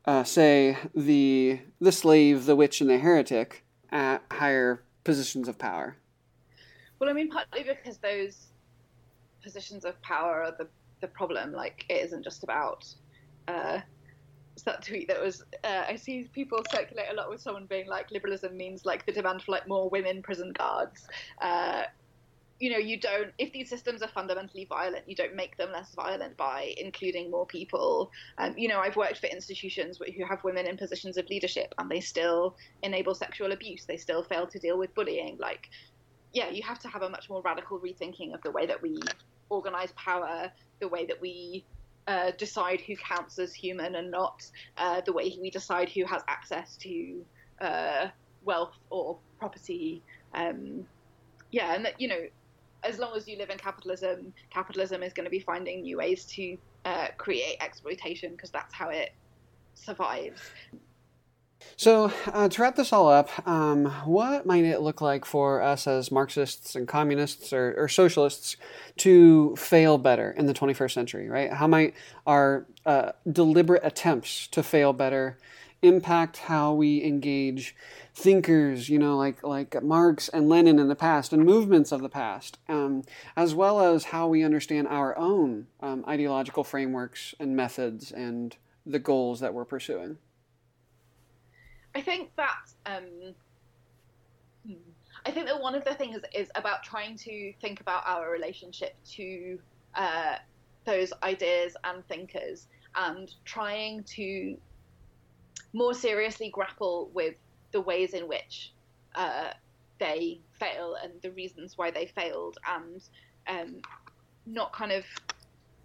uh, 0.06 0.24
say, 0.24 0.78
the 0.96 1.60
the 1.82 1.92
slave, 1.92 2.46
the 2.46 2.56
witch, 2.56 2.80
and 2.80 2.90
the 2.90 2.98
heretic 2.98 3.66
at 3.92 4.24
higher 4.32 4.84
positions 5.08 5.48
of 5.48 5.58
power? 5.58 5.96
Well, 7.00 7.10
I 7.10 7.14
mean, 7.14 7.30
partly 7.30 7.64
because 7.64 7.98
those 7.98 8.48
positions 9.42 9.86
of 9.86 10.00
power 10.02 10.44
are 10.44 10.52
the, 10.52 10.68
the 11.00 11.08
problem. 11.08 11.54
Like, 11.54 11.86
it 11.88 12.04
isn't 12.06 12.24
just 12.24 12.44
about. 12.44 12.86
Uh, 13.48 13.80
that 14.66 14.84
tweet 14.84 15.08
that 15.08 15.22
was 15.22 15.44
uh, 15.64 15.84
I 15.88 15.96
see 15.96 16.28
people 16.34 16.62
circulate 16.72 17.06
a 17.12 17.14
lot 17.14 17.30
with 17.30 17.40
someone 17.40 17.68
being 17.68 17.88
like 17.88 18.10
liberalism 18.12 18.58
means 18.58 18.86
like 18.86 19.06
the 19.06 19.12
demand 19.12 19.44
for 19.44 19.52
like 19.52 19.68
more 19.68 19.88
women 19.88 20.22
prison 20.22 20.52
guards. 20.52 21.08
Uh, 21.40 21.84
you 22.60 22.72
know, 22.72 22.78
you 22.78 23.00
don't, 23.00 23.32
if 23.38 23.54
these 23.54 23.70
systems 23.70 24.02
are 24.02 24.08
fundamentally 24.08 24.66
violent, 24.66 25.08
you 25.08 25.16
don't 25.16 25.36
make 25.36 25.58
them 25.58 25.72
less 25.72 25.94
violent 25.94 26.36
by 26.38 26.74
including 26.78 27.30
more 27.30 27.46
people. 27.46 28.12
Um, 28.40 28.56
you 28.58 28.68
know, 28.68 28.80
I've 28.80 28.96
worked 28.96 29.20
for 29.20 29.28
institutions 29.28 30.00
who 30.00 30.26
have 30.26 30.44
women 30.44 30.66
in 30.66 30.76
positions 30.76 31.18
of 31.18 31.30
leadership 31.30 31.76
and 31.78 31.90
they 31.90 32.00
still 32.00 32.56
enable 32.82 33.14
sexual 33.14 33.52
abuse. 33.52 33.86
They 33.86 33.98
still 33.98 34.24
fail 34.24 34.48
to 34.48 34.58
deal 34.58 34.78
with 34.78 34.94
bullying. 34.96 35.38
Like, 35.40 35.70
yeah, 36.34 36.50
you 36.50 36.64
have 36.64 36.80
to 36.80 36.88
have 36.88 37.04
a 37.04 37.10
much 37.10 37.30
more 37.30 37.42
radical 37.42 37.80
rethinking 37.80 38.34
of 38.34 38.42
the 38.42 38.52
way 38.52 38.66
that 38.66 38.82
we 38.82 39.00
organize 39.50 39.92
power, 39.92 40.52
the 40.80 40.88
way 40.88 41.06
that 41.06 41.22
we 41.22 41.64
uh, 42.08 42.32
decide 42.38 42.82
who 42.82 42.96
counts 42.96 43.38
as 43.38 43.54
human 43.54 43.96
and 43.96 44.10
not, 44.10 44.50
uh, 44.78 45.02
the 45.02 45.14
way 45.14 45.38
we 45.40 45.52
decide 45.52 45.90
who 45.90 46.06
has 46.06 46.24
access 46.28 46.76
to 46.78 47.24
uh, 47.62 48.08
wealth 48.44 48.78
or 48.90 49.18
property. 49.40 50.02
Um, 50.34 50.86
yeah, 51.52 51.76
and 51.76 51.86
that, 51.86 52.00
you 52.02 52.08
know, 52.08 52.28
as 52.88 53.00
long 53.00 53.16
as 53.16 53.28
you 53.28 53.38
live 53.38 53.50
in 53.50 53.58
capitalism, 53.58 54.34
capitalism 54.50 55.04
is 55.04 55.14
going 55.14 55.26
to 55.26 55.30
be 55.30 55.40
finding 55.40 55.82
new 55.82 55.98
ways 55.98 56.26
to 56.26 56.58
uh, 56.86 57.08
create 57.18 57.58
exploitation 57.60 58.32
because 58.32 58.50
that's 58.50 58.74
how 58.74 58.90
it 58.90 59.14
survives. 59.74 60.42
So, 61.76 62.12
uh, 62.28 62.48
to 62.50 62.62
wrap 62.62 62.76
this 62.76 62.94
all 62.94 63.10
up, 63.10 63.30
um, 63.48 63.86
what 64.06 64.46
might 64.46 64.64
it 64.64 64.80
look 64.82 65.02
like 65.02 65.26
for 65.26 65.62
us 65.62 65.88
as 65.88 66.12
Marxists 66.12 66.76
and 66.76 66.88
communists 66.88 67.52
or, 67.52 67.74
or, 67.78 67.88
socialists 67.88 68.58
to 68.98 69.56
fail 69.56 69.98
better 69.98 70.32
in 70.38 70.46
the 70.46 70.54
21st 70.54 70.92
century, 70.92 71.28
right? 71.28 71.52
How 71.52 71.68
might 71.68 71.96
our 72.26 72.68
uh, 72.86 73.14
deliberate 73.32 73.82
attempts 73.84 74.48
to 74.48 74.64
fail 74.64 74.94
better 74.94 75.38
impact 75.82 76.38
how 76.38 76.74
we 76.74 77.04
engage 77.04 77.76
thinkers, 78.14 78.90
you 78.90 78.98
know, 78.98 79.16
like 79.16 79.44
like 79.44 79.82
Marx 79.84 80.28
and 80.30 80.50
Lenin 80.50 80.80
in 80.80 80.88
the 80.88 80.96
past, 80.96 81.32
and 81.32 81.46
movements 81.46 81.92
of 81.92 82.02
the 82.02 82.10
past, 82.10 82.58
um, 82.68 83.04
as 83.36 83.54
well 83.54 83.80
as 83.80 84.06
how 84.06 84.28
we 84.28 84.44
understand 84.44 84.88
our 84.88 85.18
own 85.18 85.68
um, 85.82 86.04
ideological 86.08 86.64
frameworks 86.64 87.36
and 87.40 87.56
methods 87.56 88.12
and 88.12 88.58
the 88.86 89.00
goals 89.00 89.40
that 89.40 89.54
we're 89.54 89.66
pursuing. 89.66 90.18
I 91.94 92.02
think 92.02 92.32
that 92.38 92.70
um, 92.86 93.34
hmm, 94.66 94.74
I 95.26 95.32
think 95.32 95.48
that 95.48 95.62
one 95.62 95.76
of 95.76 95.84
the 95.86 95.94
things 95.94 96.20
is 96.34 96.50
about 96.56 96.84
trying 96.84 97.18
to 97.18 97.54
think 97.62 97.82
about 97.82 98.04
our 98.06 98.32
relationship 98.32 98.96
to 99.12 99.60
uh, 99.96 100.36
those 100.86 101.14
ideas 101.22 101.76
and 101.84 102.08
thinkers, 102.08 102.68
and 102.96 103.34
trying 103.46 104.04
to 104.04 104.58
more 105.74 105.94
seriously 105.94 106.50
grapple 106.50 107.10
with 107.14 107.36
the 107.72 107.82
ways 107.82 108.14
in 108.14 108.28
which 108.28 108.74
uh, 109.16 109.52
they 110.00 110.40
fail 110.54 110.96
and 111.02 111.14
the 111.22 111.32
reasons 111.32 111.78
why 111.78 111.92
they 111.92 112.06
failed, 112.06 112.58
and 112.68 113.04
um, 113.48 113.82
not 114.46 114.74
kind 114.74 114.92
of. 114.92 115.04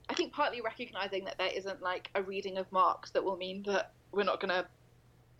I 0.09 0.14
think 0.14 0.33
partly 0.33 0.61
recognizing 0.61 1.25
that 1.25 1.39
there 1.39 1.51
isn't 1.55 1.81
like 1.81 2.11
a 2.14 2.23
reading 2.23 2.59
of 2.59 2.70
Marx 2.70 3.11
that 3.12 3.25
will 3.25 3.37
mean 3.37 3.62
that 3.62 3.93
we're 4.11 4.25
not 4.25 4.41
going 4.41 4.51
to 4.51 4.66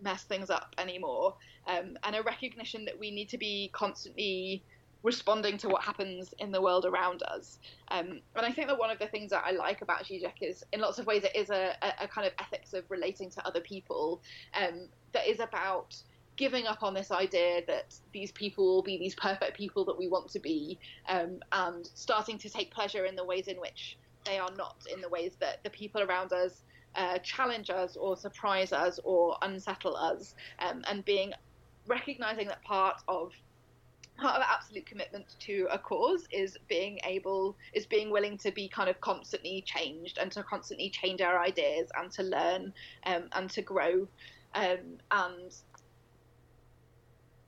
mess 0.01 0.25
things 0.25 0.51
up 0.51 0.75
anymore, 0.79 1.35
um, 1.67 1.97
and 2.05 2.17
a 2.17 2.23
recognition 2.23 2.85
that 2.87 2.99
we 2.99 3.11
need 3.11 3.29
to 3.31 3.39
be 3.39 3.71
constantly 3.73 4.63
responding 5.03 5.59
to 5.59 5.69
what 5.69 5.83
happens 5.83 6.35
in 6.39 6.53
the 6.53 6.61
world 6.61 6.85
around 6.85 7.23
us. 7.23 7.59
Um, 7.89 8.21
and 8.37 8.47
I 8.47 8.53
think 8.53 8.69
that 8.69 8.79
one 8.79 8.91
of 8.91 8.99
the 8.99 9.07
things 9.07 9.31
that 9.31 9.43
I 9.45 9.51
like 9.51 9.83
about 9.83 10.05
Zizek 10.05 10.41
is, 10.41 10.65
in 10.73 10.81
lots 10.81 10.99
of 10.99 11.07
ways, 11.07 11.25
it 11.25 11.35
is 11.35 11.51
a, 11.51 11.75
a, 12.01 12.07
kind 12.07 12.27
of 12.27 12.33
ethics 12.39 12.73
of 12.73 12.85
relating 12.89 13.31
to 13.31 13.47
other 13.47 13.61
people 13.61 14.23
um, 14.55 14.89
that 15.13 15.27
is 15.27 15.41
about 15.41 15.97
giving 16.37 16.67
up 16.67 16.83
on 16.83 16.95
this 16.95 17.11
idea 17.11 17.61
that 17.67 17.95
these 18.13 18.33
people 18.33 18.65
will 18.65 18.83
be 18.83 18.99
these 18.99 19.15
perfect 19.15 19.57
people 19.57 19.85
that 19.85 19.99
we 19.99 20.09
want 20.09 20.31
to 20.31 20.39
be, 20.39 20.79
um, 21.09 21.41
and 21.53 21.91
starting 21.95 22.39
to 22.39 22.49
take 22.49 22.73
pleasure 22.73 23.05
in 23.05 23.17
the 23.17 23.25
ways 23.25 23.49
in 23.49 23.57
which 23.57 23.99
they 24.25 24.39
are 24.39 24.51
not, 24.57 24.77
in 24.93 25.01
the 25.01 25.09
ways 25.09 25.37
that 25.41 25.63
the 25.65 25.71
people 25.71 26.01
around 26.01 26.33
us 26.33 26.63
uh, 26.95 27.19
challenge 27.19 27.71
us 27.71 27.97
or 27.97 28.17
surprise 28.17 28.73
us 28.73 28.99
or 29.05 29.37
unsettle 29.43 29.97
us, 29.97 30.35
um, 30.59 30.83
and 30.89 31.05
being 31.05 31.33
recognizing 31.87 32.47
that 32.47 32.63
part 32.63 33.03
of 33.09 33.33
part 34.19 34.37
of 34.37 34.43
absolute 34.49 34.87
commitment 34.87 35.25
to 35.41 35.67
a 35.71 35.79
cause 35.79 36.27
is 36.31 36.57
being 36.69 36.99
able 37.05 37.57
is 37.73 37.87
being 37.87 38.11
willing 38.11 38.37
to 38.39 38.53
be 38.53 38.69
kind 38.69 38.89
of 38.89 39.01
constantly 39.01 39.63
changed 39.67 40.19
and 40.19 40.31
to 40.31 40.43
constantly 40.43 40.91
change 40.91 41.21
our 41.21 41.41
ideas 41.41 41.91
and 41.97 42.11
to 42.13 42.23
learn 42.23 42.73
um, 43.07 43.25
and 43.33 43.51
to 43.51 43.63
grow 43.63 44.07
um, 44.55 44.99
and 45.11 45.55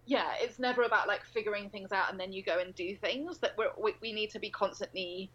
yeah, 0.07 0.33
it's 0.39 0.59
never 0.59 0.83
about 0.83 1.09
like 1.09 1.25
figuring 1.25 1.71
things 1.71 1.93
out 1.93 2.11
and 2.11 2.21
then 2.21 2.33
you 2.33 2.43
go 2.43 2.59
and 2.59 2.75
do 2.75 2.97
things. 2.97 3.39
That 3.39 3.57
we 3.79 3.95
we 4.01 4.13
need 4.13 4.31
to 4.31 4.39
be 4.39 4.51
constantly 4.51 5.31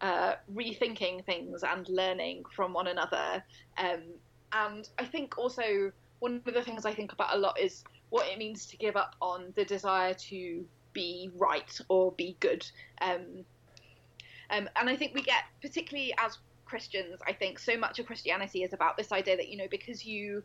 uh, 0.00 0.34
rethinking 0.54 1.24
things 1.24 1.62
and 1.62 1.88
learning 1.88 2.44
from 2.54 2.72
one 2.72 2.88
another. 2.88 3.44
Um, 3.76 4.02
and 4.52 4.88
I 4.98 5.04
think 5.04 5.36
also 5.36 5.92
one 6.20 6.40
of 6.46 6.54
the 6.54 6.62
things 6.62 6.86
I 6.86 6.94
think 6.94 7.12
about 7.12 7.34
a 7.34 7.38
lot 7.38 7.58
is 7.60 7.84
what 8.10 8.26
it 8.28 8.38
means 8.38 8.66
to 8.66 8.76
give 8.76 8.96
up 8.96 9.16
on 9.20 9.52
the 9.54 9.64
desire 9.64 10.14
to 10.14 10.64
be 10.92 11.30
right 11.36 11.80
or 11.88 12.12
be 12.12 12.36
good. 12.40 12.66
Um, 13.00 13.44
um, 14.50 14.68
and 14.76 14.88
I 14.88 14.96
think 14.96 15.14
we 15.14 15.22
get, 15.22 15.44
particularly 15.60 16.14
as 16.18 16.38
Christians, 16.64 17.20
I 17.26 17.32
think 17.32 17.58
so 17.58 17.76
much 17.76 17.98
of 17.98 18.06
Christianity 18.06 18.62
is 18.62 18.72
about 18.72 18.96
this 18.96 19.12
idea 19.12 19.36
that, 19.36 19.48
you 19.48 19.56
know, 19.56 19.68
because 19.70 20.04
you 20.04 20.42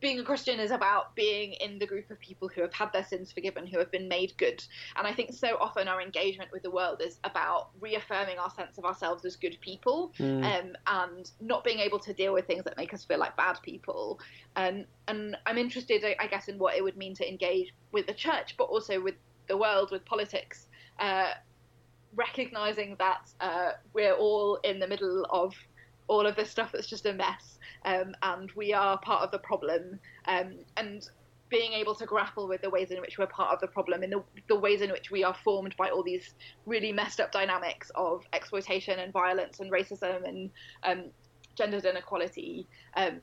being 0.00 0.18
a 0.18 0.24
Christian 0.24 0.58
is 0.58 0.70
about 0.70 1.14
being 1.14 1.52
in 1.54 1.78
the 1.78 1.86
group 1.86 2.10
of 2.10 2.18
people 2.20 2.48
who 2.48 2.62
have 2.62 2.72
had 2.72 2.92
their 2.92 3.04
sins 3.04 3.30
forgiven, 3.30 3.66
who 3.66 3.78
have 3.78 3.90
been 3.90 4.08
made 4.08 4.32
good. 4.38 4.64
And 4.96 5.06
I 5.06 5.12
think 5.12 5.32
so 5.34 5.56
often 5.60 5.88
our 5.88 6.00
engagement 6.00 6.50
with 6.52 6.62
the 6.62 6.70
world 6.70 7.02
is 7.04 7.18
about 7.24 7.70
reaffirming 7.80 8.38
our 8.38 8.50
sense 8.50 8.78
of 8.78 8.84
ourselves 8.84 9.24
as 9.24 9.36
good 9.36 9.58
people 9.60 10.12
mm. 10.18 10.42
um, 10.44 10.72
and 10.86 11.30
not 11.40 11.64
being 11.64 11.78
able 11.78 11.98
to 12.00 12.14
deal 12.14 12.32
with 12.32 12.46
things 12.46 12.64
that 12.64 12.76
make 12.76 12.94
us 12.94 13.04
feel 13.04 13.18
like 13.18 13.36
bad 13.36 13.58
people. 13.62 14.20
And, 14.56 14.86
and 15.06 15.36
I'm 15.46 15.58
interested, 15.58 16.04
I 16.18 16.26
guess, 16.26 16.48
in 16.48 16.58
what 16.58 16.76
it 16.76 16.82
would 16.82 16.96
mean 16.96 17.14
to 17.16 17.28
engage 17.28 17.72
with 17.92 18.06
the 18.06 18.14
church, 18.14 18.54
but 18.56 18.64
also 18.64 19.00
with 19.00 19.16
the 19.48 19.56
world, 19.56 19.90
with 19.90 20.04
politics. 20.04 20.66
Uh, 20.98 21.32
recognizing 22.14 22.96
that 22.98 23.30
uh, 23.40 23.72
we're 23.92 24.14
all 24.14 24.56
in 24.64 24.80
the 24.80 24.86
middle 24.86 25.26
of 25.30 25.54
all 26.10 26.26
of 26.26 26.34
this 26.34 26.50
stuff 26.50 26.72
that's 26.72 26.88
just 26.88 27.06
a 27.06 27.12
mess 27.12 27.58
um, 27.84 28.14
and 28.22 28.50
we 28.56 28.74
are 28.74 28.98
part 28.98 29.22
of 29.22 29.30
the 29.30 29.38
problem. 29.38 30.00
Um, 30.26 30.58
and 30.76 31.08
being 31.48 31.72
able 31.72 31.94
to 31.96 32.06
grapple 32.06 32.48
with 32.48 32.62
the 32.62 32.70
ways 32.70 32.90
in 32.90 33.00
which 33.00 33.18
we're 33.18 33.26
part 33.26 33.52
of 33.52 33.60
the 33.60 33.66
problem 33.66 34.02
and 34.02 34.12
the, 34.12 34.22
the 34.48 34.58
ways 34.58 34.82
in 34.82 34.90
which 34.90 35.10
we 35.10 35.24
are 35.24 35.34
formed 35.34 35.74
by 35.76 35.88
all 35.88 36.02
these 36.02 36.34
really 36.66 36.92
messed 36.92 37.20
up 37.20 37.32
dynamics 37.32 37.90
of 37.94 38.24
exploitation 38.32 38.98
and 38.98 39.12
violence 39.12 39.60
and 39.60 39.70
racism 39.70 40.26
and 40.28 40.50
um, 40.84 41.04
gendered 41.56 41.84
inequality 41.84 42.66
um, 42.96 43.20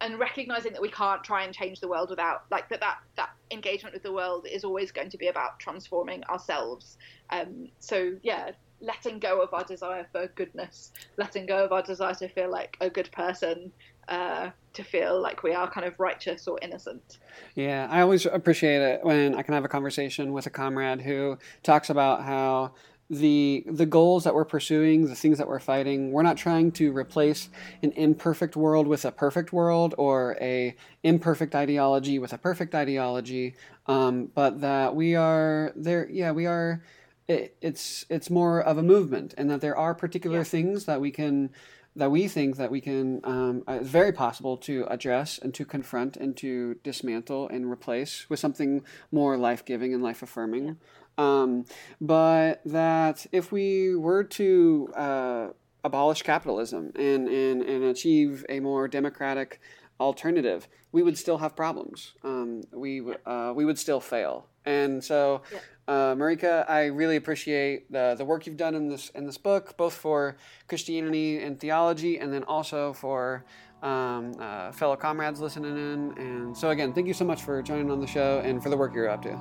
and 0.00 0.18
recognizing 0.18 0.72
that 0.72 0.82
we 0.82 0.90
can't 0.90 1.24
try 1.24 1.44
and 1.44 1.52
change 1.52 1.80
the 1.80 1.88
world 1.88 2.10
without 2.10 2.44
like 2.50 2.68
that 2.68 2.80
that 2.80 2.98
that 3.16 3.30
engagement 3.50 3.92
with 3.92 4.02
the 4.04 4.12
world 4.12 4.46
is 4.48 4.62
always 4.62 4.92
going 4.92 5.10
to 5.10 5.18
be 5.18 5.28
about 5.28 5.58
transforming 5.58 6.22
ourselves 6.24 6.96
um, 7.30 7.68
so 7.80 8.12
yeah 8.22 8.50
letting 8.84 9.18
go 9.18 9.42
of 9.42 9.52
our 9.52 9.64
desire 9.64 10.06
for 10.12 10.26
goodness 10.34 10.92
letting 11.16 11.46
go 11.46 11.64
of 11.64 11.72
our 11.72 11.82
desire 11.82 12.14
to 12.14 12.28
feel 12.28 12.50
like 12.50 12.76
a 12.80 12.90
good 12.90 13.10
person 13.12 13.72
uh, 14.08 14.50
to 14.74 14.84
feel 14.84 15.20
like 15.20 15.42
we 15.42 15.52
are 15.52 15.70
kind 15.70 15.86
of 15.86 15.98
righteous 15.98 16.46
or 16.46 16.58
innocent. 16.60 17.18
Yeah, 17.54 17.88
I 17.90 18.00
always 18.00 18.26
appreciate 18.26 18.82
it 18.82 19.04
when 19.04 19.34
I 19.34 19.42
can 19.42 19.54
have 19.54 19.64
a 19.64 19.68
conversation 19.68 20.32
with 20.32 20.46
a 20.46 20.50
comrade 20.50 21.00
who 21.00 21.38
talks 21.62 21.90
about 21.90 22.22
how 22.22 22.74
the 23.10 23.64
the 23.66 23.86
goals 23.86 24.24
that 24.24 24.34
we're 24.34 24.44
pursuing, 24.44 25.06
the 25.06 25.14
things 25.14 25.38
that 25.38 25.46
we're 25.46 25.60
fighting, 25.60 26.10
we're 26.10 26.22
not 26.22 26.36
trying 26.36 26.72
to 26.72 26.92
replace 26.96 27.50
an 27.82 27.92
imperfect 27.92 28.56
world 28.56 28.86
with 28.86 29.04
a 29.04 29.12
perfect 29.12 29.52
world 29.52 29.94
or 29.98 30.36
a 30.40 30.74
imperfect 31.02 31.54
ideology 31.54 32.18
with 32.18 32.32
a 32.32 32.38
perfect 32.38 32.74
ideology, 32.74 33.54
um, 33.86 34.30
but 34.34 34.60
that 34.60 34.94
we 34.96 35.14
are 35.14 35.72
there. 35.76 36.08
Yeah, 36.10 36.32
we 36.32 36.46
are. 36.46 36.82
It, 37.26 37.56
it's 37.60 38.04
it's 38.10 38.28
more 38.28 38.60
of 38.60 38.76
a 38.76 38.82
movement, 38.82 39.34
and 39.38 39.50
that 39.50 39.60
there 39.60 39.76
are 39.76 39.94
particular 39.94 40.38
yeah. 40.38 40.44
things 40.44 40.84
that 40.84 41.00
we 41.00 41.10
can 41.10 41.50
that 41.96 42.10
we 42.10 42.26
think 42.28 42.56
that 42.56 42.70
we 42.70 42.80
can 42.80 43.20
um, 43.24 43.62
uh, 43.68 43.78
it's 43.80 43.88
very 43.88 44.12
possible 44.12 44.56
to 44.56 44.86
address 44.88 45.38
and 45.38 45.54
to 45.54 45.64
confront 45.64 46.16
and 46.16 46.36
to 46.36 46.74
dismantle 46.82 47.48
and 47.48 47.70
replace 47.70 48.28
with 48.28 48.40
something 48.40 48.82
more 49.12 49.36
life-giving 49.36 49.94
and 49.94 50.02
life-affirming 50.02 50.66
yeah. 50.66 50.72
um, 51.18 51.64
but 52.00 52.60
that 52.64 53.26
if 53.32 53.52
we 53.52 53.94
were 53.94 54.24
to 54.24 54.88
uh, 54.96 55.48
abolish 55.84 56.22
capitalism 56.22 56.90
and, 56.96 57.28
and, 57.28 57.62
and 57.62 57.84
achieve 57.84 58.44
a 58.48 58.58
more 58.60 58.88
democratic 58.88 59.60
alternative 60.00 60.66
we 60.90 61.02
would 61.02 61.16
still 61.16 61.38
have 61.38 61.54
problems 61.54 62.14
um, 62.24 62.62
we, 62.72 63.02
uh, 63.26 63.52
we 63.54 63.64
would 63.64 63.78
still 63.78 64.00
fail 64.00 64.48
and 64.64 65.04
so 65.04 65.42
yeah. 65.52 65.58
Uh, 65.86 66.14
Marika, 66.14 66.68
I 66.68 66.86
really 66.86 67.16
appreciate 67.16 67.92
the, 67.92 68.14
the 68.16 68.24
work 68.24 68.46
you've 68.46 68.56
done 68.56 68.74
in 68.74 68.88
this 68.88 69.10
in 69.10 69.26
this 69.26 69.36
book, 69.36 69.76
both 69.76 69.92
for 69.92 70.36
Christianity 70.66 71.42
and 71.42 71.60
theology, 71.60 72.18
and 72.18 72.32
then 72.32 72.42
also 72.44 72.94
for 72.94 73.44
um, 73.82 74.32
uh, 74.40 74.72
fellow 74.72 74.96
comrades 74.96 75.40
listening 75.40 75.76
in. 75.76 76.14
And 76.16 76.56
so, 76.56 76.70
again, 76.70 76.94
thank 76.94 77.06
you 77.06 77.12
so 77.12 77.24
much 77.24 77.42
for 77.42 77.60
joining 77.62 77.90
on 77.90 78.00
the 78.00 78.06
show 78.06 78.40
and 78.42 78.62
for 78.62 78.70
the 78.70 78.76
work 78.76 78.94
you're 78.94 79.10
up 79.10 79.22
to. 79.22 79.38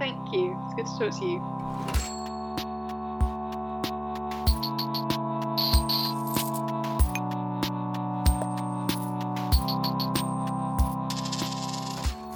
Thank 0.00 0.32
you. 0.32 0.58
It's 0.64 0.74
good 0.74 0.86
to 0.86 0.98
talk 0.98 1.20
to 1.20 1.26
you. 1.26 1.40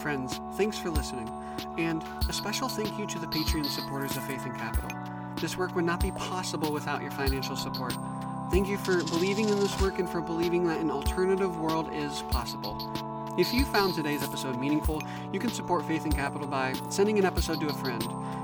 Friends, 0.00 0.38
thanks 0.56 0.78
for 0.78 0.90
listening. 0.90 1.28
And 1.78 2.04
a 2.28 2.32
special 2.32 2.68
thank 2.68 2.98
you 2.98 3.06
to 3.06 3.18
the 3.18 3.26
Patreon 3.26 3.66
supporters 3.66 4.16
of 4.16 4.24
Faith 4.24 4.44
and 4.44 4.56
Capital. 4.56 4.90
This 5.36 5.56
work 5.56 5.74
would 5.74 5.84
not 5.84 6.00
be 6.00 6.12
possible 6.12 6.72
without 6.72 7.02
your 7.02 7.10
financial 7.10 7.56
support. 7.56 7.94
Thank 8.50 8.68
you 8.68 8.78
for 8.78 9.02
believing 9.04 9.48
in 9.48 9.58
this 9.58 9.80
work 9.80 9.98
and 9.98 10.08
for 10.08 10.20
believing 10.20 10.66
that 10.68 10.80
an 10.80 10.90
alternative 10.90 11.58
world 11.58 11.92
is 11.92 12.22
possible. 12.30 12.78
If 13.36 13.52
you 13.52 13.64
found 13.64 13.94
today's 13.94 14.22
episode 14.22 14.60
meaningful, 14.60 15.02
you 15.32 15.40
can 15.40 15.50
support 15.50 15.84
Faith 15.86 16.04
and 16.04 16.14
Capital 16.14 16.46
by 16.46 16.74
sending 16.88 17.18
an 17.18 17.24
episode 17.24 17.60
to 17.60 17.68
a 17.68 17.72
friend, 17.72 18.02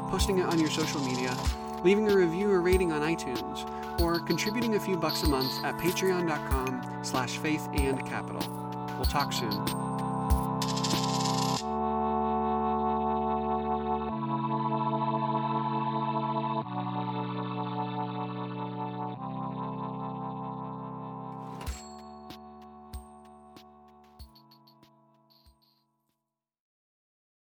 posting 0.08 0.38
it 0.38 0.46
on 0.46 0.58
your 0.58 0.70
social 0.70 1.00
media, 1.00 1.36
leaving 1.84 2.10
a 2.10 2.16
review 2.16 2.50
or 2.50 2.60
rating 2.60 2.90
on 2.90 3.02
iTunes, 3.02 3.70
or 4.00 4.18
contributing 4.18 4.74
a 4.74 4.80
few 4.80 4.96
bucks 4.96 5.22
a 5.22 5.28
month 5.28 5.64
at 5.64 5.78
patreon.com 5.78 7.04
slash 7.04 7.38
faith 7.38 7.68
and 7.74 8.04
capital. 8.04 8.42
We'll 8.96 9.04
talk 9.04 9.32
soon. 9.32 9.89